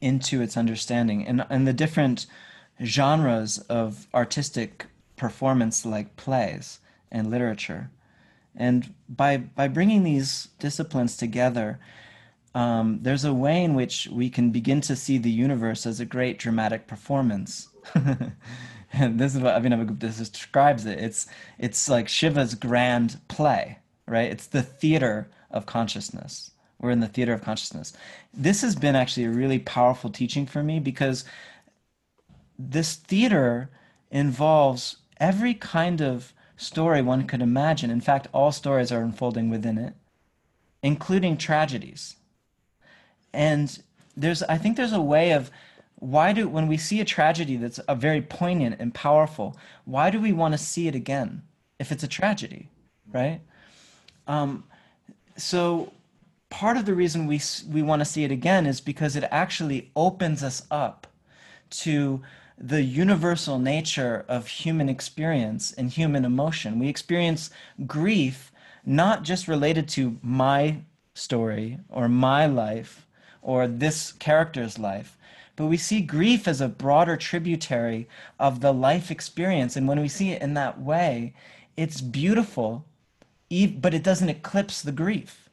[0.00, 2.26] into its understanding and, and the different
[2.84, 7.90] genres of artistic performance like plays and literature.
[8.54, 11.80] And by, by bringing these disciplines together,
[12.54, 16.04] um, there's a way in which we can begin to see the universe as a
[16.04, 17.68] great dramatic performance.
[17.94, 20.98] and this is what Abhinavagupta describes it.
[20.98, 21.26] It's,
[21.58, 24.30] it's like Shiva's grand play, right?
[24.30, 26.50] It's the theater of consciousness.
[26.78, 27.92] We're in the theater of consciousness.
[28.34, 31.24] This has been actually a really powerful teaching for me because
[32.58, 33.70] this theater
[34.10, 37.90] involves every kind of story one could imagine.
[37.90, 39.94] In fact, all stories are unfolding within it.
[40.82, 42.16] including tragedies.
[43.32, 43.82] And
[44.16, 45.50] there's, I think there's a way of
[45.96, 50.20] why do, when we see a tragedy that's a very poignant and powerful, why do
[50.20, 51.42] we want to see it again
[51.78, 52.68] if it's a tragedy,
[53.12, 53.40] right?
[54.26, 54.64] Um,
[55.36, 55.92] so
[56.50, 57.40] part of the reason we
[57.70, 61.06] we want to see it again is because it actually opens us up
[61.70, 62.22] to
[62.62, 66.78] the universal nature of human experience and human emotion.
[66.78, 67.50] We experience
[67.86, 68.52] grief
[68.86, 70.78] not just related to my
[71.14, 73.06] story or my life
[73.42, 75.18] or this character's life,
[75.56, 78.08] but we see grief as a broader tributary
[78.38, 79.76] of the life experience.
[79.76, 81.34] And when we see it in that way,
[81.76, 82.84] it's beautiful,
[83.50, 85.50] but it doesn't eclipse the grief.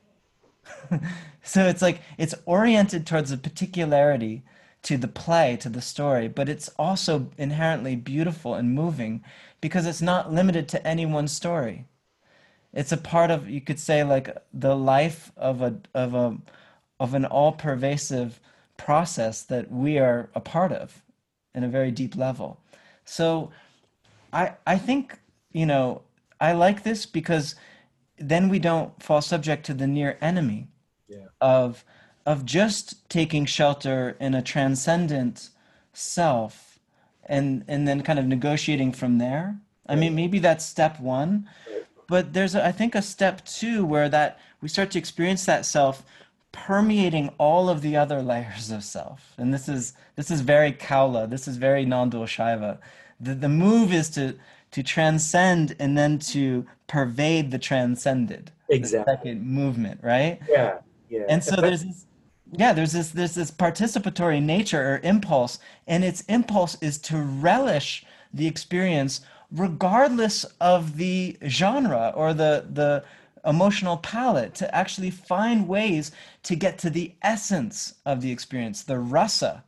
[1.43, 4.43] so it's like it's oriented towards a particularity
[4.83, 9.23] to the play, to the story, but it's also inherently beautiful and moving
[9.61, 11.85] because it's not limited to any one story.
[12.73, 16.37] It's a part of you could say like the life of a of a
[16.99, 18.39] of an all-pervasive
[18.77, 21.01] process that we are a part of
[21.55, 22.59] in a very deep level.
[23.05, 23.51] So
[24.31, 25.19] I I think,
[25.51, 26.03] you know,
[26.39, 27.55] I like this because
[28.17, 30.67] then we don't fall subject to the near enemy
[31.07, 31.27] yeah.
[31.41, 31.83] of
[32.29, 35.49] of just taking shelter in a transcendent
[35.93, 36.77] self
[37.25, 39.57] and and then kind of negotiating from there.
[39.87, 41.49] I mean maybe that's step one
[42.07, 45.65] but there's a, I think a step two where that we start to experience that
[45.65, 46.03] self
[46.51, 49.33] permeating all of the other layers of self.
[49.39, 51.27] And this is this is very kaula.
[51.27, 52.77] This is very non-dual shaiva.
[53.19, 54.35] The, the move is to
[54.69, 58.51] to transcend and then to pervade the transcended.
[58.69, 58.99] Exactly.
[58.99, 60.39] the second movement right?
[60.47, 60.77] Yeah
[61.09, 61.25] yeah.
[61.27, 62.05] And so there's this
[62.51, 68.05] yeah there's this there's this participatory nature or impulse and its impulse is to relish
[68.33, 69.21] the experience
[69.51, 73.03] regardless of the genre or the the
[73.45, 76.11] emotional palette to actually find ways
[76.43, 79.63] to get to the essence of the experience the rasa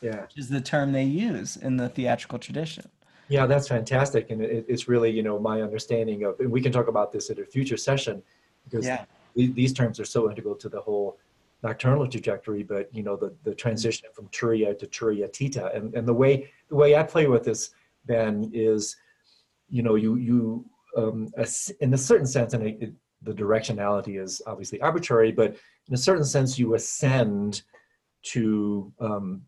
[0.00, 2.88] yeah which is the term they use in the theatrical tradition
[3.28, 6.72] yeah that's fantastic and it, it's really you know my understanding of and we can
[6.72, 8.22] talk about this at a future session
[8.64, 9.04] because yeah.
[9.34, 11.16] these terms are so integral to the whole
[11.62, 16.14] nocturnal trajectory, but you know the the transition from Turiya to Turiyatita, and and the
[16.14, 17.70] way the way I play with this
[18.06, 18.96] Ben is,
[19.68, 20.64] you know, you you
[20.96, 21.32] um,
[21.80, 22.92] in a certain sense, and it,
[23.22, 25.56] the directionality is obviously arbitrary, but
[25.88, 27.62] in a certain sense, you ascend
[28.22, 29.42] to um,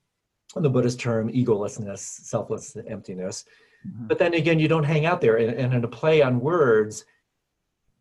[0.57, 3.45] the Buddhist term egolessness, selflessness, emptiness.
[3.87, 4.07] Mm-hmm.
[4.07, 7.05] But then again, you don't hang out there, and, and in a play on words,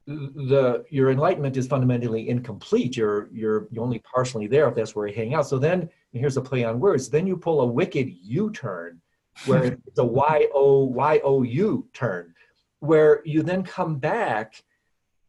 [0.07, 2.97] the your enlightenment is fundamentally incomplete.
[2.97, 5.47] You're you're you're only partially there if that's where you hang out.
[5.47, 7.09] So then here's a play on words.
[7.09, 9.01] Then you pull a wicked U-turn,
[9.45, 12.33] where it's a Y O Y O U turn,
[12.79, 14.63] where you then come back,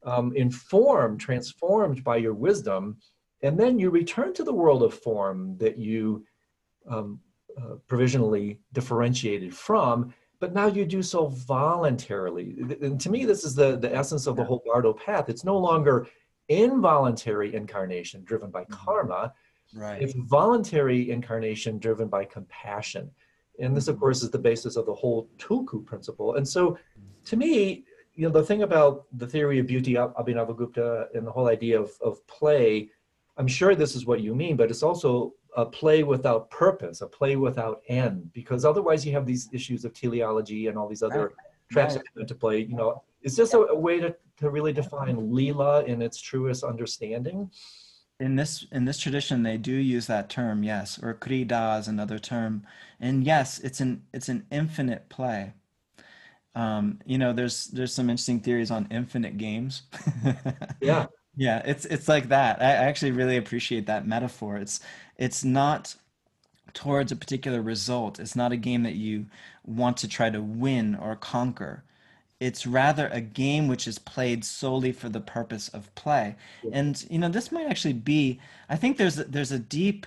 [0.04, 2.96] um, informed, transformed by your wisdom,
[3.42, 6.24] and then you return to the world of form that you
[6.88, 7.20] um,
[7.60, 12.57] uh, provisionally differentiated from but now you do so voluntarily.
[12.82, 15.28] And to me, this is the, the essence of the whole Bardo path.
[15.28, 16.09] It's no longer
[16.49, 18.74] involuntary incarnation driven by mm-hmm.
[18.74, 19.32] karma.
[19.72, 20.03] Right.
[20.03, 23.09] It's voluntary incarnation driven by compassion.
[23.61, 24.01] And this, of mm-hmm.
[24.01, 26.34] course, is the basis of the whole Tulku principle.
[26.34, 26.76] And so,
[27.26, 27.84] to me,
[28.16, 31.93] you know, the thing about the theory of beauty, Abhinavagupta, and the whole idea of,
[32.01, 32.90] of play,
[33.36, 37.07] I'm sure this is what you mean, but it's also a play without purpose, a
[37.07, 41.26] play without end, because otherwise you have these issues of teleology and all these other
[41.26, 41.36] right.
[41.70, 42.03] traps right.
[42.05, 42.61] that come into play.
[42.61, 46.64] You know, is this a, a, way to, to really define lila in its truest
[46.64, 47.50] understanding?
[48.20, 52.18] In this in this tradition, they do use that term, yes, or krida is another
[52.18, 52.64] term,
[53.00, 55.55] and yes, it's an it's an infinite play.
[56.55, 59.82] Um, you know, there's there's some interesting theories on infinite games.
[60.80, 61.07] yeah.
[61.35, 62.61] Yeah, it's it's like that.
[62.61, 64.57] I actually really appreciate that metaphor.
[64.59, 64.80] It's
[65.16, 65.95] it's not
[66.74, 68.20] towards a particular result.
[68.20, 69.26] It's not a game that you
[69.64, 71.85] want to try to win or conquer.
[72.41, 76.37] It's rather a game which is played solely for the purpose of play.
[76.70, 78.41] And you know, this might actually be.
[78.68, 80.07] I think there's a, there's a deep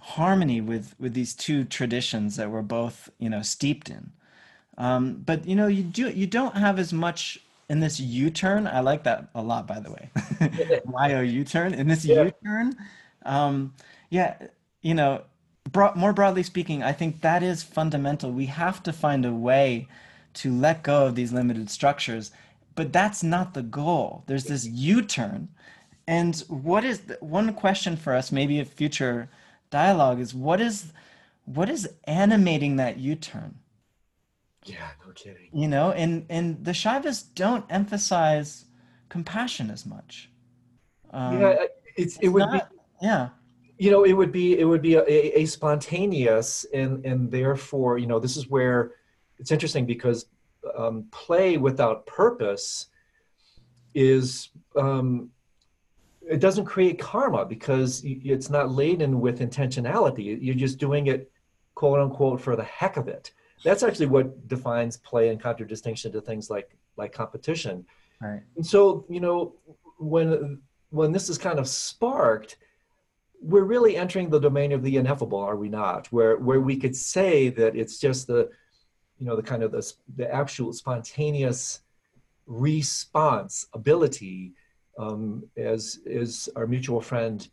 [0.00, 4.12] harmony with with these two traditions that we're both you know steeped in.
[4.78, 8.80] Um, but you know, you do you don't have as much in this U-turn, I
[8.80, 10.10] like that a lot, by the way.
[10.84, 11.72] Y-O U-turn.
[11.72, 12.24] In this yeah.
[12.24, 12.74] U-turn,
[13.24, 13.74] um,
[14.10, 14.34] yeah,
[14.82, 15.22] you know,
[15.70, 18.32] bro- more broadly speaking, I think that is fundamental.
[18.32, 19.86] We have to find a way
[20.34, 22.32] to let go of these limited structures,
[22.74, 24.24] but that's not the goal.
[24.26, 25.48] There's this U-turn,
[26.08, 28.32] and what is the, one question for us?
[28.32, 29.30] Maybe a future
[29.70, 30.92] dialogue is what is
[31.44, 33.60] what is animating that U-turn?
[34.64, 35.48] Yeah, no kidding.
[35.52, 38.66] You know, and and the Shaivas don't emphasize
[39.08, 40.30] compassion as much.
[41.12, 41.54] Um, yeah,
[41.96, 42.60] it's it it's would be
[43.00, 43.30] yeah,
[43.80, 47.96] you know it would be it would be a, a, a spontaneous and and therefore
[47.96, 48.92] you know this is where
[49.38, 50.26] it's interesting because
[50.76, 52.88] um, play without purpose
[53.94, 55.30] is um,
[56.28, 61.32] it doesn't create karma because it's not laden with intentionality you're just doing it
[61.74, 63.32] quote unquote for the heck of it
[63.64, 67.84] that's actually what defines play in contradistinction to things like like competition
[68.20, 68.42] right.
[68.56, 69.54] and so, you know,
[69.98, 72.56] when when this is kind of sparked,
[73.40, 76.06] we're really entering the domain of the ineffable, are we not?
[76.08, 78.50] Where where we could say that it's just the,
[79.18, 81.80] you know, the kind of the the absolute spontaneous
[82.46, 84.52] response ability,
[84.98, 87.48] um, as as our mutual friend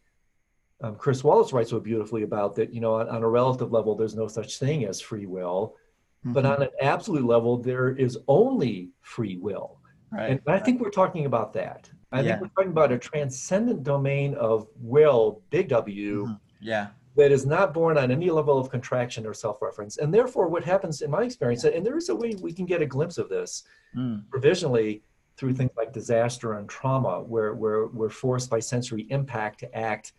[0.81, 2.73] um, Chris Wallis writes so beautifully about that.
[2.73, 5.75] You know, on, on a relative level, there's no such thing as free will,
[6.23, 6.55] but Mhm.
[6.55, 9.79] on an absolute level, there is only free will.
[10.09, 10.31] right.
[10.31, 11.91] And I think we're talking about that.
[12.13, 12.29] I Yeah.
[12.39, 16.39] think we're talking about a transcendent domain of will, big W, Mhm.
[16.61, 16.87] yeah,
[17.17, 19.97] that is not born on any level of contraction or self reference.
[19.97, 22.81] And therefore, what happens in my experience, and there is a way we can get
[22.81, 23.65] a glimpse of this
[23.97, 24.29] Mm.
[24.29, 25.03] provisionally
[25.35, 30.13] through things like disaster and trauma, where, where we're forced by sensory impact to act.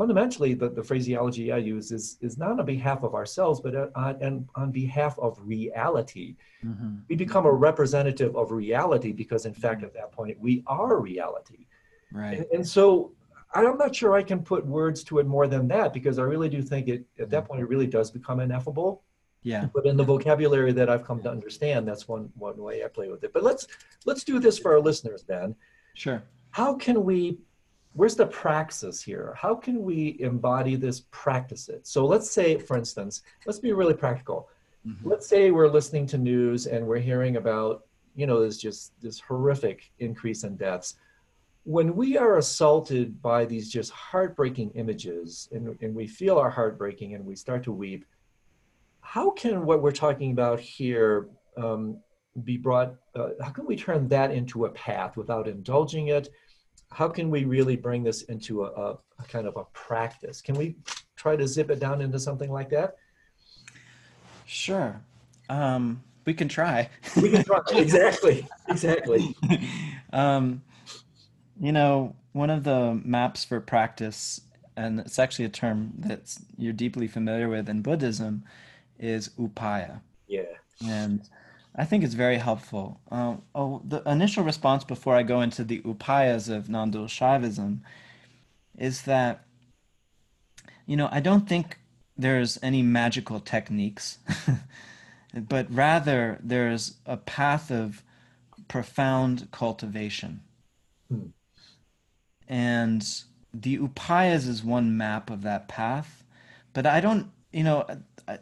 [0.00, 4.16] Fundamentally, the, the phraseology I use is, is not on behalf of ourselves, but on,
[4.28, 7.02] on, on behalf of reality Mhm.
[7.08, 11.62] we become a representative of reality because in fact at that point we are reality
[12.12, 12.34] right.
[12.36, 13.12] and, and so
[13.54, 16.50] i'm not sure i can put words to it more than that because i really
[16.56, 18.92] do think it at that point it really does become ineffable
[19.42, 22.88] Yeah, but in the vocabulary that i've come to understand that's one one way i
[22.98, 23.62] play with it but let's
[24.08, 25.48] let's do this for our listeners ben
[26.04, 26.18] sure.
[26.60, 27.38] how can we
[27.92, 29.34] where's the praxis here?
[29.36, 31.86] How can we embody this practice it?
[31.86, 34.48] So let's say for instance let's be really practical.
[34.86, 34.96] Mhm.
[35.04, 37.84] let's say we're listening to news and we're hearing about
[38.14, 40.96] you know there's just this horrific increase in deaths.
[41.64, 46.78] When we are assaulted by these just heartbreaking images and, and we feel our heart
[46.78, 48.06] breaking and we start to weep
[49.00, 51.98] how can what we're talking about here um,
[52.44, 56.28] be brought uh, how can we turn that into a path without indulging it
[56.92, 60.54] how can we really bring this into a, a, a kind of a practice can
[60.56, 60.76] we
[61.16, 62.96] try to zip it down into something like that
[64.46, 65.00] Sure.
[65.48, 66.88] Um, we can try.
[67.22, 69.36] we can try exactly exactly
[70.12, 70.62] um,
[71.60, 74.40] you know, one of the maps for practice,
[74.76, 78.42] and it's actually a term that you're deeply familiar with in Buddhism,
[78.98, 80.00] is upaya.
[80.26, 80.42] yeah
[80.84, 81.22] And
[81.74, 83.00] I think it's very helpful.
[83.10, 87.80] Um, oh, the initial response before I go into the upayas of non-dual Shaivism
[88.76, 89.44] is that,
[90.86, 91.78] you know, I don't think
[92.16, 94.18] there's any magical techniques,
[95.34, 98.02] but rather there's a path of
[98.68, 100.40] profound cultivation.
[101.08, 101.26] Hmm.
[102.48, 103.06] And
[103.54, 106.24] the upayas is one map of that path,
[106.72, 107.86] but I don't, you know,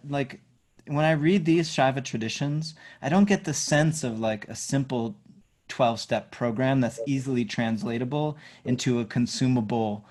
[0.08, 0.40] like
[0.88, 5.16] when I read these Shaiva traditions, I don't get the sense of like a simple
[5.68, 10.04] 12 step program that's easily translatable into a consumable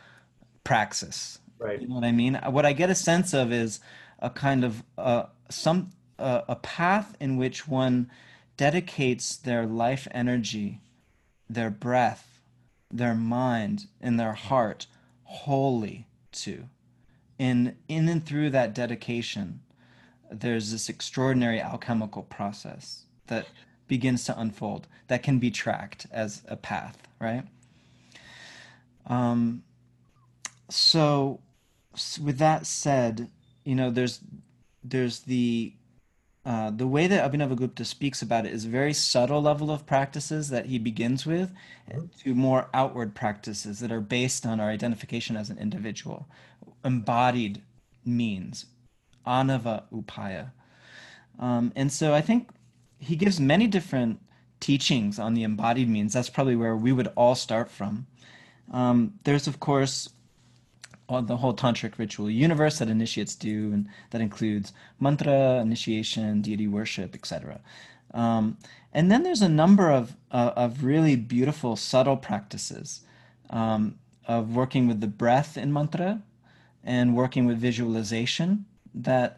[0.63, 1.39] praxis.
[1.59, 2.35] right You know what I mean?
[2.49, 3.79] What I get a sense of is
[4.19, 8.09] a kind of uh, some uh, a path in which one
[8.55, 10.81] dedicates their life energy,
[11.49, 12.39] their breath,
[12.91, 14.87] their mind, and their heart
[15.23, 16.65] wholly to.
[17.37, 19.61] In in and through that dedication,
[20.31, 23.47] there's this extraordinary alchemical process that
[23.87, 27.43] begins to unfold that can be tracked as a path, right?
[29.05, 29.63] Um,
[30.69, 31.39] so
[32.21, 33.29] with that said,
[33.63, 34.19] you know, there's
[34.83, 35.73] there's the
[36.45, 40.47] uh, the way that Abhinavagupta speaks about it is a very subtle level of practices
[40.47, 41.51] that he begins with
[42.19, 46.25] to more outward practices that are based on our identification as an individual,
[46.85, 47.61] embodied
[48.05, 48.65] means,
[49.27, 50.51] anava upaya.
[51.39, 52.49] Um, and so I think
[52.99, 54.19] he gives many different
[54.59, 56.13] teachings on the embodied means.
[56.13, 58.07] That's probably where we would all start from.
[58.71, 60.09] Um, there's, of course,
[61.09, 67.15] the whole tantric ritual universe that initiates do, and that includes mantra, initiation, deity worship,
[67.15, 67.61] etc.
[68.13, 68.57] Um,
[68.93, 73.01] and then there's a number of uh, of really beautiful, subtle practices
[73.49, 76.21] um, of working with the breath in mantra
[76.83, 78.65] and working with visualization
[79.03, 79.37] that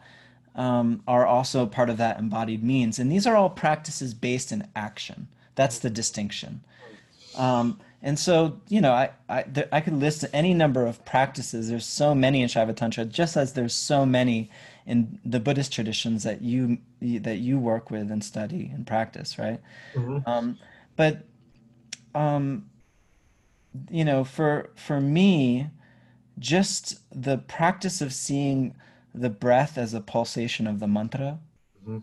[0.54, 2.98] um, are also part of that embodied means.
[2.98, 5.28] And these are all practices based in action.
[5.54, 6.62] That's the distinction.
[7.36, 11.68] Um, and so, you know, I I, there, I could list any number of practices.
[11.68, 14.50] There's so many in Shaiva Tantra, just as there's so many
[14.86, 19.60] in the Buddhist traditions that you that you work with and study and practice, right?
[19.94, 20.26] Mhm.
[20.26, 20.58] Um,
[20.96, 21.26] but
[22.14, 22.70] um,
[23.90, 25.68] you know, for for me,
[26.38, 28.74] just the practice of seeing
[29.14, 31.38] the breath as a pulsation of the mantra
[31.86, 32.02] Mhm.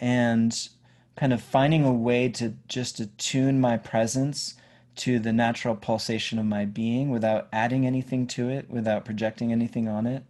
[0.00, 0.68] and
[1.16, 4.54] kind of finding a way to just attune my presence
[4.96, 9.88] to the natural pulsation of my being without adding anything to it, without projecting anything
[9.88, 10.24] on it,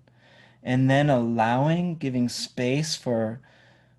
[0.63, 3.41] and then allowing, giving space for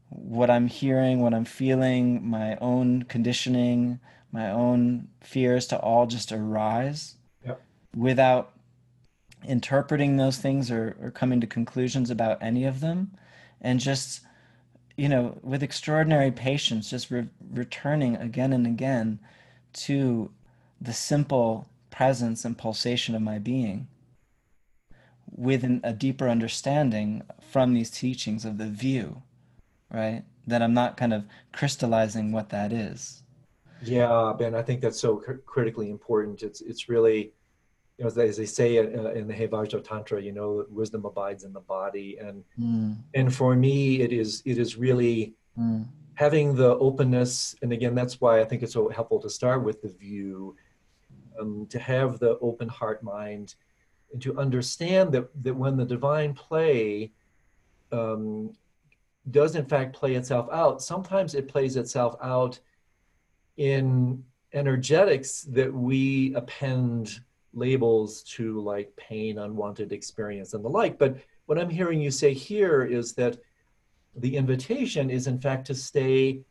[0.10, 4.00] what I'm hearing, what I'm feeling, my own conditioning,
[4.32, 7.16] my own fears to all just arise
[7.46, 7.62] Yep.
[7.96, 8.54] without
[9.48, 13.12] interpreting those things or, or coming to conclusions about any of them.
[13.62, 14.22] And just
[14.98, 19.20] you know with extraordinary patience just re- returning again and again
[19.74, 20.32] to
[20.80, 23.88] the simple presence and pulsation of my being
[25.30, 29.22] with an, a deeper understanding from these teachings of the view
[29.92, 30.24] right?
[30.48, 33.24] That i'm not kind of crystallizing what that is.
[33.82, 36.44] Yeah, Ben, I think that's so cr- critically important.
[36.44, 37.34] It's it's really,
[37.98, 40.66] you know, as they, as they say in, uh, in the Hevajra Tantra, you know,
[40.70, 45.34] wisdom abides in the body, and mm, and for me, it is it is really
[45.58, 45.86] mm,
[46.16, 49.82] having the openness, and again, that's why I think it's so helpful to start with
[49.82, 50.56] the view,
[51.40, 53.56] um, to have the open heart mind,
[54.12, 57.14] and to understand that that when the divine play
[57.94, 58.52] um,
[59.32, 62.60] does in fact play itself out, sometimes it plays itself out
[63.56, 64.22] in
[64.52, 67.22] energetics that we append
[67.56, 70.98] labels to like pain, unwanted experience, and the like.
[70.98, 73.38] But what I'm hearing you say here is that
[74.16, 76.42] the invitation is, in fact, to stay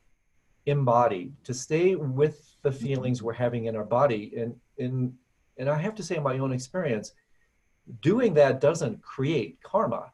[0.67, 4.33] embodied, to stay with the feelings we're having in our body.
[4.37, 5.13] And, and,
[5.59, 7.13] and I have to say, in my own experience,
[8.01, 10.11] doing that doesn't create karma.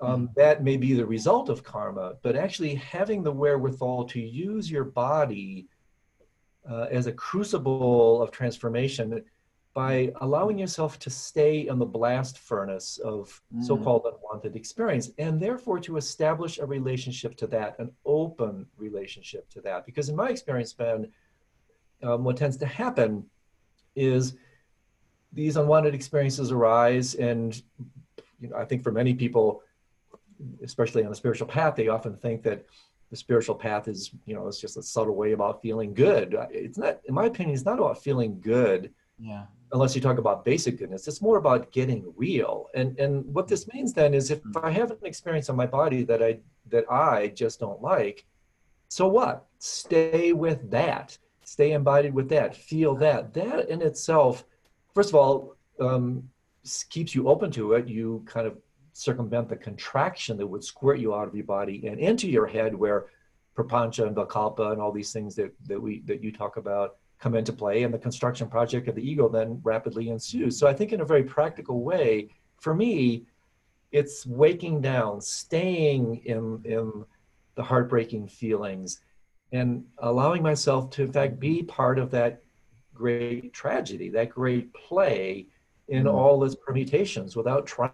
[0.00, 4.68] Um, that may be the result of karma, but actually having the wherewithal to use
[4.68, 5.68] your body
[6.68, 9.22] uh, as a crucible of transformation
[9.74, 13.64] by allowing yourself to stay in the blast furnace of Mm.
[13.64, 19.60] so-called unwanted experience and therefore to establish a relationship to that an open relationship to
[19.62, 19.86] that.
[19.86, 21.10] Because in my experience ben
[22.02, 23.24] um, what tends to happen
[23.94, 24.34] is
[25.32, 27.62] these unwanted experiences arise and
[28.40, 29.62] you know i think for many people
[30.62, 32.64] especially on the spiritual path they often think that
[33.10, 36.34] the spiritual path is you know it's just a subtle way about feeling good.
[36.50, 38.92] It's not in my opinion it's not about feeling good.
[39.18, 42.68] Yeah unless you talk about basic goodness it's more about getting real.
[42.74, 46.04] And and what this means then is if i have an experience on my body
[46.04, 48.24] that i that i just don't like
[48.92, 49.46] so what?
[49.58, 51.16] Stay with that.
[51.44, 52.54] Stay embodied with that.
[52.54, 53.32] Feel that.
[53.32, 54.44] That in itself
[54.94, 56.28] first of all um,
[56.90, 57.88] keeps you open to it.
[57.88, 58.58] You kind of
[58.92, 62.74] circumvent the contraction that would squirt you out of your body and into your head
[62.74, 63.06] where
[63.56, 67.36] prapancha and vikalpa and all these things that, that we that you talk about come
[67.36, 70.92] into play and the construction project of the ego then rapidly ensues so i think
[70.92, 73.24] in a very practical way for me
[73.92, 77.04] it's waking down staying in in
[77.54, 79.00] the heartbreaking feelings
[79.52, 82.42] and allowing myself to in fact be part of that
[82.92, 85.46] great tragedy that great play
[85.88, 86.12] in Mhm.
[86.14, 87.92] all its permutations without trying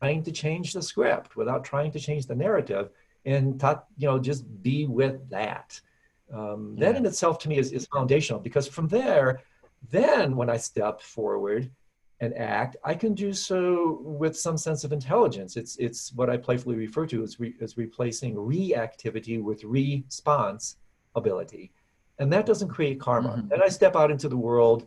[0.00, 2.88] trying to change the script without trying to change the narrative
[3.26, 5.78] and ta- you know just be with that
[6.32, 9.40] um, that in itself to me is, is foundational because from there
[9.90, 11.70] then when i step forward
[12.20, 15.56] and act i can do so with some sense of intelligence.
[15.56, 20.76] It's it's what i playfully refer to as, re, as replacing reactivity with response
[21.16, 21.72] ability.
[22.18, 23.30] And that doesn't create karma.
[23.30, 23.48] Mhm.
[23.48, 24.86] then i step out into the world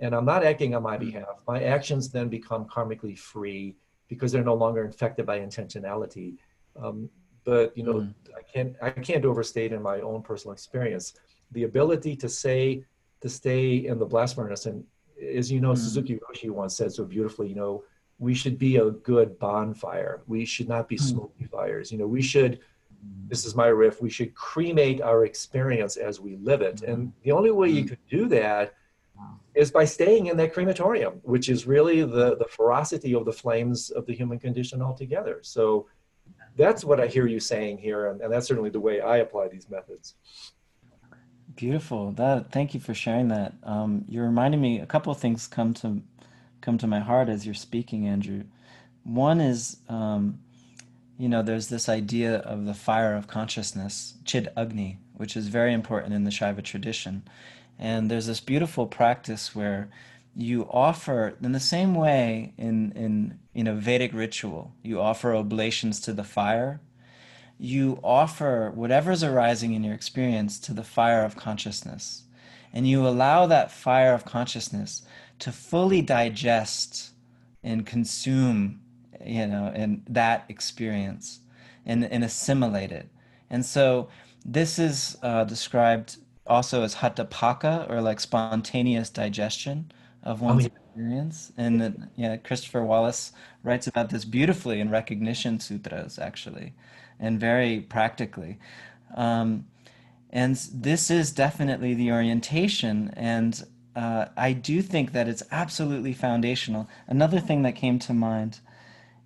[0.00, 1.36] and i'm not acting on my behalf.
[1.46, 3.76] My actions then become karmically free
[4.08, 6.36] because they're no longer infected by intentionality.
[6.82, 7.08] Um,
[7.44, 8.14] but you know, Mm.
[8.36, 11.14] I can't I can't overstate in my own personal experience
[11.52, 12.84] the ability to say
[13.20, 14.66] to stay in the blast furnace.
[14.66, 14.84] And
[15.40, 15.78] as you know, Mm.
[15.78, 17.84] Suzuki Roshi once said so beautifully, you know,
[18.18, 20.22] we should be a good bonfire.
[20.26, 21.00] We should not be Mm.
[21.10, 21.90] smoky fires.
[21.92, 22.60] You know, we should.
[23.28, 24.00] This is my riff.
[24.00, 26.82] We should cremate our experience as we live it.
[26.82, 27.88] And the only way you Mm.
[27.88, 28.74] could do that
[29.54, 33.90] is by staying in that crematorium, which is really the, the ferocity of the flames
[33.90, 35.38] of the human condition altogether.
[35.42, 35.86] So
[36.56, 39.48] that's what I hear you saying here, and, and that's certainly the way I apply
[39.48, 40.14] these methods.
[41.54, 42.12] Beautiful.
[42.12, 43.54] That thank you for sharing that.
[43.62, 46.02] Um, you're reminding me a couple of things come to
[46.60, 48.44] come to my heart as you're speaking, Andrew.
[49.04, 50.40] One is, um,
[51.18, 55.72] you know, there's this idea of the fire of consciousness, Chid Agni, which is very
[55.72, 57.24] important in the Shaiva tradition.
[57.78, 59.90] And there's this beautiful practice where
[60.34, 66.00] you offer, in the same way in in you know Vedic ritual, you offer oblations
[66.00, 66.80] to the fire
[67.62, 72.24] you offer whatever's arising in your experience to the fire of consciousness.
[72.74, 75.02] and you allow that fire of consciousness
[75.38, 77.10] to fully digest
[77.62, 78.80] and consume,
[79.24, 81.40] you know, and that experience
[81.84, 83.08] and, and assimilate it.
[83.50, 84.08] And so
[84.44, 89.92] this is uh, described also as hathapaka or like spontaneous digestion
[90.22, 90.70] of Oh, one's yeah.
[90.70, 91.52] experience.
[91.56, 93.32] And yeah, Christopher Wallis
[93.62, 96.74] writes about this beautifully in Recognition Sutras, actually,
[97.18, 98.58] and very practically.
[99.16, 99.66] Um,
[100.30, 103.12] and this is definitely the orientation.
[103.16, 103.62] And
[103.94, 106.88] uh, I do think that it's absolutely foundational.
[107.06, 108.60] Another thing that came to mind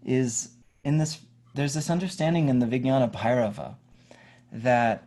[0.05, 0.51] is
[0.82, 1.20] in this,
[1.55, 3.77] there's this understanding in the Vijnana Bhairava
[4.52, 5.06] that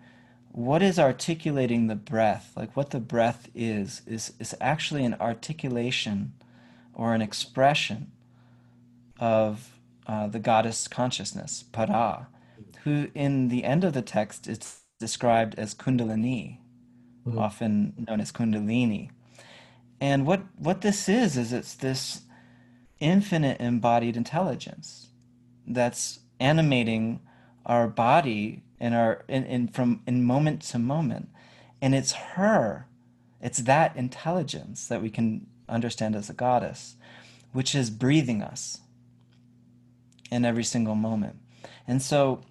[0.52, 6.34] what is articulating the breath, like what the breath is, is, is actually an articulation
[6.94, 8.12] or an expression
[9.20, 12.28] of uh, the goddess consciousness, Para,
[12.84, 16.58] who in the end of the text is described as Kundalini,
[17.26, 17.38] Mhm.
[17.38, 19.12] often known as Kundalini.
[20.02, 22.22] And what, what this is, is it's this
[23.00, 25.10] infinite embodied intelligence
[25.68, 27.20] that's animating
[27.66, 31.30] our body and our in, in from in moment to moment.
[31.82, 32.88] And it's her,
[33.42, 36.96] it's that intelligence that we can understand as a goddess,
[37.54, 38.82] which is breathing us
[40.30, 41.38] in every single moment.
[41.88, 42.42] And so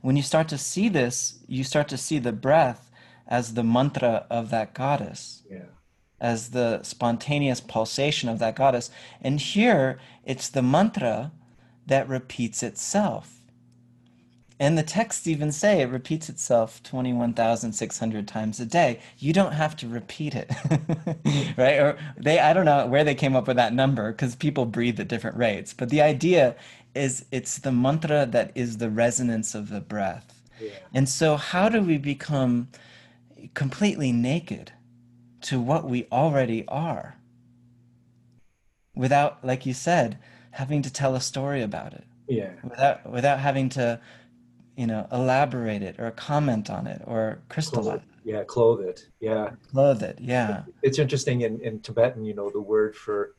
[0.00, 2.90] when you start to see this, you start to see the breath
[3.26, 5.66] as the mantra of that goddess, Yeah.
[6.20, 8.90] as the spontaneous pulsation of that goddess.
[9.20, 11.32] And here it's the mantra
[11.86, 13.35] that repeats itself.
[14.58, 19.00] And the texts even say it repeats itself 21,600 times a day.
[19.18, 20.50] You don't have to repeat it.
[21.58, 21.78] right?
[21.78, 24.98] Or they I don't know where they came up with that number because people breathe
[24.98, 25.74] at different rates.
[25.74, 26.56] But the idea
[26.94, 30.40] is it's the mantra that is the resonance of the breath.
[30.58, 30.70] Yeah.
[30.94, 32.68] And so how do we become
[33.52, 34.72] completely naked
[35.42, 37.16] to what we already are
[38.94, 40.18] without like you said
[40.52, 42.04] having to tell a story about it?
[42.26, 42.52] Yeah.
[42.64, 44.00] without without having to
[44.76, 48.44] you know elaborate it or comment on it or crystallize Clothe, yeah.
[48.44, 49.08] Clothe it.
[49.20, 49.50] Yeah.
[49.72, 53.34] clothe it yeah It's interesting in, in Tibetan, you know, the word for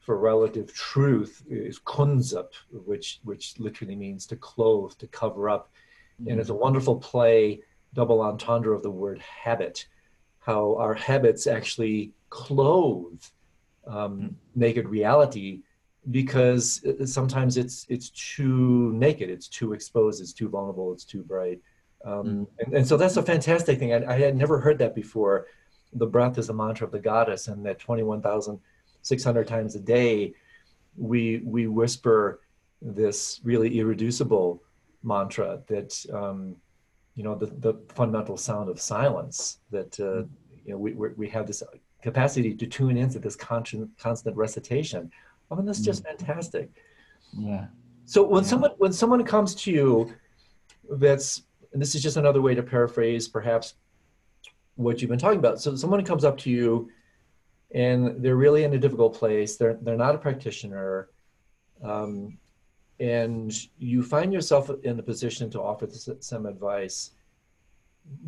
[0.00, 5.70] for relative truth is kunzup, which which literally means to clothe, to cover up.
[6.28, 7.62] And it's a wonderful play,
[7.94, 9.86] double entendre of the word habit,
[10.38, 13.20] how our habits actually clothe
[13.86, 15.62] um, naked reality
[16.10, 21.60] because sometimes it's it's too naked, it's too exposed, it's too vulnerable, it's too bright.
[22.04, 23.94] Um, and, and so that's a fantastic thing.
[23.94, 25.46] I, I had never heard that before.
[25.94, 30.34] The breath is the mantra of the goddess, and that 21,600 times a day,
[30.96, 32.40] we we whisper
[32.82, 34.62] this really irreducible
[35.02, 36.56] mantra that um,
[37.14, 40.24] you know the, the fundamental sound of silence that uh,
[40.66, 41.62] you know we we're- we have this
[42.02, 45.10] capacity to tune into this constant constant recitation
[45.50, 46.70] i mean that's just fantastic.
[47.36, 47.66] Yeah.
[48.04, 48.48] So when Yeah.
[48.50, 50.12] someone when someone comes to you
[50.90, 51.42] that's
[51.72, 53.74] and this is just another way to paraphrase perhaps
[54.76, 55.60] what you've been talking about.
[55.60, 56.88] So someone comes up to you
[57.72, 59.56] and they're really in a difficult place.
[59.56, 61.08] They're they're not a practitioner
[61.82, 62.38] um,
[63.00, 67.10] and you find yourself in a position to offer this, some advice.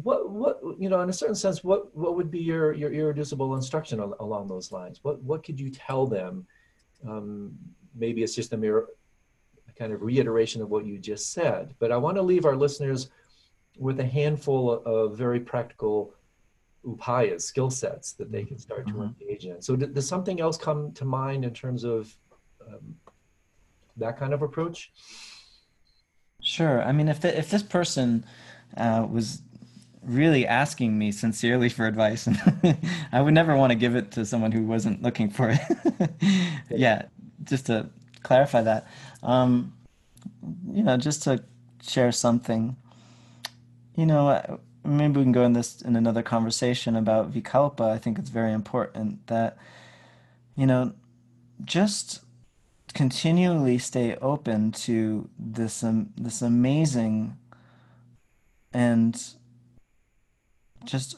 [0.02, 3.54] What what you know in a certain sense what what would be your your irreducible
[3.54, 5.00] instruction al- along those lines?
[5.02, 6.46] What what could you tell them
[7.08, 7.52] um,
[7.94, 8.86] maybe it's just a mere
[9.68, 12.56] a kind of reiteration of what you just said but i want to leave our
[12.56, 13.10] listeners
[13.78, 16.14] with a handful of, very practical
[16.86, 19.20] upayas skill sets that they can start to Mhm.
[19.20, 19.60] engage in.
[19.60, 22.16] So d- does something else come to mind in terms of
[22.66, 22.96] um,
[23.96, 24.92] that kind of approach?
[26.40, 26.82] Sure.
[26.82, 28.24] I mean if the, if this person
[28.76, 29.42] uh, was
[30.06, 32.26] really asking me sincerely for advice.
[32.26, 32.78] And
[33.12, 36.10] i would never want to give it to someone who wasn't looking for it.
[36.70, 37.06] Yeah.
[37.44, 37.88] Just to
[38.22, 38.86] clarify that.
[39.22, 39.72] Um,
[40.72, 41.42] you know just to
[41.82, 42.76] share something.
[43.94, 47.90] You know uh, maybe we can go in this in another conversation about vikalpa.
[47.90, 49.56] I think it's very important that
[50.54, 50.92] you know
[51.64, 52.20] just
[52.94, 57.36] continually stay open to this um, this amazing
[58.72, 59.35] and
[60.86, 61.16] just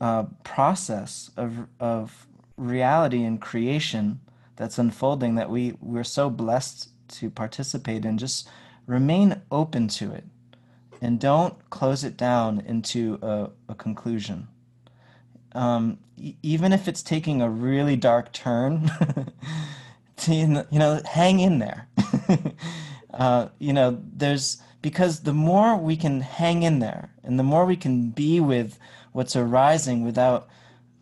[0.00, 2.26] uh, process of of
[2.56, 4.20] reality and creation
[4.56, 8.18] that's unfolding that we we're so blessed to participate in.
[8.18, 8.48] Just
[8.86, 10.24] remain open to it
[11.00, 14.48] and don't close it down into a, a conclusion.
[15.52, 18.90] Um, e- even if it's taking a really dark turn
[20.18, 21.88] to, you know hang in there.
[23.14, 27.66] Uh, you know there's because the more we can hang in there and the more
[27.66, 28.78] we can be with
[29.10, 30.46] what's arising without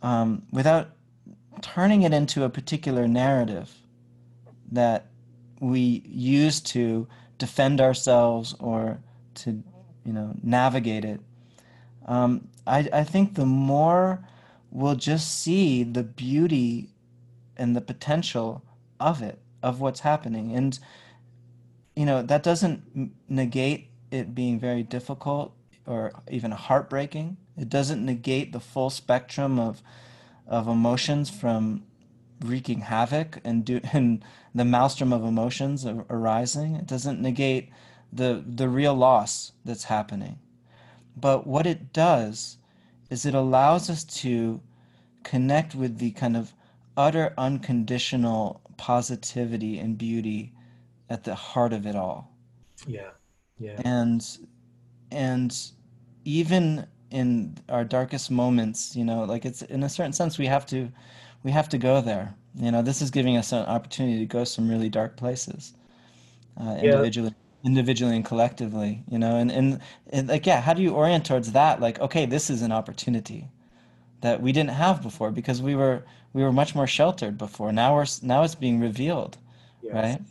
[0.01, 0.89] um, without
[1.61, 3.69] turning it into a particular narrative
[4.71, 5.05] that
[5.59, 7.07] we use to
[7.37, 8.97] defend ourselves or
[9.35, 9.61] to
[10.03, 11.19] you know navigate it
[12.07, 14.25] um, I, I think the more
[14.71, 16.89] we'll just see the beauty
[17.55, 18.63] and the potential
[18.99, 20.55] of it of what's happening.
[20.55, 20.77] And
[21.95, 25.53] you know that doesn't negate it being very difficult
[25.85, 27.37] or even heartbreaking.
[27.57, 29.81] It doesn't negate the full spectrum of
[30.47, 31.83] of emotions from
[32.41, 34.23] wreaking havoc and do and
[34.53, 36.75] the maelstrom of emotions arising.
[36.75, 37.69] It doesn't negate
[38.11, 40.39] the the real loss that's happening.
[41.17, 42.57] But what it does
[43.09, 44.61] is it allows us to
[45.23, 46.53] connect with the kind of
[46.97, 50.53] utter unconditional positivity and beauty
[51.09, 52.31] at the heart of it all.
[52.87, 53.11] Yeah
[53.59, 53.79] yeah.
[53.85, 54.25] And
[55.11, 55.57] and
[56.25, 60.65] even in our darkest moments you know like it's in a certain sense we have
[60.67, 60.91] to
[61.43, 62.35] we have to go there.
[62.55, 65.73] You know this is giving us an opportunity to go some really dark places
[66.59, 66.83] uh, Yeah.
[66.85, 67.33] individually
[67.63, 69.79] individually and collectively you know and, and
[70.11, 71.79] and like yeah how do you orient towards that?
[71.81, 73.49] Like okay this is an opportunity
[74.21, 76.03] that we didn't have before because we were
[76.33, 77.71] we were much more sheltered before.
[77.71, 79.37] Now we're now it's being revealed
[79.81, 79.93] yes.
[79.93, 80.21] right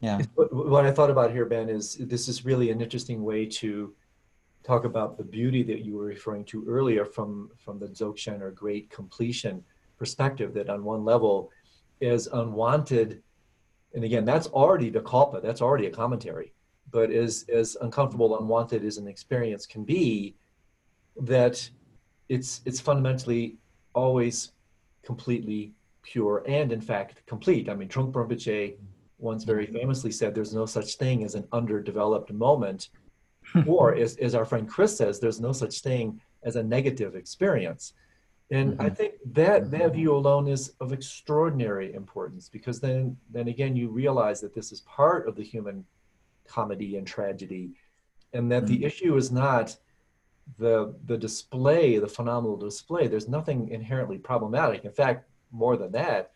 [0.00, 3.94] yeah What, I thought about here, Ben, is this is really an interesting way to
[4.62, 8.50] talk about the beauty that you were referring to earlier from, from the Dzogchen or
[8.50, 9.64] great completion
[9.98, 11.50] perspective, that on one level
[12.00, 13.22] is unwanted.
[13.94, 16.52] And again, that's already the kalpa, that's already a commentary.
[16.90, 20.34] But as, as uncomfortable, unwanted as an experience can be,
[21.22, 21.68] that
[22.28, 23.56] it's, it's fundamentally
[23.94, 24.52] always
[25.02, 25.72] completely
[26.02, 27.68] pure and, in fact, complete.
[27.68, 28.74] I mean, Trungpa Rinpoche
[29.20, 29.52] once mm-hmm.
[29.52, 32.88] very famously said there's no such thing as an underdeveloped moment
[33.52, 33.68] hmm.
[33.68, 37.94] or as, as our friend chris says there's no such thing as a negative experience.
[38.52, 38.96] And i Mhm.
[38.96, 39.92] think that that mm-hmm.
[39.92, 44.80] view alone is of extraordinary importance because then then again you realize that this is
[44.80, 45.84] part of the human
[46.46, 47.70] comedy and tragedy
[48.32, 48.84] and that the mm-hmm.
[48.84, 49.76] issue is not
[50.58, 53.06] the the display the phenomenal display.
[53.06, 54.84] There's nothing inherently problematic.
[54.84, 56.32] In fact more than that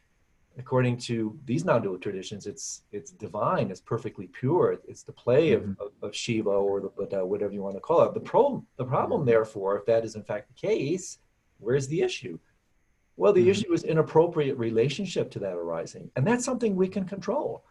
[0.59, 4.79] according to these non-dual traditions, it's it's divine, it's perfectly pure.
[4.87, 8.03] It's the play of, of, of Shiva or the Buddha, whatever you want to call
[8.03, 8.15] it.
[8.15, 11.19] The problem, the problem, therefore, if that is in fact the case,
[11.59, 12.39] where's the issue?
[13.17, 13.51] Well, the Mhm.
[13.51, 17.65] issue is inappropriate relationship to that arising, and that's something we can control.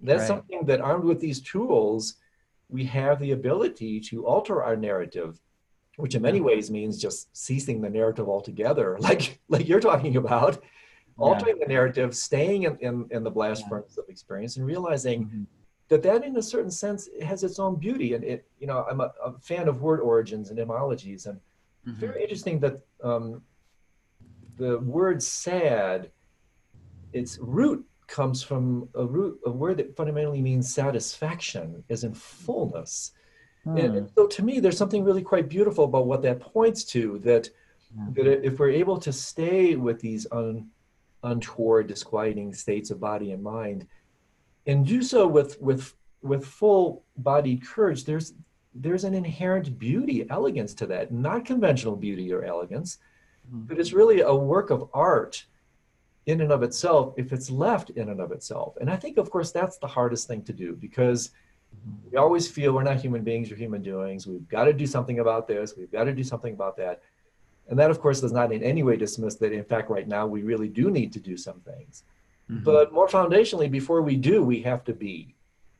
[0.00, 0.26] That's Right.
[0.28, 2.16] something that, armed with these tools,
[2.68, 5.40] we have the ability to alter our narrative,
[5.96, 10.62] which in many ways means just ceasing the narrative altogether, like like you're talking about
[11.16, 13.68] altering the narrative, staying in, in, in the blast Yeah.
[13.70, 15.46] furnace of experience, and realizing Mhm.
[15.88, 18.14] that that, in a certain sense, has its own beauty.
[18.14, 21.40] And it, you know, I'm a, a fan of word origins and etymologies, and
[21.86, 21.98] Mhm.
[21.98, 23.42] very interesting that um,
[24.56, 26.10] the word "sad,"
[27.12, 33.12] its root comes from a root, a word that fundamentally means satisfaction, as in fullness.
[33.64, 33.96] And, Hmm.
[33.96, 37.18] and so, to me, there's something really quite beautiful about what that points to.
[37.20, 37.48] That
[37.96, 38.08] Yeah.
[38.24, 40.70] that if we're able to stay with these un,
[41.24, 43.86] untoward, disquieting states of body and mind,
[44.66, 48.34] and do so with with with full bodied courage, there's
[48.74, 52.98] there's an inherent beauty, elegance to that, not conventional beauty or elegance,
[53.52, 53.68] Mhm.
[53.68, 55.46] but it's really a work of art
[56.26, 58.76] in and of itself if it's left in and of itself.
[58.80, 61.30] And I think, of course, that's the hardest thing to do because
[62.10, 64.26] we always feel we're not human beings, we're human doings.
[64.26, 65.76] We've got to do something about this.
[65.76, 67.02] We've got to do something about that.
[67.68, 70.26] And that, of course, does not in any way dismiss that, in fact, right now
[70.26, 72.04] we really do need to do some things.
[72.50, 72.62] Mhm.
[72.64, 75.34] But more foundationally, before we do, we have to be.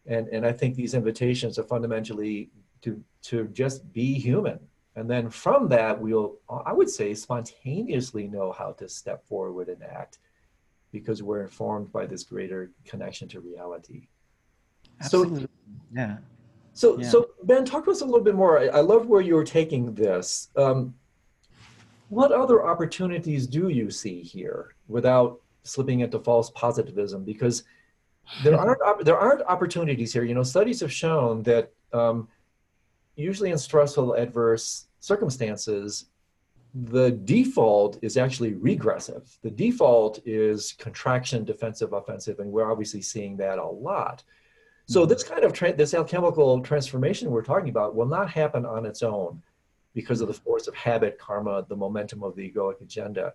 [0.06, 2.50] And, and I think these invitations are fundamentally
[2.82, 4.58] to, to just be human.
[4.96, 9.82] And then from that, we'll, I would say, spontaneously know how to step forward and
[9.82, 10.18] act
[10.92, 14.06] because we're informed by this greater connection to reality.
[15.00, 15.48] So Absolutely.
[15.92, 16.18] yeah.
[16.72, 17.08] so, Yeah.
[17.08, 18.58] so Ben, talk to us a little bit more.
[18.60, 20.48] I, I love where you're taking this.
[20.56, 20.94] Um,
[22.14, 27.24] what other opportunities do you see here without slipping into false positivism?
[27.24, 27.64] Because
[28.44, 30.24] there aren't there aren't opportunities here.
[30.24, 32.28] You know, studies have shown that um,
[33.16, 36.06] usually in stressful, adverse circumstances,
[36.72, 39.36] the default is actually regressive.
[39.42, 44.22] The default is contraction, defensive, offensive, and we're obviously seeing that a lot.
[44.86, 45.08] So Mhm.
[45.08, 49.02] this kind of tra- this alchemical transformation we're talking about will not happen on its
[49.02, 49.42] own
[49.94, 53.32] because of the force of habit, karma, the momentum of the egoic agenda.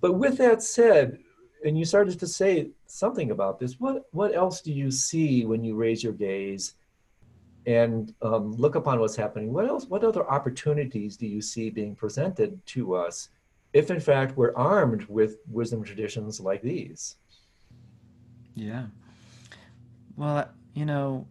[0.00, 1.18] But with that said,
[1.64, 5.64] and you started to say something about this, what what else do you see when
[5.64, 6.74] you raise your gaze
[7.66, 9.86] and um, look upon what's happening, what else?
[9.86, 13.28] What other opportunities do you see being presented to us,
[13.72, 17.16] if in fact we're armed with wisdom traditions like these?
[18.54, 18.86] Yeah.
[20.16, 21.26] Well, you know,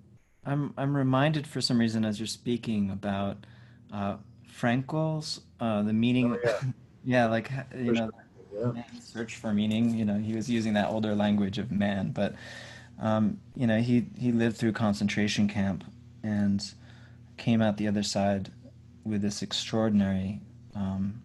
[0.45, 3.45] I'm I'm reminded for some reason as you're speaking about
[3.91, 4.17] uh,
[4.59, 6.33] Frankl's uh, the meaning.
[6.33, 6.61] Oh, yeah.
[7.05, 8.11] yeah, like you know,
[8.53, 8.83] Yeah.
[8.99, 9.97] search for meaning.
[9.97, 12.35] You know, he was using that older language of man, but
[12.99, 15.85] um, you know, he he lived through concentration camp
[16.23, 16.73] and
[17.37, 18.51] came out the other side
[19.05, 20.41] with this extraordinary,
[20.75, 21.23] um,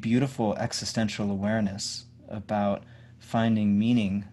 [0.00, 2.84] beautiful existential awareness about
[3.18, 4.24] finding meaning,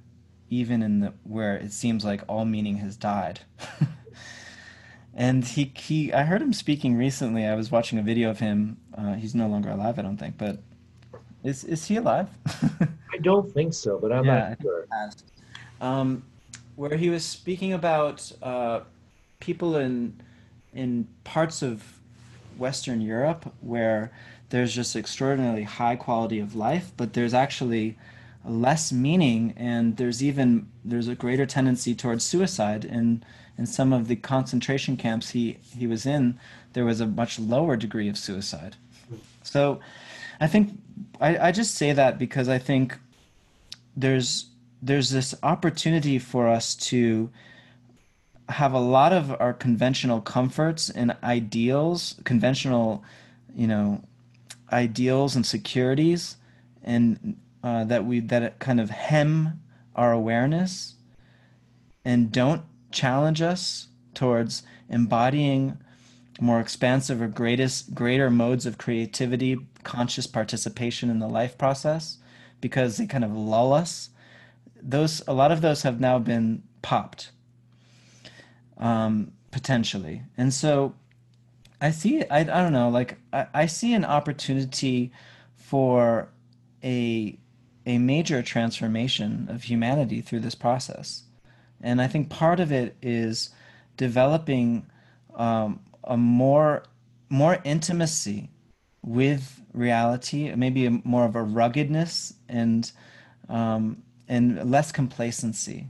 [0.52, 3.40] even in the where it seems like all meaning has died.
[5.16, 7.46] And he, he, I heard him speaking recently.
[7.46, 8.78] I was watching a video of him.
[8.98, 10.60] Uh, he's no longer alive, I don't think, but
[11.44, 12.30] is is he alive?
[13.14, 14.88] I don't think so, but I'm Yeah, not sure.
[15.82, 16.24] Um,
[16.76, 18.82] where he was speaking about uh,
[19.40, 20.20] people in
[20.74, 22.00] in parts of
[22.58, 24.12] Western Europe where
[24.50, 27.98] there's just extraordinarily high quality of life, but there's actually
[28.46, 32.86] less meaning, and there's even there's a greater tendency towards suicide.
[32.86, 33.24] In
[33.58, 36.40] in some of the concentration camps he he was in,
[36.74, 38.76] there was a much lower degree of suicide.
[39.44, 39.80] So,
[40.40, 40.80] I think
[41.20, 42.98] I, I just say that because I think
[43.96, 44.48] there's
[44.82, 47.30] there's this opportunity for us to
[48.50, 53.04] have a lot of our conventional comforts and ideals, conventional,
[53.56, 54.04] you know,
[54.72, 56.36] ideals and securities,
[56.84, 59.62] and uh, that we that kind of hem
[59.96, 60.96] our awareness
[62.04, 62.64] and don't
[62.94, 65.78] challenge us towards embodying
[66.40, 72.18] more expansive or greatest greater modes of creativity, conscious participation in the life process,
[72.62, 74.10] because they kind of lull us.
[74.82, 77.32] Those a lot of those have now been popped
[78.78, 80.96] um, potentially, and so
[81.80, 82.24] I see.
[82.26, 82.90] I, I don't know.
[82.90, 85.12] Like I, I see an opportunity
[85.56, 86.30] for
[86.84, 87.38] a
[87.86, 91.24] a major transformation of humanity through this process,
[91.84, 93.50] and I think part of it is
[93.98, 94.88] developing
[95.36, 96.84] um, a more
[97.30, 98.50] more intimacy
[99.04, 102.92] with reality, maybe a, more of a ruggedness and
[103.50, 105.88] um, and less complacency.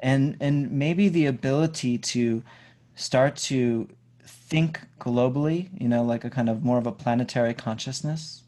[0.00, 2.42] And and maybe the ability to
[2.94, 3.88] start to
[4.24, 8.42] think globally you know like a kind of more of a planetary consciousness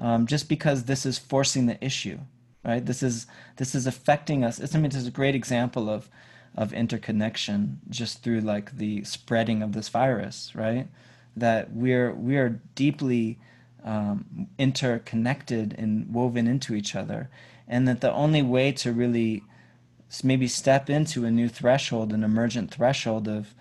[0.00, 2.18] um, just because this is forcing the issue
[2.64, 2.84] right?
[2.84, 3.26] This is
[3.56, 4.58] this is affecting us.
[4.58, 6.08] It's, i mean it's a great example of
[6.56, 10.88] of interconnection just through like the spreading of this virus right?
[11.36, 13.38] That we're we're deeply
[13.84, 17.30] um, interconnected and woven into each other
[17.66, 19.42] and that the only way to really
[20.22, 23.54] maybe step into a new threshold, an emergent threshold of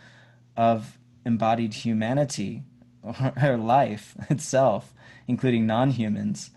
[0.58, 2.64] of embodied humanity
[3.02, 4.94] or, or life itself,
[5.28, 6.52] including non-humans,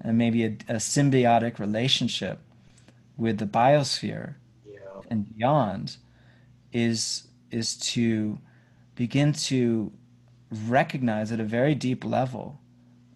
[0.00, 2.38] and maybe a, a symbiotic relationship
[3.16, 4.34] with the biosphere
[4.66, 4.78] Yeah.
[5.10, 5.96] and beyond,
[6.72, 8.38] is is to
[8.94, 9.92] begin to
[10.66, 12.60] recognize at a very deep level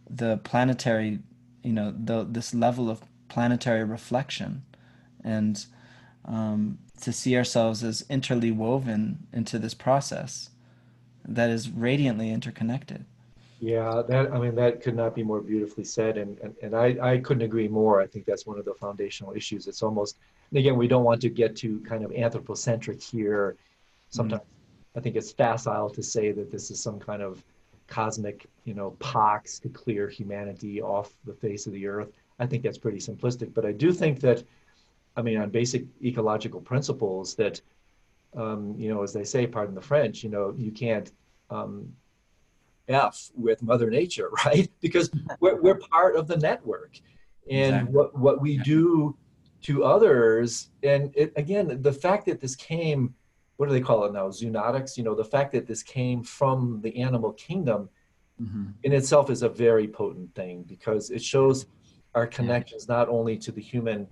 [0.08, 1.20] the planetary,
[1.62, 4.62] you know, the this level of planetary reflection
[5.24, 5.66] and
[6.24, 10.50] um, to see ourselves as interly woven into this process
[11.26, 13.04] that is radiantly interconnected.
[13.62, 16.96] Yeah, that I mean that could not be more beautifully said, and and, and I,
[17.12, 18.00] I couldn't agree more.
[18.00, 19.68] I think that's one of the foundational issues.
[19.68, 20.18] It's almost
[20.50, 23.54] and again we don't want to get too kind of anthropocentric here.
[24.10, 24.42] Sometimes
[24.96, 27.44] I think it's facile to say that this is some kind of
[27.86, 32.10] cosmic, you know, pox to clear humanity off the face of the earth.
[32.40, 34.42] I think that's pretty simplistic, but I do think that,
[35.16, 37.60] I mean, on basic ecological principles, that
[38.34, 41.12] um, you know, as they say, pardon the French, you know, you can't
[41.50, 41.94] um,
[42.88, 44.70] F with Mother Nature, right?
[44.80, 45.10] Because
[45.40, 46.98] we're, we're part of the network.
[47.50, 47.92] And Exactly.
[47.94, 48.62] what, what we Yeah.
[48.64, 49.16] do
[49.62, 53.14] to others, and it, again, the fact that this came,
[53.56, 54.28] what do they call it now?
[54.28, 57.88] Zoonotics, you know, the fact that this came from the animal kingdom
[58.40, 58.74] Mhm.
[58.82, 61.66] in itself is a very potent thing because it shows
[62.14, 64.08] our connections not only to the human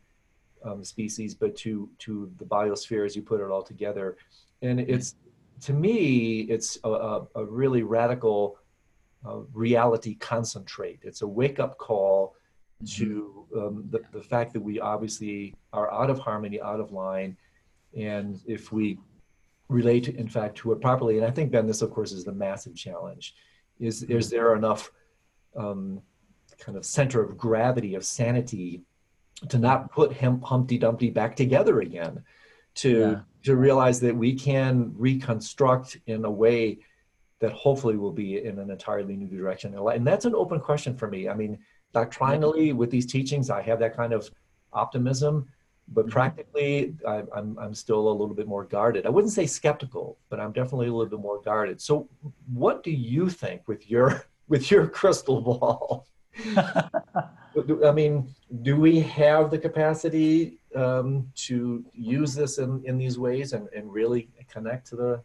[0.62, 4.18] um, species but to to the biosphere as you put it all together
[4.60, 5.14] and it's
[5.62, 8.59] to me it's a, a, really radical
[9.27, 11.01] uh, reality concentrate.
[11.03, 12.35] It's a wake-up call
[12.93, 17.37] to um, the, the fact that we obviously are out of harmony out of line.
[17.97, 18.99] And if we
[19.69, 22.32] relate in fact to it properly and i think ben this of course is the
[22.32, 23.37] massive challenge
[23.78, 24.91] is is there enough
[25.57, 26.03] um,
[26.59, 28.82] kind of center of gravity of sanity
[29.49, 32.23] to not put him Humpty Dumpty back together again,
[32.77, 33.20] to Yeah.
[33.44, 36.78] To realize that we can reconstruct in a way
[37.40, 39.74] that hopefully will be in an entirely new direction.
[39.74, 41.28] And that's an open question for me.
[41.28, 41.58] I mean,
[41.92, 44.30] doctrinally, with these teachings, I have that kind of
[44.72, 45.48] optimism,
[45.88, 46.12] but mm-hmm.
[46.12, 49.06] practically, I, I'm, I'm still a little bit more guarded.
[49.06, 51.80] I wouldn't say skeptical, but I'm definitely a little bit more guarded.
[51.80, 52.08] So,
[52.52, 56.06] what do you think with your with your crystal ball?
[56.56, 63.52] I mean, do we have the capacity um, to use this in, in these ways
[63.52, 65.22] and, and really connect to the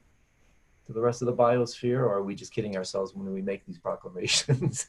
[0.85, 3.65] to the rest of the biosphere, or are we just kidding ourselves when we make
[3.65, 4.87] these proclamations?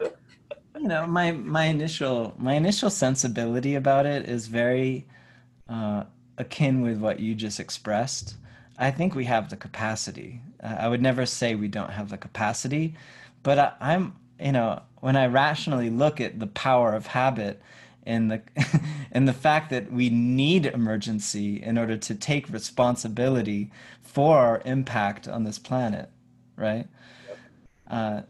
[0.00, 5.06] you know, my my initial my initial sensibility about it is very
[5.68, 6.04] uh,
[6.38, 8.36] akin with what you just expressed.
[8.78, 10.40] I think we have the capacity.
[10.62, 12.94] Uh, I would never say we don't have the capacity,
[13.42, 17.60] but I, I'm you know when I rationally look at the power of habit
[18.06, 18.42] and the
[19.12, 23.70] and the fact that we need emergency in order to take responsibility
[24.02, 26.10] for our impact on this planet,
[26.56, 26.86] right?
[27.28, 27.38] Yep.
[27.90, 28.20] Uh,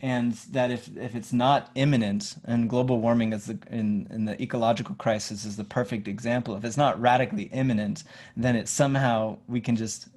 [0.00, 4.40] and that if, if it's not imminent, and global warming is the in, in the
[4.40, 6.54] ecological crisis is the perfect example.
[6.56, 8.04] If it's not radically imminent,
[8.36, 10.08] then it somehow we can just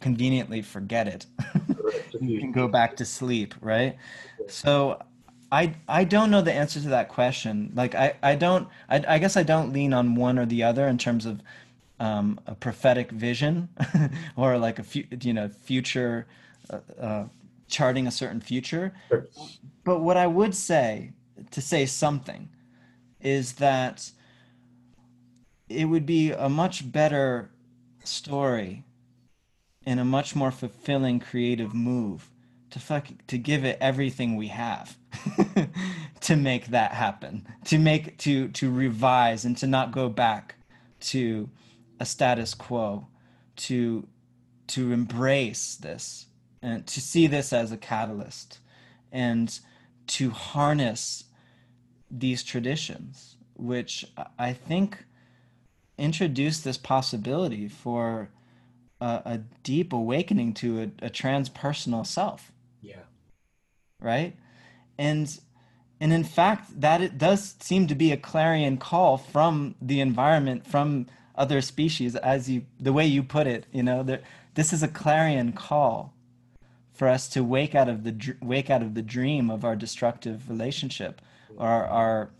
[0.00, 1.26] conveniently forget it.
[2.20, 3.96] you can go back to sleep, right?
[4.48, 5.02] So
[5.54, 7.70] I I don't know the answer to that question.
[7.76, 10.88] Like I I don't I, I guess I don't lean on one or the other
[10.88, 11.40] in terms of
[12.00, 13.68] um, a prophetic vision
[14.36, 16.26] or like a fu- you know future
[16.70, 17.24] uh, uh,
[17.68, 18.94] charting a certain future.
[19.08, 19.28] Sure.
[19.84, 21.12] But what I would say
[21.52, 22.48] to say something
[23.20, 24.10] is that
[25.68, 27.50] it would be a much better
[28.02, 28.82] story
[29.86, 32.28] and a much more fulfilling creative move
[32.74, 34.98] to fuck to give it everything we have
[36.20, 40.56] to make that happen to make to to revise and to not go back
[40.98, 41.48] to
[42.00, 43.06] a status quo
[43.54, 44.08] to
[44.66, 46.26] to embrace this
[46.62, 48.58] and to see this as a catalyst
[49.12, 49.60] and
[50.08, 51.26] to harness
[52.10, 54.04] these traditions which
[54.36, 55.04] i think
[55.96, 58.30] introduce this possibility for
[59.00, 62.50] a, a deep awakening to a, a transpersonal self
[64.04, 64.36] right?
[64.98, 65.36] And
[66.00, 70.66] and in fact, that it does seem to be a clarion call from the environment,
[70.66, 73.66] from other species, as you the way you put it.
[73.72, 74.22] You know, that
[74.54, 76.12] this is a clarion call
[76.92, 80.48] for us to wake out of the wake out of the dream of our destructive
[80.48, 81.22] relationship,
[81.56, 82.30] or our,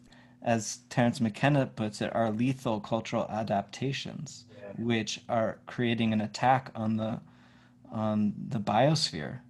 [0.42, 4.84] as Terence McKenna puts it, our lethal cultural adaptations, yeah.
[4.84, 7.20] which are creating an attack on the
[7.90, 9.40] on the biosphere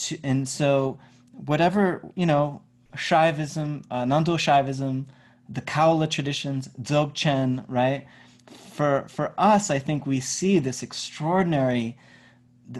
[0.00, 0.98] to, and so
[1.46, 2.62] whatever you know
[2.96, 5.06] Shaivism, uh, non-dual Shaivism,
[5.48, 8.06] the Kaula traditions, Dzogchen, right?
[8.72, 11.96] For for us, I think we see this extraordinary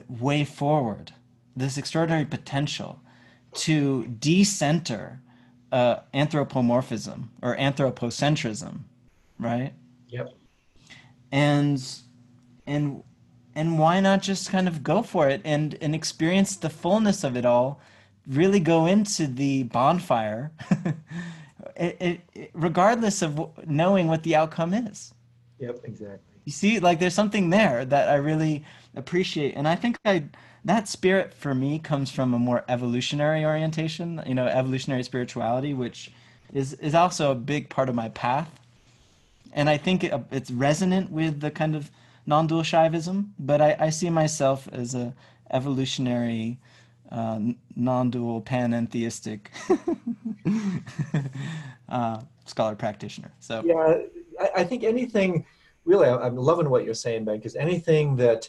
[0.08, 1.12] way forward,
[1.56, 3.00] this extraordinary potential
[3.52, 5.20] to decenter
[5.72, 8.80] uh, anthropomorphism or anthropocentrism,
[9.38, 9.72] right?
[10.08, 10.32] Yep.
[11.32, 11.82] And
[12.66, 13.02] and
[13.60, 17.36] and why not just kind of go for it and and experience the fullness of
[17.36, 17.78] it all
[18.26, 20.50] really go into the bonfire
[21.76, 25.12] it, it, it, regardless of knowing what the outcome is.
[25.58, 26.34] Yep exactly.
[26.46, 28.64] You see like there's something there that i really
[28.96, 30.24] appreciate and i think i
[30.64, 36.12] that spirit for me comes from a more evolutionary orientation you know evolutionary spirituality which
[36.54, 38.50] is is also a big part of my path.
[39.52, 41.90] And i think it, it's resonant with the kind of
[42.30, 45.12] non-dual Shaivism, but I, I see myself as a
[45.50, 46.58] evolutionary,
[47.10, 47.40] uh,
[47.74, 49.48] non-dual panentheistic
[51.88, 53.32] uh, scholar practitioner.
[53.40, 53.98] So yeah,
[54.40, 55.44] I, I think anything
[55.84, 58.48] really, I'm loving what you're saying, Ben, because anything that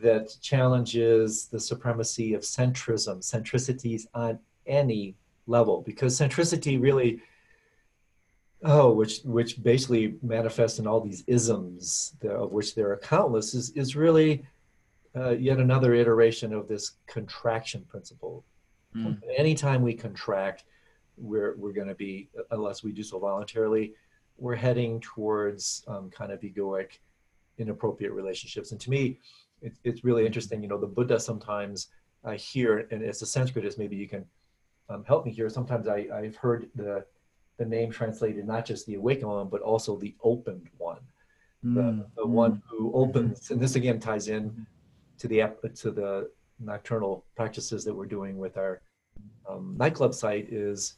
[0.00, 5.16] that challenges the supremacy of centrism, centricities on any
[5.48, 7.20] level, because centricity really
[8.64, 13.70] oh, which which basically manifests in all these isms, of which there are countless, is
[13.70, 14.44] is really
[15.16, 18.44] uh, yet another iteration of this contraction principle.
[18.94, 19.20] Mm.
[19.36, 20.64] Anytime we contract,
[21.16, 23.94] we're we're going to be, unless we do so voluntarily,
[24.38, 26.98] we're heading towards um, kind of egoic,
[27.58, 28.72] inappropriate relationships.
[28.72, 29.18] And to me,
[29.62, 30.62] it, it's really interesting.
[30.62, 31.88] You know, the Buddha sometimes
[32.24, 34.24] I hear, and as a Sanskritist, maybe you can
[34.88, 35.48] um, help me here.
[35.48, 37.04] Sometimes I, I've heard the
[37.60, 41.00] the name translated not just the awakened one, but also the opened one,
[41.62, 41.74] mm.
[41.74, 42.30] the, the mm.
[42.30, 43.50] one who opens.
[43.50, 44.66] And this again ties in
[45.18, 45.42] to the
[45.76, 48.80] to the nocturnal practices that we're doing with our
[49.46, 50.94] um, nightclub site is,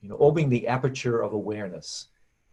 [0.00, 2.08] you know, opening the aperture of awareness,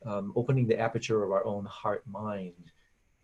[0.06, 2.54] um, opening the aperture of our own heart mind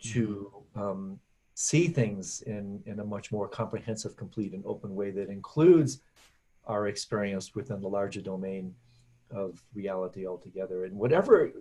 [0.01, 1.19] to um,
[1.53, 6.01] see things in, in a much more comprehensive, complete, and open way that includes
[6.65, 8.73] our experience within the larger domain
[9.31, 10.85] of reality altogether.
[10.85, 11.51] And whatever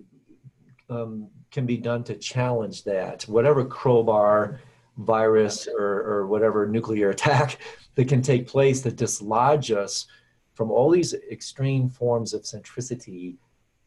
[0.90, 4.60] um, can be done to challenge that, whatever crowbar,
[4.98, 7.58] virus, or, or whatever nuclear attack
[7.94, 10.06] that can take place that dislodge us
[10.54, 13.36] from all these extreme forms of centricity,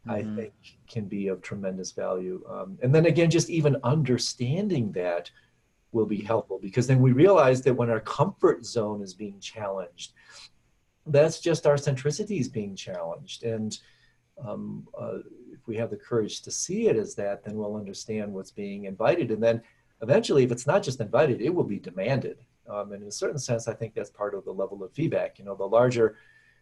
[0.08, 0.12] mm-hmm.
[0.12, 0.54] I think
[0.88, 2.44] can be of tremendous value.
[2.50, 5.30] Um, and then again, just even understanding that
[5.92, 10.14] will be helpful because then we realize that when our comfort zone is being challenged,
[11.08, 13.44] that's just our centricity is being challenged.
[13.44, 13.78] And
[14.44, 15.20] um, uh,
[15.52, 18.86] if we have the courage to see it as that, then we'll understand what's being
[18.86, 19.32] invited.
[19.32, 19.62] And then
[20.02, 22.40] eventually, if it's not just invited, it will be demanded.
[22.70, 25.40] Um, and in a certain sense, I think that's part of the level of feedback.
[25.40, 26.18] You know, the larger,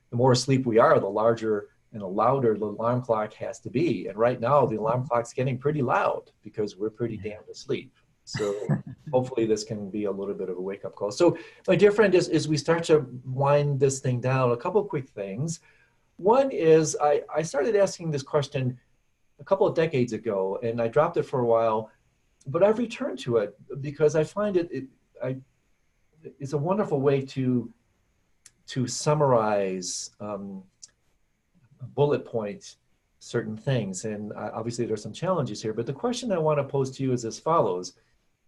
[0.10, 3.70] the more asleep we are, the larger and the louder the alarm clock has to
[3.70, 4.08] be.
[4.08, 7.92] And right now, the alarm clock's getting pretty loud because we're pretty damned asleep.
[8.30, 8.56] So
[9.12, 11.12] hopefully this can be a little bit of a wake up call.
[11.12, 11.38] So
[11.68, 15.10] my dear friend, as, as we start to wind this thing down, a couple quick
[15.10, 15.62] things.
[16.18, 18.78] One is I, I started asking this question
[19.40, 21.90] a couple of decades ago and I dropped it for a while,
[22.46, 24.84] but I've returned to it because I find it, it
[25.24, 25.38] I,
[26.40, 27.72] it's a wonderful way to,
[28.68, 30.62] to summarize um,
[31.96, 32.76] bullet point
[33.20, 34.06] certain things.
[34.06, 37.04] And uh, obviously there's some challenges here, but the question I want to pose to
[37.04, 37.94] you is as follows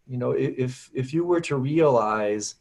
[0.08, 2.56] you know, if if you were to realize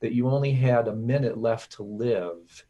[0.00, 2.66] that you only had a minute left to live,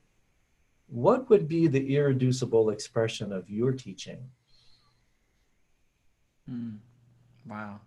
[0.87, 4.31] what would be the irreducible expression of your teaching?
[6.51, 6.79] Mm.
[7.49, 7.81] Wow,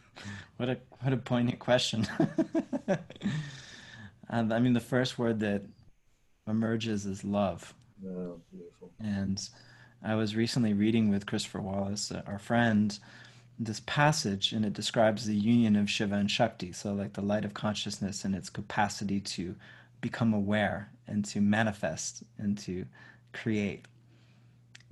[0.56, 2.06] what a what a poignant question.
[4.28, 5.62] and I mean, the first word that
[6.46, 7.74] emerges is love.
[8.06, 8.92] Oh, beautiful.
[9.00, 9.40] And
[10.02, 12.98] I was recently reading with Christopher Wallis, our friend,
[13.58, 16.72] this passage and it describes the union of Shiva and Shakti.
[16.72, 19.54] So, like the light of consciousness and its capacity to
[20.00, 22.86] become aware and to manifest and to
[23.32, 23.86] create.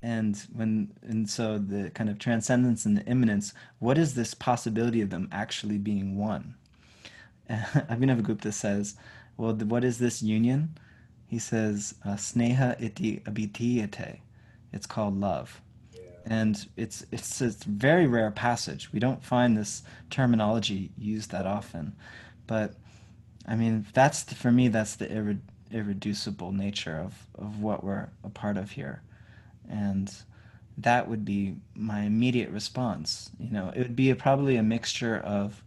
[0.01, 5.01] And when and so the kind of transcendence and the immanence, what is this possibility
[5.01, 6.55] of them actually being one?
[7.49, 8.95] Abhinavagupta says,
[9.37, 10.77] well, what is this union?
[11.27, 14.19] He says, uh, sneha iti abhidhiyate.
[14.71, 15.61] It's called love
[16.25, 18.91] and it's it's a very rare passage.
[18.93, 21.95] We don't find this terminology used that often,
[22.47, 22.75] but
[23.47, 25.39] I mean that's the, for me that's the irre,
[25.71, 29.01] irreducible nature of of what we're a part of here,
[29.69, 30.13] and
[30.77, 33.29] that would be my immediate response.
[33.39, 35.63] You know, it would be a, probably a mixture of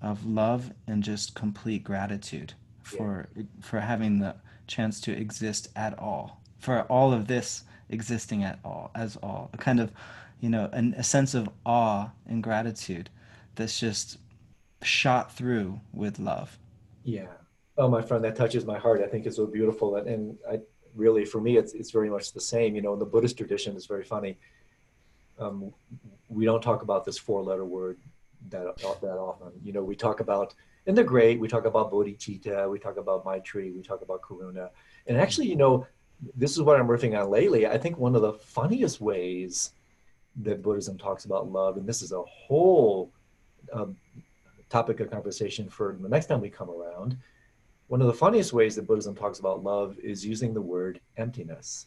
[0.00, 3.42] of love and just complete gratitude for yeah.
[3.60, 4.36] for having the
[4.66, 9.50] chance to exist at all for all of this existing at all as all.
[9.52, 9.92] A kind of
[10.40, 13.10] you know an, a sense of awe and gratitude
[13.54, 14.18] that's just
[14.82, 16.58] shot through with love.
[17.04, 17.26] Yeah.
[17.76, 19.00] Oh my friend that touches my heart.
[19.02, 19.96] I think it's so beautiful.
[19.96, 20.58] And, and i
[20.94, 22.74] really for me it's, it's very much the same.
[22.74, 24.38] You know in the buddhist tradition it's very funny.
[25.38, 25.72] Um,
[26.28, 27.98] we don't talk about this four letter word
[28.50, 29.52] that, that often.
[29.62, 30.54] You know we talk about
[30.86, 34.70] in the great we talk about bodhicitta we talk about maitri we talk about karuna.
[35.06, 35.86] And actually you know
[36.36, 37.66] this is what I'm working on lately.
[37.66, 39.72] I think one of the funniest ways
[40.42, 43.10] that Buddhism talks about love, and this is a whole
[43.72, 43.96] um,
[44.68, 47.16] topic of conversation for the next time we come around.
[47.88, 51.86] One of the funniest ways that Buddhism talks about love is using the word emptiness.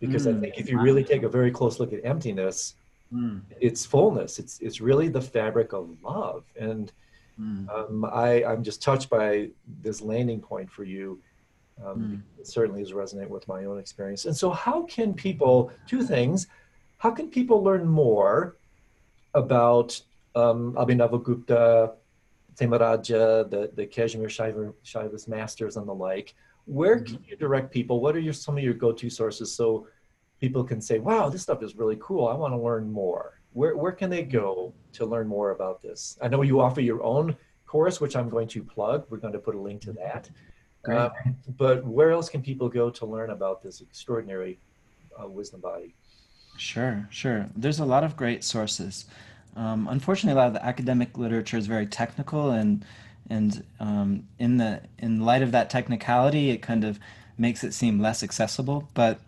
[0.00, 2.74] Because mm, I think if you really take a very close look at emptiness,
[3.14, 3.40] mm.
[3.60, 4.40] it's fullness.
[4.40, 6.44] It's it's really the fabric of love.
[6.58, 6.90] And
[7.40, 7.68] mm.
[7.70, 9.50] um, I, I'm just touched by
[9.82, 11.20] this landing point for you
[11.84, 12.40] um, mm.
[12.40, 14.24] It certainly is resonant with my own experience.
[14.24, 16.46] And so, how can people, two things,
[16.98, 18.56] how can people learn more
[19.34, 20.00] about
[20.34, 21.92] um, Abhinavagupta,
[22.56, 26.34] Kshemaraja, the, the Kashmir Shaiva, Shaivas masters, and the like?
[26.66, 27.04] Where hmm.
[27.04, 28.00] can you direct people?
[28.00, 29.86] What are your, some of your go to sources so
[30.40, 32.28] people can say, wow, this stuff is really cool.
[32.28, 33.40] I want to learn more.
[33.52, 36.18] Where, where can they go to learn more about this?
[36.22, 37.36] I know you offer your own
[37.66, 39.06] course, which I'm going to plug.
[39.08, 40.30] We're going to put a link to that.
[40.88, 41.10] Uh,
[41.56, 44.58] but where else can people go to learn about this extraordinary
[45.20, 45.94] uh, wisdom body?
[46.56, 47.46] Sure, sure.
[47.56, 49.06] There's a lot of great sources.
[49.56, 52.84] Um, unfortunately, a lot of the academic literature is very technical, and
[53.30, 56.98] and um, in the in light of that technicality, it kind of
[57.38, 58.88] makes it seem less accessible.
[58.94, 59.20] But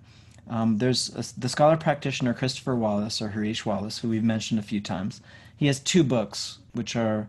[0.49, 4.63] um, there's a, the scholar practitioner Christopher Wallis or Hareesh Wallis, who we've mentioned a
[4.63, 5.21] few times.
[5.57, 7.29] He has two books which are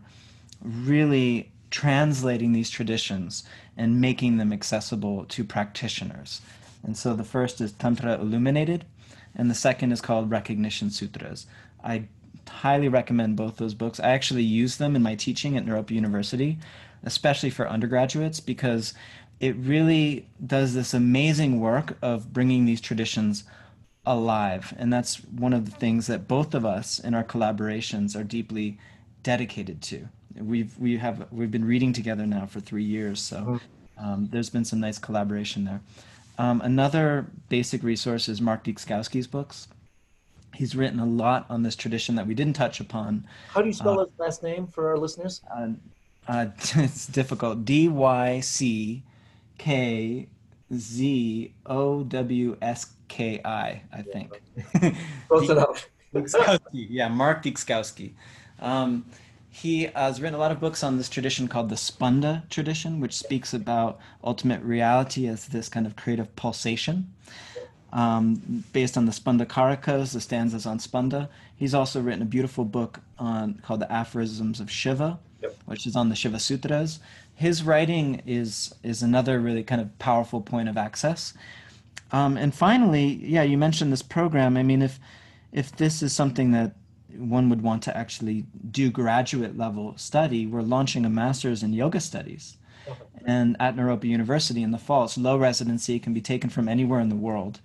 [0.62, 3.44] really translating these traditions
[3.76, 6.40] and making them accessible to practitioners.
[6.82, 8.84] And so the first is Tantra Illuminated,
[9.34, 11.46] and the second is called Recognition Sutras.
[11.82, 12.04] I
[12.48, 14.00] highly recommend both those books.
[14.00, 16.58] I actually use them in my teaching at Naropa University,
[17.02, 18.94] especially for undergraduates, because
[19.40, 23.44] it really does this amazing work of bringing these traditions
[24.06, 24.72] alive.
[24.78, 28.78] And that's one of the things that both of us in our collaborations are deeply
[29.26, 30.08] dedicated to.
[30.38, 34.04] We've we have we've been reading together now for three years, so Mm-hmm.
[34.06, 35.80] um, there's been some nice collaboration there.
[36.38, 39.66] Um, another basic resource is Mark Dyczkowski's books.
[40.54, 43.26] He's written a lot on this tradition that we didn't touch upon.
[43.48, 45.42] How do you spell his last name for our listeners?
[45.52, 45.70] Uh,
[46.28, 46.46] uh,
[46.76, 47.64] it's difficult.
[47.64, 49.02] D Y C
[49.58, 50.28] K
[50.72, 54.40] Z O W S K I, I think.
[55.28, 55.88] Close enough.
[56.72, 58.12] Yeah, Mark Dyczkowski.
[58.60, 59.04] Um,
[59.50, 63.14] he has written a lot of books on this tradition called the Spanda tradition, which
[63.16, 67.10] speaks about ultimate reality as this kind of creative pulsation.
[67.92, 71.28] Um, based on the Spanda Karikas, the stanzas on Spanda.
[71.56, 75.56] He's also written a beautiful book on called The Aphorisms of Shiva, Yep.
[75.66, 76.98] which is on the Shiva Sutras.
[77.34, 81.32] His writing is is another really kind of powerful point of access.
[82.12, 84.56] Um, and finally, yeah, you mentioned this program.
[84.56, 84.98] I mean, if
[85.52, 86.72] if this is something that
[87.18, 92.00] one would want to actually do graduate level study, we're launching a master's in yoga
[92.00, 92.56] studies.
[93.24, 97.00] And at Naropa University in the fall, it's low residency, can be taken from anywhere
[97.00, 97.60] in the world.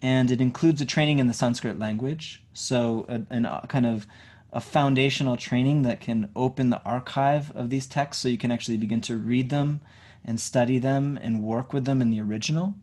[0.00, 4.06] And it includes a training in the Sanskrit language, so a, a kind of
[4.52, 8.76] a foundational training that can open the archive of these texts so you can actually
[8.76, 9.80] begin to read them
[10.24, 12.74] and study them and work with them in the original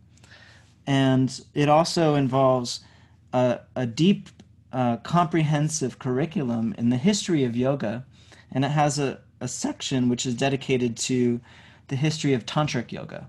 [0.87, 2.79] and it also involves
[3.33, 4.29] a, a deep,
[4.71, 8.05] uh, comprehensive curriculum in the history of yoga,
[8.51, 11.39] and it has a, a section which is dedicated to
[11.87, 13.27] the history of tantric yoga.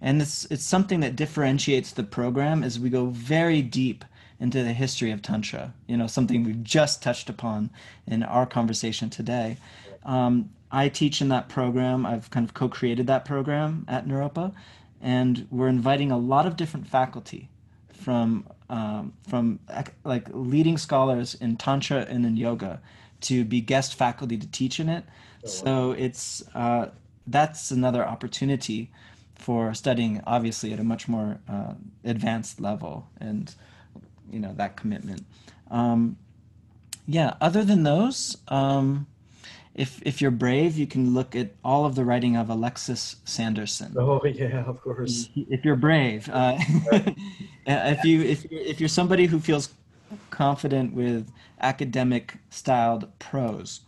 [0.00, 4.04] And it's it's something that differentiates the program as we go very deep
[4.40, 5.74] into the history of tantra.
[5.86, 7.70] You know, something we've just touched upon
[8.06, 9.58] in our conversation today.
[10.04, 12.06] Um, I teach in that program.
[12.06, 14.52] I've kind of co-created that program at Naropa,
[15.00, 17.50] and we're inviting a lot of different faculty
[17.92, 19.58] from um, from
[20.04, 22.80] like leading scholars in tantra and in yoga
[23.20, 25.04] to be guest faculty to teach in it.
[25.44, 26.90] So it's uh,
[27.26, 28.90] that's another opportunity
[29.34, 31.74] for studying, obviously, at a much more uh,
[32.04, 33.54] advanced level, and
[34.30, 35.24] you know that commitment.
[35.70, 36.16] Um,
[37.06, 37.34] yeah.
[37.40, 38.36] Other than those.
[38.48, 39.06] Um,
[39.74, 43.94] if, if you're brave, you can look at all of the writing of Alexis Sanderson
[43.96, 45.28] Oh yeah, of course.
[45.36, 46.28] if you're brave.
[46.28, 46.56] Uh,
[47.66, 49.70] if you if you're, if you're somebody who feels
[50.30, 51.30] confident with
[51.60, 53.80] academic styled prose,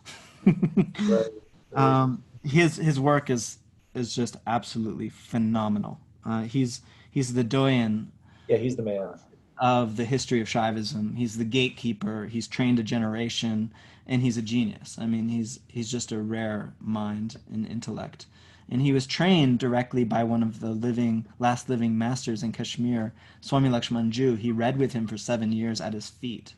[0.45, 1.27] Right.
[1.73, 3.57] um, his his work is
[3.93, 5.99] is just absolutely phenomenal.
[6.25, 6.81] Uh, he's
[7.11, 8.11] he's the doyen
[8.47, 9.19] Yeah, he's the man.
[9.59, 11.15] of the history of Shaivism.
[11.17, 12.25] He's the gatekeeper.
[12.25, 13.71] He's trained a generation,
[14.07, 14.97] and he's a genius.
[14.99, 18.25] I mean, he's he's just a rare mind and intellect.
[18.69, 23.13] And he was trained directly by one of the living last living masters in Kashmir,
[23.41, 24.37] Swami Lakshmanjoo.
[24.37, 26.53] He read with him for seven years at his feet,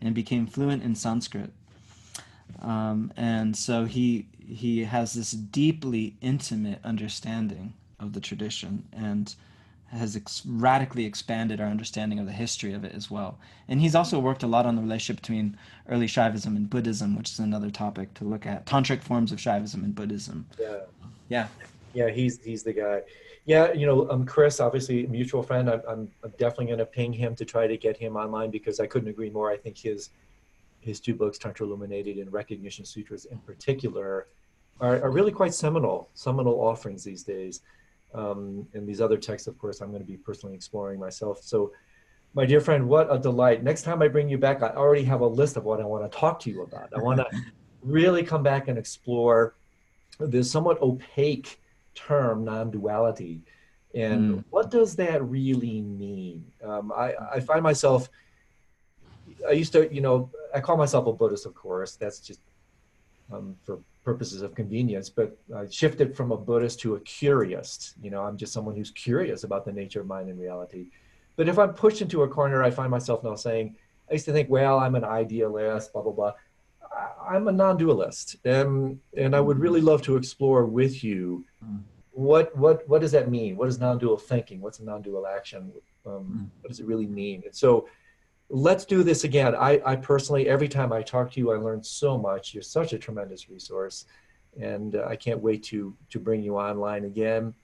[0.00, 1.52] and became fluent in Sanskrit.
[2.60, 9.34] Um, and so he he has this deeply intimate understanding of the tradition and
[9.96, 13.38] has ex- radically expanded our understanding of the history of it as well.
[13.68, 15.56] And he's also worked a lot on the relationship between
[15.88, 18.66] early Shaivism and Buddhism, which is another topic to look at.
[18.66, 20.46] Tantric forms of Shaivism and Buddhism.
[20.58, 20.80] Yeah.
[21.28, 21.48] Yeah.
[21.94, 23.02] Yeah, he's he's the guy.
[23.46, 25.70] Yeah, you know, um, Chris, obviously a mutual friend.
[25.70, 28.80] I'm I'm, I'm definitely going to ping him to try to get him online because
[28.80, 29.50] I couldn't agree more.
[29.50, 30.10] I think his
[30.80, 34.26] his two books, Tantra Illuminated and Recognition Sutras in particular,
[34.80, 37.62] are, are really quite seminal, seminal offerings these days.
[38.14, 41.40] Um, and these other texts, of course, I'm going to be personally exploring myself.
[41.42, 41.72] So,
[42.34, 43.62] my dear friend, what a delight.
[43.62, 46.10] Next time I bring you back, I already have a list of what I want
[46.10, 46.90] to talk to you about.
[46.94, 47.26] I want to
[47.82, 49.56] really come back and explore
[50.20, 51.60] this somewhat opaque
[51.94, 53.42] term, non duality.
[53.94, 54.44] And Mm.
[54.50, 56.44] what does that really mean?
[56.62, 58.10] Um, I, I find myself,
[59.48, 61.96] I used to, you know, I call myself a Buddhist, of course.
[61.96, 62.40] That's just
[63.32, 67.94] um, for purposes of convenience, but I shifted from a Buddhist to a curious.
[68.00, 70.84] You know, I'm just someone who's curious about the nature of mind and reality.
[71.34, 73.74] But if I'm pushed into a corner, I find myself now saying,
[74.08, 76.32] I used to think, well, I'm an idealist, blah, blah, blah.
[77.28, 78.36] I'm a non dualist.
[78.44, 81.80] And, and I would really love to explore with you Mm.
[82.12, 83.56] what, what, what does that mean?
[83.56, 84.60] What is non dual thinking?
[84.60, 85.72] What's a non dual action?
[86.06, 87.42] Um, what does it really mean?
[87.44, 87.88] And so
[88.48, 89.54] let's do this again.
[89.54, 92.54] I, I personally, every time I talk to you, I learn so much.
[92.54, 94.06] You're such a tremendous resource.
[94.60, 97.54] And uh, I can't wait to, to bring you online again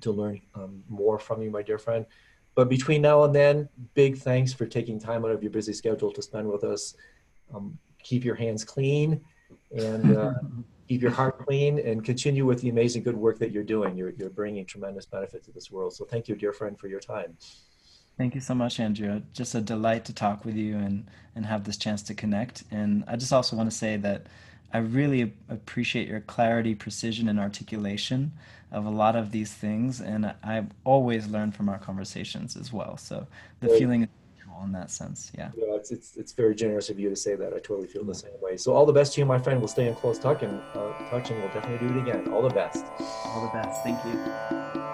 [0.00, 2.06] to learn um, more from you, my dear friend.
[2.54, 6.10] But between now and then, big thanks for taking time out of your busy schedule
[6.12, 6.94] to spend with us.
[7.54, 9.20] um, keep your hands clean
[9.76, 10.32] and uh,
[10.88, 13.96] keep your heart clean and continue with the amazing good work that you're doing.
[13.96, 15.92] You're, you're bringing tremendous benefit to this world.
[15.92, 17.36] So thank you, dear friend, for your time.
[18.18, 19.20] Thank you so much, Andrew.
[19.34, 22.64] Just a delight to talk with you and, and have this chance to connect.
[22.70, 24.26] And I just also want to say that
[24.72, 28.32] I really appreciate your clarity, precision, and articulation
[28.72, 30.00] of a lot of these things.
[30.00, 32.96] And I've always learned from our conversations as well.
[32.96, 33.26] So
[33.60, 35.30] the feeling is mutual in that sense.
[35.36, 35.50] Yeah.
[35.54, 37.52] Know, it's, it's, it's very generous of you to say that.
[37.52, 38.56] I totally feel the same way.
[38.56, 39.60] So all the best to you, my friend.
[39.60, 42.32] We'll stay in close touch and uh, touch and we'll definitely do it again.
[42.32, 42.86] All the best.
[42.98, 43.82] All the best.
[43.82, 44.85] Thank you.